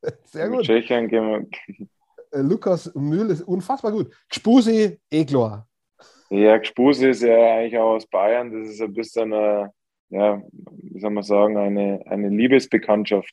Sehr 0.24 0.48
gut. 0.48 0.64
Tschechern 0.64 1.08
gehen 1.08 1.28
wir. 1.28 1.88
Äh, 2.30 2.42
Lukas 2.42 2.94
Mühl 2.94 3.30
ist 3.30 3.42
unfassbar 3.42 3.92
gut. 3.92 4.14
Gspusi, 4.28 5.00
Eglor. 5.10 5.66
Ja, 6.30 6.58
Gspusi 6.58 7.08
ist 7.08 7.22
ja 7.22 7.56
eigentlich 7.56 7.78
auch 7.78 7.94
aus 7.94 8.06
Bayern. 8.06 8.52
Das 8.52 8.68
ist 8.68 8.80
ein 8.80 8.92
bisschen, 8.92 9.32
eine, 9.32 9.72
ja, 10.10 10.42
wie 10.52 11.00
soll 11.00 11.10
man 11.10 11.24
sagen, 11.24 11.56
eine, 11.56 12.00
eine 12.06 12.28
Liebesbekanntschaft. 12.28 13.32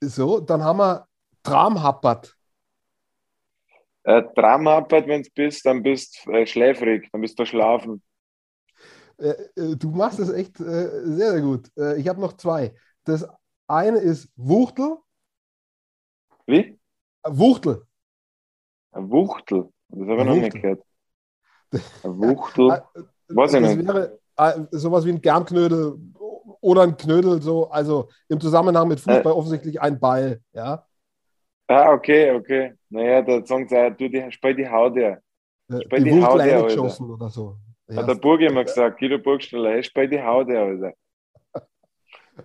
So, 0.00 0.40
dann 0.40 0.62
haben 0.62 0.78
wir 0.78 1.08
Tramhappert. 1.42 2.36
Äh, 4.04 4.22
Tramhappert, 4.34 5.08
wenn 5.08 5.22
du 5.22 5.30
bist, 5.34 5.66
dann 5.66 5.82
bist 5.82 6.24
du 6.24 6.32
äh, 6.32 6.46
schläfrig, 6.46 7.08
dann 7.10 7.20
bist 7.20 7.38
du 7.38 7.44
schlafen. 7.44 8.02
Äh, 9.18 9.30
äh, 9.56 9.76
du 9.76 9.90
machst 9.90 10.18
es 10.18 10.30
echt 10.30 10.60
äh, 10.60 10.64
sehr, 10.64 11.32
sehr 11.32 11.40
gut. 11.40 11.70
Äh, 11.76 11.98
ich 11.98 12.08
habe 12.08 12.20
noch 12.20 12.34
zwei. 12.34 12.74
Das 13.04 13.26
eine 13.66 13.98
ist 13.98 14.28
Wuchtel. 14.36 14.98
Wie? 16.46 16.78
Wuchtel. 17.24 17.82
Ein 18.92 19.10
Wuchtel. 19.10 19.68
Das 19.88 20.08
habe 20.08 20.20
ich 20.20 20.26
noch 20.26 20.34
nicht 20.34 20.54
gehört. 20.54 20.82
Ein 22.02 22.18
Wuchtel. 22.18 22.82
Weiß 23.28 23.54
ich 23.54 23.60
das 23.60 23.76
nicht. 23.76 23.88
wäre 23.88 24.18
äh, 24.36 24.60
sowas 24.70 25.04
wie 25.04 25.10
ein 25.10 25.20
Germknödel 25.20 25.98
oder 26.60 26.82
ein 26.82 26.96
Knödel, 26.96 27.40
so, 27.42 27.70
also 27.70 28.08
im 28.28 28.40
Zusammenhang 28.40 28.88
mit 28.88 29.00
Fußball 29.00 29.32
offensichtlich 29.32 29.80
ein 29.80 29.98
Ball, 29.98 30.40
ja. 30.52 30.84
Ah, 31.68 31.92
okay, 31.92 32.30
okay. 32.32 32.74
Naja, 32.90 33.22
da 33.22 33.44
sagen 33.44 33.68
sie, 33.68 33.76
auch, 33.76 33.90
du, 33.90 34.08
die, 34.08 34.30
spiel 34.30 34.54
die 34.54 34.68
Haut 34.68 34.94
her. 34.96 35.20
Äh, 35.68 35.80
Spiel 35.82 36.04
Die 36.04 36.10
die 36.10 36.22
Haut 36.22 36.34
Wuchtel 36.34 36.42
her, 36.42 36.64
oder 37.00 37.30
so. 37.30 37.56
Ja. 37.88 37.96
Hat 38.02 38.08
der 38.08 38.14
Burg 38.16 38.40
immer 38.40 38.64
gesagt, 38.64 38.98
Guido 38.98 39.18
Burgstaller, 39.18 39.70
hey, 39.70 39.82
spiel 39.84 40.08
die 40.08 40.20
Haut 40.22 40.48
Alter. 40.50 40.92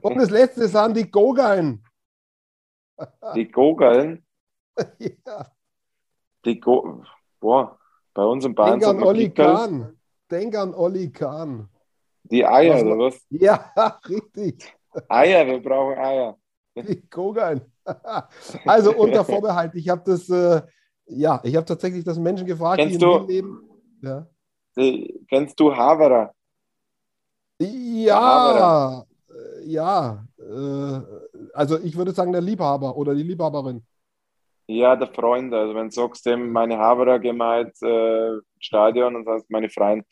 Und 0.01 0.15
das 0.17 0.29
letzte 0.29 0.67
sind 0.67 0.95
die 0.95 1.09
Gogeln. 1.09 1.83
Die 3.35 3.49
Gogeln, 3.49 4.23
ja. 4.99 5.51
die 6.45 6.59
Go 6.59 7.03
Boah, 7.39 7.79
bei 8.13 8.23
uns 8.23 8.45
in 8.45 8.53
Bayern 8.53 8.79
Denk 8.79 8.91
an 9.03 9.13
Pickerl. 9.15 9.55
Kahn. 9.55 9.97
Denk 10.29 10.55
an 10.55 10.73
Olli 10.75 11.11
Kahn. 11.11 11.67
Die 12.23 12.45
Eier, 12.45 12.75
Was 12.75 12.83
oder 12.83 12.97
was? 12.99 13.25
Ja, 13.31 13.71
richtig. 14.07 14.71
Eier, 15.09 15.47
wir 15.47 15.59
brauchen 15.61 15.97
Eier. 15.97 16.37
Die 16.75 17.01
Kogan. 17.09 17.61
Also 18.65 18.95
unter 18.95 19.25
Vorbehalt. 19.25 19.73
Ich 19.73 19.89
habe 19.89 20.03
das, 20.05 20.29
äh, 20.29 20.61
ja, 21.07 21.41
ich 21.43 21.55
habe 21.55 21.65
tatsächlich 21.65 22.03
das 22.03 22.19
Menschen 22.19 22.45
gefragt, 22.45 22.77
Kennst 22.79 23.01
die 23.01 23.03
in 23.03 23.11
du- 23.11 23.25
leben. 23.25 23.69
Ja, 24.03 24.27
kennst 25.27 25.59
du 25.59 25.75
Haverer? 25.75 26.33
ja, 27.59 29.01
äh, 29.29 29.65
ja. 29.65 30.25
Äh, 30.39 31.01
also 31.53 31.77
ich 31.79 31.95
würde 31.95 32.11
sagen, 32.11 32.31
der 32.31 32.41
Liebhaber 32.41 32.95
oder 32.95 33.13
die 33.13 33.23
Liebhaberin. 33.23 33.85
Ja, 34.67 34.95
der 34.95 35.07
Freund. 35.07 35.53
Also 35.53 35.75
wenn 35.75 35.89
du 35.89 35.91
sagst, 35.93 36.25
dem 36.25 36.51
meine 36.51 36.77
Haverer 36.77 37.19
halt 37.45 37.81
äh, 37.81 38.39
Stadion 38.59 39.15
und 39.15 39.25
sagst 39.25 39.49
meine 39.49 39.69
Freund. 39.69 40.05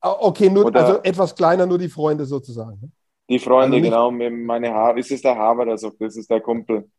Ah, 0.00 0.16
Okay, 0.18 0.50
nur, 0.50 0.66
Oder- 0.66 0.84
also 0.86 1.02
etwas 1.02 1.34
kleiner, 1.34 1.64
nur 1.66 1.78
die 1.78 1.88
Freunde 1.88 2.24
sozusagen. 2.24 2.78
ne? 2.80 2.90
Die 3.30 3.38
Freunde, 3.38 3.76
Also 3.76 3.88
genau, 3.88 4.10
meine 4.10 4.74
ha 4.74 4.90
ist 4.90 5.10
es 5.12 5.22
der 5.22 5.36
Haverer, 5.36 5.78
sagt, 5.78 6.00
das 6.00 6.16
ist 6.16 6.28
der 6.28 6.40
Kumpel. 6.40 6.90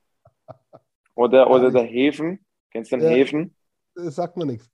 Oder, 1.16 1.50
oder 1.50 1.70
der 1.70 1.84
Hefen. 1.84 2.44
Kennst 2.72 2.92
du 2.92 2.98
den 2.98 3.06
Ja. 3.10 3.12
Hefen? 3.16 3.56
Das 3.94 4.16
sagt 4.16 4.36
mir 4.38 4.46
nichts. 4.46 4.68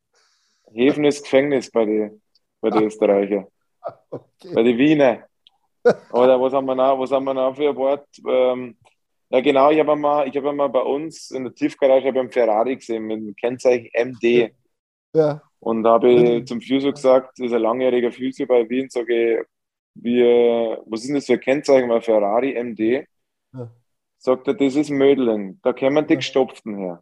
Hefen 0.74 1.06
ist 1.06 1.24
Gefängnis 1.24 1.72
bei 1.72 1.86
den 1.86 2.22
bei 2.62 2.70
die 2.70 2.84
Österreicher. 2.84 3.48
Okay. 4.12 4.54
Bei 4.54 4.62
den 4.62 4.78
Wiener. 4.78 5.24
Oder 6.12 6.40
was 6.40 6.54
haben 6.54 6.66
wir 6.66 6.76
noch, 6.76 7.00
was 7.00 7.12
haben 7.12 7.24
wir 7.24 7.34
noch 7.34 7.56
für 7.56 7.70
ein 7.70 7.76
Wort? 7.76 8.08
Ähm, 8.28 8.78
ja, 9.30 9.40
genau, 9.42 9.72
ich 9.72 9.80
habe 9.80 9.96
mal, 9.96 10.28
ich 10.28 10.36
habe 10.36 10.52
mal 10.54 10.68
bei 10.68 10.82
uns 10.82 11.32
in 11.32 11.46
der 11.46 11.54
Tiefgarage 11.56 12.10
einen 12.10 12.30
Ferrari 12.30 12.76
gesehen 12.76 13.04
mit 13.04 13.18
dem 13.18 13.36
Kennzeichen 13.36 13.90
MD. 13.94 14.52
Ja, 15.14 15.42
Und 15.60 15.84
da 15.84 15.94
habe 15.94 16.12
ich 16.12 16.46
zum 16.46 16.62
Physio 16.62 16.92
gesagt, 16.92 17.40
das 17.40 17.48
ist 17.48 17.54
ein 17.54 17.62
langjähriger 17.62 18.12
Physio 18.12 18.46
bei 18.46 18.70
Wien, 18.70 18.90
sage 18.90 19.40
ich, 19.40 19.46
wir, 19.96 20.82
was 20.86 21.04
ist 21.04 21.14
das 21.14 21.26
für 21.26 21.34
ein 21.34 21.40
Kennzeichen 21.40 21.90
bei 21.90 22.02
Ferrari 22.02 22.62
MD? 22.62 23.08
Ja. 23.54 23.72
Sagt 24.18 24.48
er, 24.48 24.54
das 24.54 24.76
ist 24.76 24.90
Mödling, 24.90 25.60
da 25.64 25.74
kommen 25.74 26.06
die. 26.06 26.16
Gestopften 26.16 26.78
her. 26.78 27.02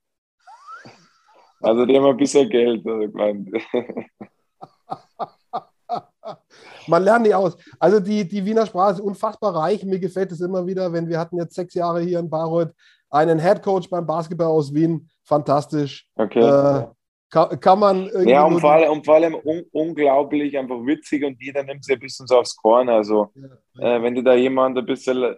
Also 1.67 1.85
die 1.85 1.97
haben 1.97 2.05
ein 2.05 2.17
bisschen 2.17 2.49
Geld. 2.49 2.87
Also 2.87 3.11
man 6.87 7.03
lernt 7.03 7.23
nicht 7.23 7.35
aus. 7.35 7.57
Also 7.79 7.99
die, 7.99 8.25
die 8.27 8.45
Wiener 8.45 8.65
Sprache 8.65 8.93
ist 8.93 9.01
unfassbar 9.01 9.55
reich. 9.55 9.83
Mir 9.83 9.99
gefällt 9.99 10.31
es 10.31 10.39
immer 10.39 10.65
wieder, 10.65 10.93
wenn 10.93 11.09
wir 11.09 11.19
hatten 11.19 11.37
jetzt 11.37 11.55
sechs 11.55 11.73
Jahre 11.73 11.99
hier 12.01 12.19
in 12.19 12.29
Bayreuth 12.29 12.73
einen 13.09 13.39
Headcoach 13.39 13.89
beim 13.89 14.05
Basketball 14.05 14.47
aus 14.47 14.73
Wien. 14.73 15.09
Fantastisch. 15.23 16.07
Okay. 16.15 16.39
Äh, 16.39 16.85
kann, 17.29 17.59
kann 17.59 17.79
man 17.79 18.05
irgendwie 18.05 18.31
Ja, 18.31 18.45
und 18.45 18.61
vor 18.61 18.71
allem, 18.71 18.91
und 18.91 19.05
vor 19.05 19.15
allem 19.15 19.35
un 19.35 19.65
unglaublich, 19.71 20.57
einfach 20.57 20.79
witzig 20.85 21.25
und 21.25 21.35
jeder 21.41 21.61
nimmt 21.63 21.83
sich 21.83 21.95
ein 21.95 21.99
bisschen 21.99 22.25
so 22.25 22.37
aufs 22.37 22.55
Korn. 22.55 22.87
Also, 22.87 23.31
äh, 23.79 24.01
wenn 24.01 24.15
dir 24.15 24.23
da 24.23 24.33
jemand 24.33 24.77
ein 24.77 24.85
bisschen, 24.85 25.35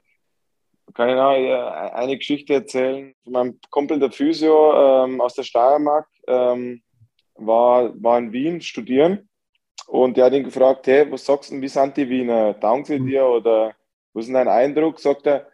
kann 0.94 1.10
ich 1.10 1.15
äh, 1.15 1.56
eine 1.56 2.18
Geschichte 2.18 2.54
erzählen. 2.54 3.15
Mein 3.26 3.60
Kumpel, 3.72 4.00
der 4.00 4.12
Physio 4.12 5.06
ähm, 5.06 5.20
aus 5.20 5.34
der 5.34 5.44
Steiermark, 5.44 6.08
ähm, 6.30 6.82
war, 7.36 7.94
war 8.02 8.18
in 8.20 8.32
Wien 8.34 8.62
studieren 8.62 9.30
und 9.88 10.18
der 10.18 10.26
hat 10.26 10.34
ihn 10.34 10.44
gefragt: 10.44 10.88
Hey, 10.88 11.12
was 11.12 11.26
sagst 11.26 11.50
du, 11.50 11.56
denn, 11.56 11.62
wie 11.62 11.68
sind 11.68 11.98
die 11.98 12.10
Wiener? 12.10 12.60
Taugen 12.60 12.86
sie 12.86 13.00
Mhm. 13.00 13.08
dir 13.08 13.26
oder 13.26 13.76
was 14.13 14.28
ist 14.28 14.34
dein 14.34 14.48
Eindruck? 14.48 15.00
Sagt 15.00 15.28
er, 15.28 15.48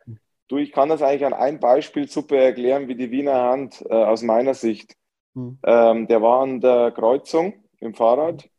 du, 0.48 0.58
ich 0.58 0.72
kann 0.72 0.90
das 0.90 1.02
eigentlich 1.02 1.26
an 1.26 1.34
einem 1.34 1.60
Beispiel 1.60 2.08
super 2.08 2.38
erklären, 2.38 2.88
wie 2.88 2.96
die 2.96 3.12
Wiener 3.12 3.42
Hand 3.44 3.84
äh, 3.90 3.94
aus 3.94 4.22
meiner 4.24 4.54
Sicht. 4.54 4.96
Hm. 5.36 5.60
Ähm, 5.66 6.08
der 6.08 6.22
war 6.22 6.42
an 6.44 6.62
der 6.62 6.92
Kreuzung 6.92 7.64
im 7.80 7.94
Fahrrad 7.94 8.50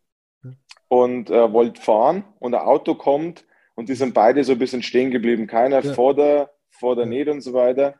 und 0.89 1.31
äh, 1.31 1.53
wollte 1.53 1.81
fahren 1.81 2.25
und 2.39 2.55
ein 2.55 2.61
Auto 2.61 2.95
kommt 2.95 3.45
und 3.75 3.89
die 3.89 3.95
sind 3.95 4.15
beide 4.15 4.45
so 4.45 4.53
ein 4.53 4.59
bisschen 4.59 4.83
stehen 4.83 5.11
geblieben. 5.11 5.47
Keiner 5.47 5.83
Ja. 5.83 5.95
vor 5.95 6.15
der, 6.15 6.51
vor 6.71 6.97
der 6.97 7.05
Ja. 7.05 7.11
nicht 7.11 7.29
und 7.29 7.41
so 7.41 7.53
weiter. 7.53 7.95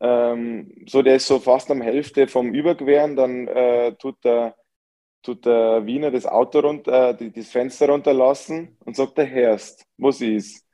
Ähm, 0.00 0.72
so, 0.86 1.02
der 1.02 1.16
ist 1.16 1.26
so 1.26 1.38
fast 1.40 1.70
am 1.70 1.80
Hälfte 1.82 2.28
vom 2.28 2.54
Überqueren, 2.54 3.16
dann 3.16 3.48
äh, 3.48 3.94
tut, 3.96 4.24
der, 4.24 4.54
tut 5.22 5.44
der 5.44 5.84
Wiener 5.86 6.10
das 6.10 6.26
Auto 6.26 6.60
runter, 6.60 7.18
äh, 7.20 7.30
das 7.30 7.48
Fenster 7.48 7.88
runterlassen 7.88 8.76
und 8.84 8.96
sagt, 8.96 9.18
der 9.18 9.26
Herrst, 9.26 9.84
was 9.96 10.20
ist? 10.20 10.64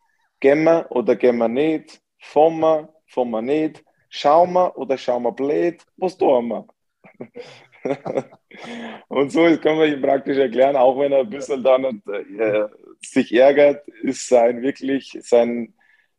Gehen 0.41 0.65
wir 0.65 0.87
oder 0.91 1.17
gehen 1.17 1.39
wir 1.39 1.49
nicht? 1.49 2.01
Fahren 2.19 2.61
wir, 2.61 2.95
fahren 3.07 3.31
wir 3.31 3.43
nicht? 3.43 3.85
Schauen 4.11 4.53
wir 4.53 4.77
oder 4.77 4.99
schauen 4.99 5.23
wir 5.23 5.33
blöd? 5.33 5.83
Was 5.97 6.19
tun 6.19 6.49
wir? 6.49 6.67
Und 9.09 9.31
so 9.33 9.45
kann 9.59 9.77
man 9.77 9.93
ihm 9.93 10.01
praktisch 10.01 10.39
erklären, 10.39 10.77
auch 10.77 10.99
wenn 10.99 11.13
er 11.13 11.21
ein 11.21 11.31
bisschen 11.31 11.63
dann 11.63 12.03
äh, 12.07 12.69
sich 13.01 13.35
ärgert, 13.35 13.87
ist 14.03 14.29
sein 14.29 14.63
wirklich, 14.63 15.19
sein, 15.21 15.74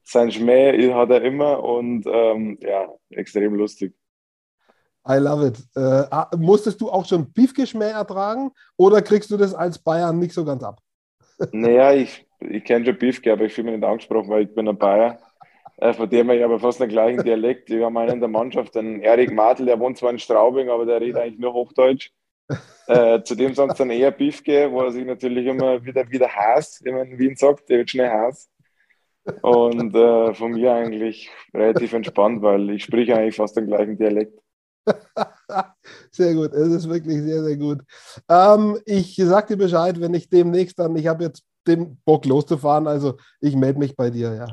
sein 0.06 0.32
Schmäh 0.32 0.94
hat 0.94 1.10
er 1.10 1.22
immer 1.24 1.63
und 1.63 2.06
ähm, 2.08 2.58
ja, 2.62 2.88
extrem 3.10 3.56
lustig. 3.56 3.94
I 5.08 5.18
love 5.18 5.48
it. 5.48 5.60
Äh, 5.76 6.08
ah, 6.10 6.30
musstest 6.38 6.80
du 6.82 6.89
auch 6.89 7.06
schon 7.06 7.32
Piefgeschmäh 7.32 7.91
ertragen 7.91 8.52
oder 8.78 9.02
kriegst 9.02 9.30
du 9.30 9.38
das 9.38 9.54
als 9.54 9.78
Bayern 9.78 10.18
nicht 10.20 10.34
so 10.34 10.46
ganz 10.46 10.63
ab? 10.63 10.80
Naja, 11.52 11.94
ich, 11.94 12.26
ich 12.39 12.64
kenne 12.64 12.86
schon 12.86 12.97
Biefke, 12.97 13.34
aber 13.34 13.43
ich 13.43 13.53
fühle 13.53 13.72
mich 13.72 13.80
nicht 13.80 13.88
angesprochen, 13.88 14.30
weil 14.30 14.43
ich 14.43 14.56
bin 14.56 14.70
ein 14.70 14.78
Bayer. 14.78 15.20
Äh, 15.78 15.93
von 15.93 16.10
dem 16.10 16.30
her, 16.30 16.38
ich 16.38 16.43
habe 16.43 16.60
fast 16.60 16.80
den 16.80 16.89
gleichen 16.89 17.24
Dialekt. 17.24 17.70
Wir 17.70 17.86
haben 17.86 17.97
einen 17.97 18.14
in 18.14 18.20
der 18.20 18.30
Mannschaft, 18.30 18.76
den 18.76 19.01
Erik 19.01 19.34
Martel, 19.34 19.66
der 19.66 19.80
wohnt 19.80 19.97
zwar 19.97 20.12
in 20.12 20.20
Straubing, 20.20 20.70
aber 20.70 20.86
der 20.86 21.01
redet 21.01 21.18
eigentlich 21.18 21.39
nur 21.39 21.53
Hochdeutsch. 21.53 22.12
Äh, 22.88 23.24
zudem 23.24 23.56
sie 23.56 23.68
dann 23.68 23.89
eher 23.89 24.12
Biefke, 24.12 24.72
wo 24.72 24.82
er 24.82 24.91
sich 24.91 25.06
natürlich 25.06 25.47
immer 25.47 25.84
wieder, 25.84 26.10
wieder 26.10 26.30
hasst, 26.30 26.86
wie 26.86 26.91
man 26.91 27.08
in 27.08 27.18
Wien 27.18 27.36
sagt, 27.36 27.68
der 27.70 27.80
wird 27.80 27.89
schnell 27.89 28.10
Hass. 28.10 28.49
Und 29.41 29.95
äh, 29.95 30.34
von 30.34 30.51
mir 30.51 30.73
eigentlich 30.73 31.32
relativ 31.53 31.93
entspannt, 31.93 32.41
weil 32.41 32.69
ich 32.69 32.84
spreche 32.84 33.15
eigentlich 33.15 33.36
fast 33.36 33.57
den 33.57 33.67
gleichen 33.67 33.97
Dialekt. 33.97 34.39
Sehr 36.11 36.34
gut, 36.36 36.53
es 36.53 36.67
ist 36.67 36.89
wirklich 36.89 37.21
sehr, 37.21 37.43
sehr 37.43 37.57
gut. 37.57 37.80
Ähm, 38.30 38.78
ich 38.86 39.15
sag 39.15 39.47
dir 39.47 39.57
Bescheid, 39.57 39.99
wenn 39.99 40.13
ich 40.13 40.30
demnächst 40.30 40.78
dann, 40.78 40.95
ich 40.95 41.07
habe 41.07 41.23
jetzt 41.23 41.43
den 41.67 41.97
Bock 42.05 42.26
loszufahren. 42.26 42.88
Also 42.88 43.15
ich 43.41 43.55
melde 43.55 43.80
mich 43.80 43.95
bei 43.95 44.09
dir, 44.09 44.34
ja. 44.34 44.47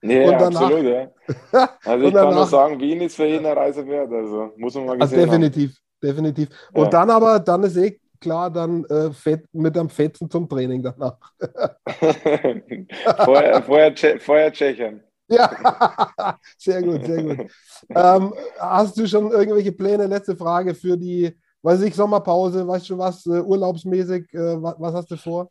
Nee, 0.00 0.24
danach, 0.30 0.62
absolut, 0.62 0.82
ja. 0.82 1.10
Also 1.84 2.06
ich 2.06 2.14
danach, 2.14 2.28
kann 2.28 2.34
nur 2.34 2.46
sagen, 2.46 2.80
Wien 2.80 3.02
ist 3.02 3.16
für 3.16 3.26
jeden 3.26 3.44
eine 3.44 3.54
Reise 3.54 3.86
wert. 3.86 4.10
Also 4.10 4.52
muss 4.56 4.74
man 4.74 4.86
mal 4.86 4.92
ah, 4.94 5.04
gesehen 5.04 5.26
Definitiv, 5.26 5.70
haben. 5.70 6.08
definitiv. 6.08 6.48
Und 6.72 6.84
ja. 6.84 6.90
dann 6.90 7.10
aber, 7.10 7.38
dann 7.40 7.64
ist 7.64 7.76
eh 7.76 8.00
klar, 8.20 8.50
dann 8.50 8.84
äh, 8.84 9.12
fett, 9.12 9.44
mit 9.52 9.76
einem 9.76 9.88
Fetzen 9.88 10.30
zum 10.30 10.48
Training 10.48 10.82
danach. 10.82 11.18
vorher, 13.24 13.62
vorher, 13.62 14.20
vorher 14.20 14.52
Tschechien. 14.52 15.02
Ja, 15.28 16.38
sehr 16.58 16.82
gut, 16.82 17.04
sehr 17.04 17.22
gut. 17.22 17.50
ähm, 17.90 18.34
hast 18.58 18.96
du 18.96 19.06
schon 19.06 19.30
irgendwelche 19.30 19.72
Pläne? 19.72 20.06
Letzte 20.06 20.36
Frage 20.36 20.74
für 20.74 20.96
die, 20.96 21.36
weiß 21.62 21.82
ich, 21.82 21.94
Sommerpause, 21.94 22.66
weißt 22.66 22.88
du 22.90 22.98
was, 22.98 23.26
uh, 23.26 23.42
urlaubsmäßig, 23.42 24.32
uh, 24.34 24.62
was, 24.62 24.74
was, 24.78 24.94
hast 24.94 25.10
du 25.10 25.16
vor? 25.16 25.50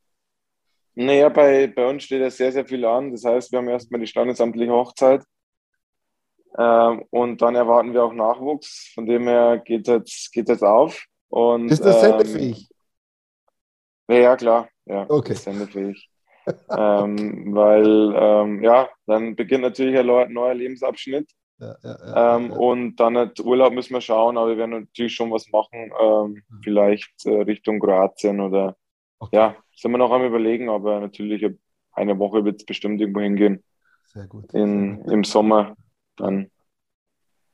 Naja, 0.96 1.30
bei, 1.30 1.68
bei 1.68 1.88
uns 1.88 2.04
steht 2.04 2.22
ja 2.22 2.32
sehr, 2.32 2.52
sehr 2.52 2.66
viel 2.66 2.84
an. 2.86 3.12
Das 3.12 3.24
heißt, 3.24 3.52
wir 3.52 3.60
haben 3.60 3.68
erstmal 3.68 4.02
die 4.02 4.08
standesamtliche 4.08 4.72
Hochzeit 4.72 5.24
ähm, 6.58 7.06
und 7.12 7.42
dann 7.42 7.54
erwarten 7.54 7.94
wir 7.94 8.04
auch 8.04 8.14
Nachwuchs. 8.14 8.92
Von 8.96 9.06
dem 9.06 9.28
her 9.28 9.62
geht 9.64 9.88
jetzt, 9.88 10.32
geht 10.32 10.50
jetzt 10.50 10.64
auf. 10.64 11.06
Und, 11.30 11.70
ist 11.70 11.84
das 11.84 12.02
sendefähig? 12.02 12.70
Ähm, 14.08 14.22
ja, 14.22 14.36
klar. 14.36 14.70
Ja, 14.86 15.06
okay. 15.10 15.34
sendefähig 15.34 16.10
ähm, 16.70 17.54
weil 17.54 18.14
ähm, 18.16 18.64
ja, 18.64 18.90
dann 19.06 19.36
beginnt 19.36 19.64
natürlich 19.64 19.98
ein 19.98 20.34
neuer 20.34 20.54
Lebensabschnitt. 20.54 21.30
Ja, 21.60 21.76
ja, 21.84 22.36
ähm, 22.38 22.52
und 22.52 22.98
dann 22.98 23.18
hat 23.18 23.40
Urlaub 23.40 23.74
müssen 23.74 23.94
wir 23.94 24.02
schauen, 24.02 24.38
aber 24.38 24.50
wir 24.50 24.58
werden 24.58 24.82
natürlich 24.82 25.16
schon 25.16 25.32
was 25.32 25.50
machen, 25.52 25.92
ähm, 26.00 26.44
mhm. 26.48 26.62
vielleicht 26.64 27.26
äh, 27.26 27.42
Richtung 27.42 27.80
Kroatien 27.80 28.40
oder 28.40 28.78
okay. 29.20 29.36
ja, 29.36 29.56
sind 29.76 29.92
wir 29.92 29.98
noch 29.98 30.12
am 30.12 30.24
überlegen, 30.24 30.70
aber 30.70 31.00
natürlich 31.00 31.46
eine 31.92 32.20
Woche 32.20 32.46
wird 32.46 32.62
es 32.62 32.66
bestimmt 32.66 33.02
irgendwo 33.02 33.22
hingehen. 33.22 33.64
Sehr 34.06 34.28
gut. 34.28 34.54
In, 34.54 35.02
Im 35.06 35.24
Sommer 35.24 35.76
dann. 36.16 36.36
Ein 36.36 36.52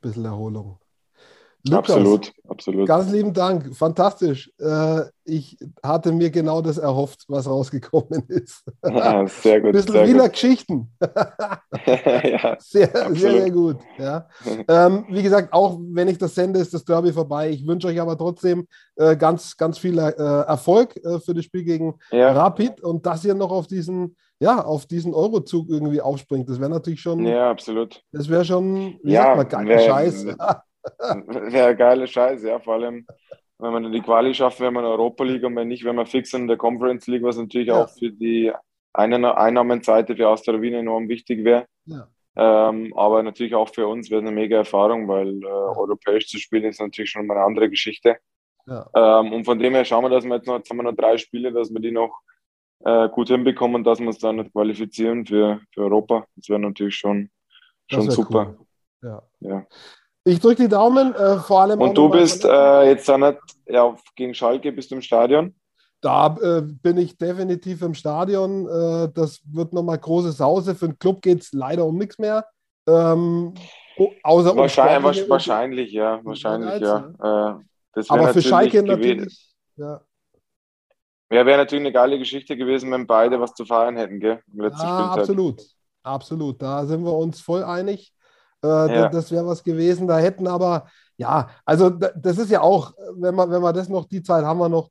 bisschen 0.02 0.26
Erholung. 0.26 0.80
Lukas, 1.66 1.92
absolut, 1.92 2.34
absolut. 2.50 2.88
Ganz 2.88 3.10
lieben 3.10 3.34
Dank, 3.34 3.74
fantastisch. 3.74 4.52
Äh, 4.60 5.04
ich 5.24 5.58
hatte 5.82 6.12
mir 6.12 6.30
genau 6.30 6.62
das 6.62 6.78
erhofft, 6.78 7.24
was 7.30 7.48
rausgekommen 7.48 8.24
ist. 8.28 8.66
Ja, 8.84 9.26
sehr 9.28 9.62
gut. 9.62 9.70
Ein 9.70 9.72
bisschen 9.72 9.92
sehr 9.94 10.08
Wiener 10.08 10.24
gut. 10.24 10.34
Geschichten. 10.34 10.92
ja, 11.86 12.58
sehr, 12.60 12.90
sehr, 12.90 13.14
sehr 13.14 13.52
gut. 13.52 13.78
Ja. 13.98 14.28
Ähm, 14.68 15.06
wie 15.10 15.24
gesagt, 15.24 15.54
auch 15.54 15.80
wenn 15.80 16.10
ich 16.10 16.18
das 16.18 16.36
sende, 16.36 16.60
ist 16.60 16.74
das 16.74 16.84
Derby 16.84 17.14
vorbei. 17.14 17.52
Ich 17.52 17.66
wünsche 17.66 17.88
euch 17.88 18.02
aber 18.02 18.18
trotzdem 18.18 18.68
äh, 18.98 19.16
ganz, 19.16 19.56
ganz 19.56 19.78
viel 19.78 19.98
äh, 19.98 20.12
Erfolg 20.12 21.00
für 21.24 21.34
das 21.34 21.46
Spiel 21.46 21.64
gegen 21.64 21.96
ja. 22.12 22.34
Rapid 22.34 22.82
und 22.82 23.06
dass 23.06 23.24
ihr 23.24 23.36
noch 23.36 23.52
auf 23.52 23.68
diesen 23.68 24.18
ja, 24.40 24.62
auf 24.62 24.86
diesen 24.88 25.14
Eurozug 25.14 25.70
irgendwie 25.70 26.02
aufspringt. 26.02 26.50
Das 26.50 26.60
wäre 26.60 26.70
natürlich 26.70 27.00
schon. 27.00 27.26
Ja, 27.26 27.50
absolut. 27.50 28.04
Das 28.12 28.28
wäre 28.28 28.44
schon, 28.44 29.00
wie 29.02 29.14
ja, 29.14 29.38
sagt 29.38 29.54
man, 29.54 29.66
geil, 29.66 29.80
Scheiß. 29.80 30.26
ja, 31.50 31.74
geile 31.74 32.08
Scheiße, 32.08 32.50
ja, 32.50 32.60
vor 32.60 32.76
allem, 32.76 33.06
wenn 33.60 33.74
man 33.74 33.92
die 33.92 34.02
Quali 34.02 34.34
schafft, 34.34 34.60
wenn 34.60 34.74
man 34.74 34.86
Europa 34.86 35.24
League 35.24 35.44
und 35.44 35.56
wenn 35.56 35.68
nicht, 35.68 35.84
wenn 35.84 35.96
man 35.96 36.06
fix 36.06 36.34
in 36.34 36.48
der 36.48 36.58
Conference 36.58 37.08
League, 37.08 37.24
was 37.24 37.38
natürlich 37.38 37.68
ja. 37.68 37.84
auch 37.84 37.90
für 37.90 38.12
die 38.12 38.52
Einnahmenseite 38.94 40.16
für 40.16 40.28
Austria 40.28 40.62
Wien 40.62 40.74
enorm 40.74 41.08
wichtig 41.08 41.44
wäre. 41.44 41.66
Ja. 41.86 42.08
Ähm, 42.36 42.94
aber 42.96 43.22
natürlich 43.22 43.54
auch 43.54 43.70
für 43.70 43.88
uns 43.88 44.10
wäre 44.10 44.22
es 44.22 44.28
eine 44.28 44.36
mega 44.36 44.58
Erfahrung, 44.58 45.08
weil 45.08 45.42
äh, 45.44 45.46
europäisch 45.46 46.28
zu 46.28 46.40
spielen 46.40 46.66
ist 46.66 46.82
natürlich 46.82 47.12
schon 47.12 47.28
mal 47.28 47.38
eine 47.38 47.46
andere 47.46 47.70
Geschichte. 47.70 48.18
Ja. 48.66 48.90
Ähm, 48.96 49.34
und 49.34 49.46
von 49.46 49.60
dem 49.60 49.74
her 49.74 49.86
schauen 49.86 50.04
wir, 50.04 50.10
dass 50.10 50.26
wir 50.26 50.36
jetzt 50.36 50.48
noch, 50.48 50.58
jetzt 50.58 50.70
haben 50.70 50.78
wir 50.78 50.84
noch 50.84 50.96
drei 50.96 51.18
Spiele, 51.18 51.52
dass 51.52 51.72
wir 51.72 51.80
die 51.80 51.92
noch 51.92 52.22
äh, 52.86 53.10
gut 53.10 53.28
hinbekommen 53.28 53.76
und 53.78 53.84
dass 53.84 54.00
wir 54.00 54.08
uns 54.08 54.20
dann 54.20 54.38
nicht 54.38 54.52
qualifizieren 54.52 55.26
für, 55.26 55.62
für 55.74 55.82
Europa. 55.82 56.26
Das 56.36 56.50
wäre 56.50 56.60
natürlich 56.60 56.96
schon, 56.96 57.30
schon 57.88 58.10
super. 58.10 58.56
Cool. 58.58 59.10
Ja. 59.10 59.24
ja. 59.42 59.68
Ich 60.26 60.40
drücke 60.40 60.64
die 60.64 60.70
Daumen, 60.70 61.14
äh, 61.16 61.38
vor 61.38 61.62
allem. 61.62 61.82
Und 61.82 61.98
du 61.98 62.10
bist 62.10 62.46
äh, 62.46 62.84
jetzt 62.84 63.10
dann 63.10 63.22
nicht 63.22 63.40
ja, 63.68 63.94
gegen 64.16 64.34
Schalke, 64.34 64.72
bist 64.72 64.92
du 64.92 64.96
im 64.96 65.02
Stadion? 65.02 65.54
Da 66.00 66.36
äh, 66.42 66.62
bin 66.62 66.98
ich 66.98 67.18
definitiv 67.18 67.82
im 67.82 67.94
Stadion. 67.94 68.68
Äh, 68.68 69.10
das 69.14 69.42
wird 69.52 69.74
nochmal 69.74 69.98
große 69.98 70.32
Sause. 70.32 70.76
Für 70.76 70.88
den 70.88 71.00
Club 71.00 71.22
geht 71.22 71.42
es 71.42 71.54
leider 71.54 71.86
um 71.86 71.98
nichts 71.98 72.20
mehr. 72.20 72.46
Ähm, 72.88 73.54
außer 74.24 74.56
wahrscheinlich, 74.56 75.24
um 75.24 75.30
wahrscheinlich, 75.30 75.92
ja. 75.92 76.20
Wahrscheinlich, 76.24 76.82
ja. 76.82 77.60
Äh, 77.96 78.04
Aber 78.08 78.28
für 78.30 78.42
Schalke 78.42 78.84
natürlich. 78.84 79.54
Ja. 79.76 80.02
Ja, 81.32 81.46
wäre 81.46 81.58
natürlich 81.58 81.82
eine 81.82 81.92
geile 81.92 82.20
Geschichte 82.20 82.56
gewesen, 82.56 82.92
wenn 82.92 83.08
beide 83.08 83.40
was 83.40 83.56
zu 83.56 83.66
feiern 83.66 83.98
hätten, 83.98 84.20
gell? 84.20 84.40
ja, 84.56 85.14
absolut. 85.14 85.64
Absolut. 86.04 86.62
Da 86.62 86.86
sind 86.86 87.04
wir 87.04 87.14
uns 87.14 87.42
voll 87.42 87.64
einig. 87.64 88.13
Äh, 88.64 88.68
ja. 88.68 89.10
Das 89.10 89.32
wäre 89.32 89.46
was 89.46 89.64
gewesen. 89.64 90.08
Da 90.08 90.18
hätten 90.18 90.48
aber, 90.48 90.88
ja, 91.18 91.50
also 91.66 91.90
das 91.90 92.38
ist 92.38 92.50
ja 92.50 92.62
auch, 92.62 92.94
wenn 93.16 93.36
man, 93.36 93.52
wenn 93.52 93.62
man 93.62 93.76
das 93.76 93.90
noch, 93.90 94.06
die 94.06 94.24
Zeit 94.24 94.46
haben 94.46 94.60
wir 94.60 94.70
noch, 94.70 94.90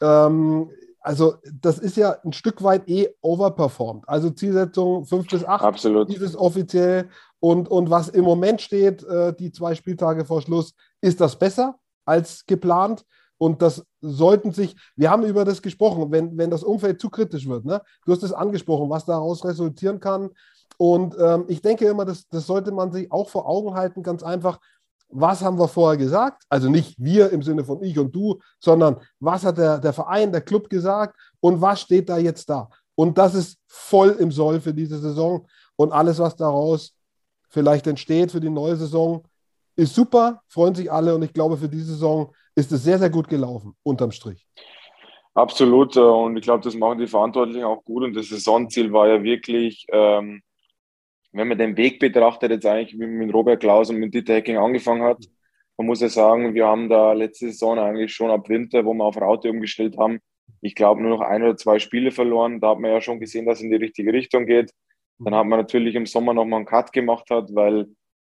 ähm, 0.00 0.70
also 1.00 1.34
das 1.60 1.78
ist 1.78 1.96
ja 1.96 2.16
ein 2.24 2.32
Stück 2.32 2.62
weit 2.62 2.88
eh 2.88 3.08
overperformed. 3.20 4.04
Also 4.06 4.30
Zielsetzung 4.30 5.04
5 5.04 5.26
bis 5.28 5.44
8 5.44 5.64
Absolut. 5.64 6.08
dieses 6.08 6.36
offiziell. 6.36 7.08
Und, 7.40 7.68
und 7.68 7.90
was 7.90 8.08
im 8.08 8.24
Moment 8.24 8.60
steht, 8.60 9.02
äh, 9.02 9.34
die 9.34 9.50
zwei 9.50 9.74
Spieltage 9.74 10.24
vor 10.24 10.42
Schluss, 10.42 10.74
ist 11.00 11.20
das 11.20 11.36
besser 11.38 11.76
als 12.04 12.46
geplant. 12.46 13.04
Und 13.36 13.60
das 13.60 13.84
sollten 14.00 14.52
sich, 14.52 14.76
wir 14.94 15.10
haben 15.10 15.24
über 15.24 15.44
das 15.44 15.60
gesprochen, 15.60 16.12
wenn, 16.12 16.38
wenn 16.38 16.50
das 16.50 16.62
Umfeld 16.62 17.00
zu 17.00 17.10
kritisch 17.10 17.48
wird. 17.48 17.64
Ne? 17.64 17.82
Du 18.04 18.12
hast 18.12 18.22
es 18.22 18.32
angesprochen, 18.32 18.88
was 18.88 19.04
daraus 19.04 19.44
resultieren 19.44 19.98
kann. 19.98 20.30
Und 20.78 21.16
ähm, 21.18 21.44
ich 21.48 21.62
denke 21.62 21.86
immer, 21.86 22.04
das, 22.04 22.28
das 22.28 22.46
sollte 22.46 22.72
man 22.72 22.92
sich 22.92 23.10
auch 23.12 23.28
vor 23.28 23.48
Augen 23.48 23.74
halten, 23.74 24.02
ganz 24.02 24.22
einfach. 24.22 24.58
Was 25.08 25.42
haben 25.42 25.58
wir 25.58 25.68
vorher 25.68 25.98
gesagt? 25.98 26.44
Also 26.48 26.70
nicht 26.70 26.94
wir 26.98 27.30
im 27.30 27.42
Sinne 27.42 27.64
von 27.64 27.82
ich 27.82 27.98
und 27.98 28.14
du, 28.14 28.40
sondern 28.58 28.96
was 29.20 29.44
hat 29.44 29.58
der, 29.58 29.78
der 29.78 29.92
Verein, 29.92 30.32
der 30.32 30.40
Club 30.40 30.70
gesagt 30.70 31.16
und 31.40 31.60
was 31.60 31.82
steht 31.82 32.08
da 32.08 32.16
jetzt 32.16 32.48
da? 32.48 32.70
Und 32.94 33.18
das 33.18 33.34
ist 33.34 33.58
voll 33.66 34.10
im 34.18 34.32
Soll 34.32 34.60
für 34.60 34.72
diese 34.72 34.98
Saison. 34.98 35.46
Und 35.76 35.92
alles, 35.92 36.18
was 36.18 36.36
daraus 36.36 36.94
vielleicht 37.48 37.86
entsteht 37.86 38.32
für 38.32 38.40
die 38.40 38.50
neue 38.50 38.76
Saison, 38.76 39.24
ist 39.76 39.94
super, 39.94 40.42
freuen 40.46 40.74
sich 40.74 40.90
alle. 40.90 41.14
Und 41.14 41.22
ich 41.22 41.32
glaube, 41.32 41.56
für 41.56 41.68
diese 41.68 41.92
Saison 41.92 42.32
ist 42.54 42.72
es 42.72 42.84
sehr, 42.84 42.98
sehr 42.98 43.10
gut 43.10 43.28
gelaufen, 43.28 43.74
unterm 43.82 44.12
Strich. 44.12 44.46
Absolut. 45.34 45.96
Äh, 45.96 46.00
und 46.00 46.36
ich 46.36 46.42
glaube, 46.42 46.62
das 46.62 46.74
machen 46.74 46.98
die 46.98 47.06
Verantwortlichen 47.06 47.64
auch 47.64 47.82
gut. 47.84 48.04
Und 48.04 48.14
das 48.14 48.28
Saisonziel 48.28 48.92
war 48.92 49.08
ja 49.08 49.22
wirklich, 49.22 49.86
ähm, 49.90 50.42
wenn 51.32 51.48
man 51.48 51.58
den 51.58 51.76
Weg 51.76 51.98
betrachtet, 51.98 52.50
jetzt 52.50 52.66
eigentlich 52.66 52.96
mit 52.96 53.32
Robert 53.32 53.60
Klaus 53.60 53.90
und 53.90 53.96
mit 53.96 54.14
Dieter 54.14 54.34
Hecking 54.34 54.58
angefangen 54.58 55.02
hat, 55.02 55.24
man 55.76 55.86
muss 55.86 56.00
ja 56.00 56.08
sagen, 56.08 56.54
wir 56.54 56.66
haben 56.66 56.88
da 56.88 57.12
letzte 57.12 57.46
Saison 57.46 57.78
eigentlich 57.78 58.12
schon 58.12 58.30
ab 58.30 58.48
Winter, 58.48 58.84
wo 58.84 58.92
wir 58.94 59.04
auf 59.04 59.20
Raute 59.20 59.50
umgestellt 59.50 59.96
haben, 59.98 60.20
ich 60.62 60.74
glaube 60.74 61.02
nur 61.02 61.10
noch 61.10 61.20
ein 61.20 61.42
oder 61.42 61.56
zwei 61.56 61.78
Spiele 61.78 62.12
verloren. 62.12 62.60
Da 62.60 62.70
hat 62.70 62.78
man 62.78 62.92
ja 62.92 63.00
schon 63.00 63.20
gesehen, 63.20 63.46
dass 63.46 63.58
es 63.58 63.64
in 63.64 63.70
die 63.70 63.76
richtige 63.76 64.12
Richtung 64.12 64.46
geht. 64.46 64.72
Dann 65.18 65.34
hat 65.34 65.46
man 65.46 65.58
natürlich 65.58 65.94
im 65.94 66.06
Sommer 66.06 66.34
nochmal 66.34 66.58
einen 66.58 66.66
Cut 66.66 66.92
gemacht 66.92 67.28
hat, 67.30 67.54
weil 67.54 67.88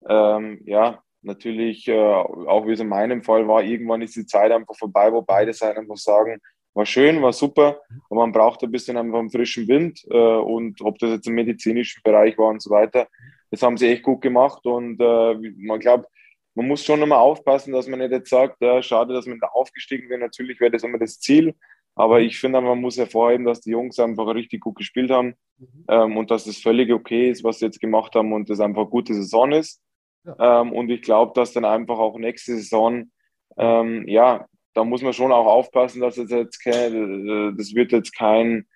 ähm, 0.09 0.61
ja, 0.65 1.01
natürlich, 1.21 1.87
äh, 1.87 1.93
auch 1.95 2.67
wie 2.67 2.73
es 2.73 2.79
in 2.79 2.87
meinem 2.87 3.23
Fall 3.23 3.47
war, 3.47 3.63
irgendwann 3.63 4.01
ist 4.01 4.15
die 4.15 4.25
Zeit 4.25 4.51
einfach 4.51 4.75
vorbei, 4.75 5.11
wo 5.11 5.21
beide 5.21 5.53
Seiten 5.53 5.79
einfach 5.79 5.97
sagen, 5.97 6.39
war 6.75 6.85
schön, 6.85 7.21
war 7.21 7.33
super, 7.33 7.81
aber 8.09 8.19
man 8.21 8.31
braucht 8.33 8.61
ein 8.63 8.71
bisschen 8.71 8.97
einfach 8.97 9.19
einen 9.19 9.31
frischen 9.31 9.67
Wind 9.67 10.05
äh, 10.09 10.17
und 10.17 10.81
ob 10.81 10.99
das 10.99 11.09
jetzt 11.09 11.27
im 11.27 11.33
medizinischen 11.33 12.01
Bereich 12.03 12.37
war 12.37 12.49
und 12.49 12.61
so 12.61 12.69
weiter, 12.69 13.07
das 13.49 13.61
haben 13.63 13.77
sie 13.77 13.87
echt 13.87 14.03
gut 14.03 14.21
gemacht 14.21 14.65
und 14.65 14.99
äh, 14.99 15.35
man 15.57 15.79
glaubt, 15.79 16.07
man 16.53 16.67
muss 16.67 16.83
schon 16.83 17.01
immer 17.01 17.19
aufpassen, 17.19 17.73
dass 17.73 17.87
man 17.87 17.99
nicht 17.99 18.11
jetzt 18.11 18.29
sagt, 18.29 18.61
äh, 18.61 18.83
schade, 18.83 19.13
dass 19.13 19.25
man 19.25 19.39
da 19.39 19.47
aufgestiegen 19.47 20.09
wäre, 20.09 20.19
natürlich 20.19 20.59
wäre 20.59 20.71
das 20.71 20.83
immer 20.83 20.99
das 20.99 21.19
Ziel, 21.19 21.55
aber 21.95 22.19
ich 22.19 22.37
finde, 22.37 22.59
man 22.59 22.81
muss 22.81 22.97
hervorheben, 22.97 23.45
dass 23.45 23.61
die 23.61 23.71
Jungs 23.71 23.97
einfach 23.99 24.27
richtig 24.35 24.59
gut 24.59 24.75
gespielt 24.75 25.11
haben 25.11 25.35
mhm. 25.57 25.85
ähm, 25.87 26.17
und 26.17 26.29
dass 26.29 26.45
es 26.45 26.61
völlig 26.61 26.91
okay 26.91 27.29
ist, 27.29 27.45
was 27.45 27.59
sie 27.59 27.65
jetzt 27.65 27.79
gemacht 27.79 28.15
haben 28.15 28.33
und 28.33 28.49
das 28.49 28.59
einfach 28.59 28.81
eine 28.81 28.89
gute 28.89 29.13
Saison 29.13 29.53
ist. 29.53 29.81
Ja. 30.25 30.61
Ähm, 30.61 30.73
und 30.73 30.89
ich 30.89 31.01
glaube, 31.01 31.31
dass 31.35 31.53
dann 31.53 31.63
einfach 31.63 31.99
auch 31.99 32.17
nächste 32.17 32.55
Saison 32.55 33.05
ähm, 33.57 34.05
ja, 34.07 34.47
da 34.75 34.83
muss 34.83 35.01
man 35.01 35.13
schon 35.13 35.31
auch 35.31 35.47
aufpassen, 35.47 36.01
dass 36.01 36.17
es 36.17 36.29
jetzt 36.29 36.59
kein, 36.59 37.27
äh, 37.27 37.57
das 37.57 37.73
wird 37.73 37.91
jetzt 37.91 38.15
kein, 38.15 38.67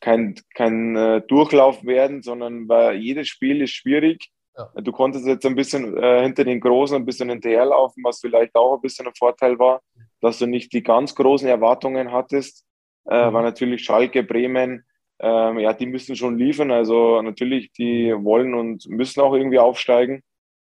kein, 0.00 0.34
kein 0.54 0.96
äh, 0.96 1.20
Durchlauf 1.28 1.84
werden, 1.84 2.22
sondern 2.22 2.68
weil 2.68 2.96
jedes 2.96 3.28
Spiel 3.28 3.62
ist 3.62 3.72
schwierig. 3.72 4.30
Ja. 4.56 4.68
Du 4.82 4.92
konntest 4.92 5.26
jetzt 5.26 5.46
ein 5.46 5.54
bisschen 5.54 5.96
äh, 5.96 6.22
hinter 6.22 6.44
den 6.44 6.60
Großen 6.60 6.96
ein 6.96 7.04
bisschen 7.04 7.28
hinterherlaufen, 7.28 8.02
was 8.02 8.20
vielleicht 8.20 8.54
auch 8.54 8.74
ein 8.74 8.80
bisschen 8.80 9.06
ein 9.06 9.14
Vorteil 9.14 9.58
war, 9.58 9.80
dass 10.20 10.38
du 10.38 10.46
nicht 10.46 10.72
die 10.72 10.82
ganz 10.82 11.14
großen 11.14 11.48
Erwartungen 11.48 12.12
hattest, 12.12 12.64
äh, 13.08 13.28
mhm. 13.28 13.34
weil 13.34 13.42
natürlich 13.42 13.84
Schalke, 13.84 14.22
Bremen, 14.22 14.84
ähm, 15.20 15.58
ja, 15.58 15.72
die 15.72 15.86
müssen 15.86 16.16
schon 16.16 16.38
liefern. 16.38 16.70
Also 16.70 17.20
natürlich, 17.22 17.72
die 17.72 18.12
wollen 18.16 18.54
und 18.54 18.88
müssen 18.88 19.20
auch 19.20 19.34
irgendwie 19.34 19.58
aufsteigen. 19.58 20.22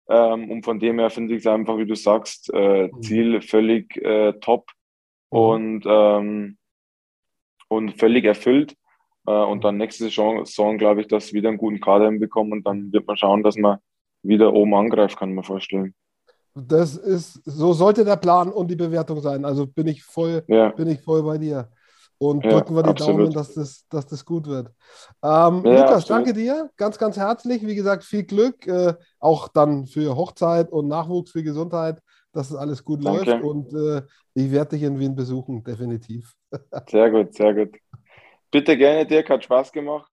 Ähm, 0.09 0.49
und 0.49 0.63
von 0.65 0.79
dem 0.79 0.97
her 0.99 1.09
finde 1.11 1.35
ich 1.35 1.41
es 1.41 1.47
einfach, 1.47 1.77
wie 1.77 1.85
du 1.85 1.95
sagst, 1.95 2.51
äh, 2.53 2.87
mhm. 2.87 3.01
Ziel 3.01 3.41
völlig 3.41 3.95
äh, 3.97 4.33
top 4.41 4.65
mhm. 5.31 5.39
und, 5.39 5.83
ähm, 5.87 6.57
und 7.67 7.99
völlig 7.99 8.25
erfüllt. 8.25 8.75
Äh, 9.27 9.31
und 9.31 9.63
dann 9.63 9.77
nächste 9.77 10.05
Saison, 10.05 10.45
Saison 10.45 10.77
glaube 10.79 11.01
ich, 11.01 11.07
dass 11.07 11.31
wir 11.31 11.39
wieder 11.39 11.49
einen 11.49 11.59
guten 11.59 11.79
Kader 11.79 12.05
hinbekommen 12.05 12.53
und 12.53 12.65
dann 12.65 12.91
wird 12.91 13.05
man 13.05 13.17
schauen, 13.17 13.43
dass 13.43 13.55
man 13.55 13.77
wieder 14.23 14.53
oben 14.53 14.73
angreift, 14.73 15.17
kann 15.17 15.33
man 15.33 15.43
vorstellen. 15.43 15.93
Das 16.55 16.97
ist, 16.97 17.41
so 17.45 17.73
sollte 17.73 18.03
der 18.03 18.17
Plan 18.17 18.51
und 18.51 18.69
die 18.69 18.75
Bewertung 18.75 19.21
sein. 19.21 19.45
Also 19.45 19.67
bin 19.67 19.87
ich 19.87 20.03
voll, 20.03 20.43
ja. 20.47 20.69
bin 20.69 20.87
ich 20.87 21.01
voll 21.01 21.23
bei 21.23 21.37
dir. 21.37 21.69
Und 22.19 22.43
ja, 22.43 22.51
drücken 22.51 22.75
wir 22.75 22.83
die 22.83 22.89
absolut. 22.89 23.19
Daumen, 23.19 23.33
dass 23.33 23.53
das, 23.53 23.87
dass 23.89 24.05
das 24.05 24.25
gut 24.25 24.45
wird. 24.45 24.67
Ähm, 25.23 25.63
ja, 25.63 25.81
Lukas, 25.81 26.03
absolut. 26.03 26.09
danke 26.09 26.33
dir 26.33 26.69
ganz, 26.75 26.97
ganz 26.97 27.17
herzlich. 27.17 27.65
Wie 27.65 27.75
gesagt, 27.75 28.03
viel 28.03 28.23
Glück, 28.23 28.67
äh, 28.67 28.93
auch 29.19 29.47
dann 29.47 29.85
für 29.85 30.15
Hochzeit 30.17 30.69
und 30.69 30.89
Nachwuchs, 30.89 31.31
für 31.31 31.43
Gesundheit, 31.43 31.99
dass 32.33 32.51
es 32.51 32.57
alles 32.57 32.83
gut 32.83 33.05
danke. 33.05 33.31
läuft. 33.31 33.43
Und 33.43 33.73
äh, 33.73 34.01
ich 34.33 34.51
werde 34.51 34.71
dich 34.71 34.83
in 34.83 34.99
Wien 34.99 35.15
besuchen, 35.15 35.63
definitiv. 35.63 36.33
Sehr 36.89 37.09
gut, 37.09 37.33
sehr 37.33 37.53
gut. 37.53 37.77
Bitte 38.51 38.75
gerne, 38.75 39.05
Dirk, 39.05 39.29
hat 39.29 39.43
Spaß 39.43 39.71
gemacht. 39.71 40.11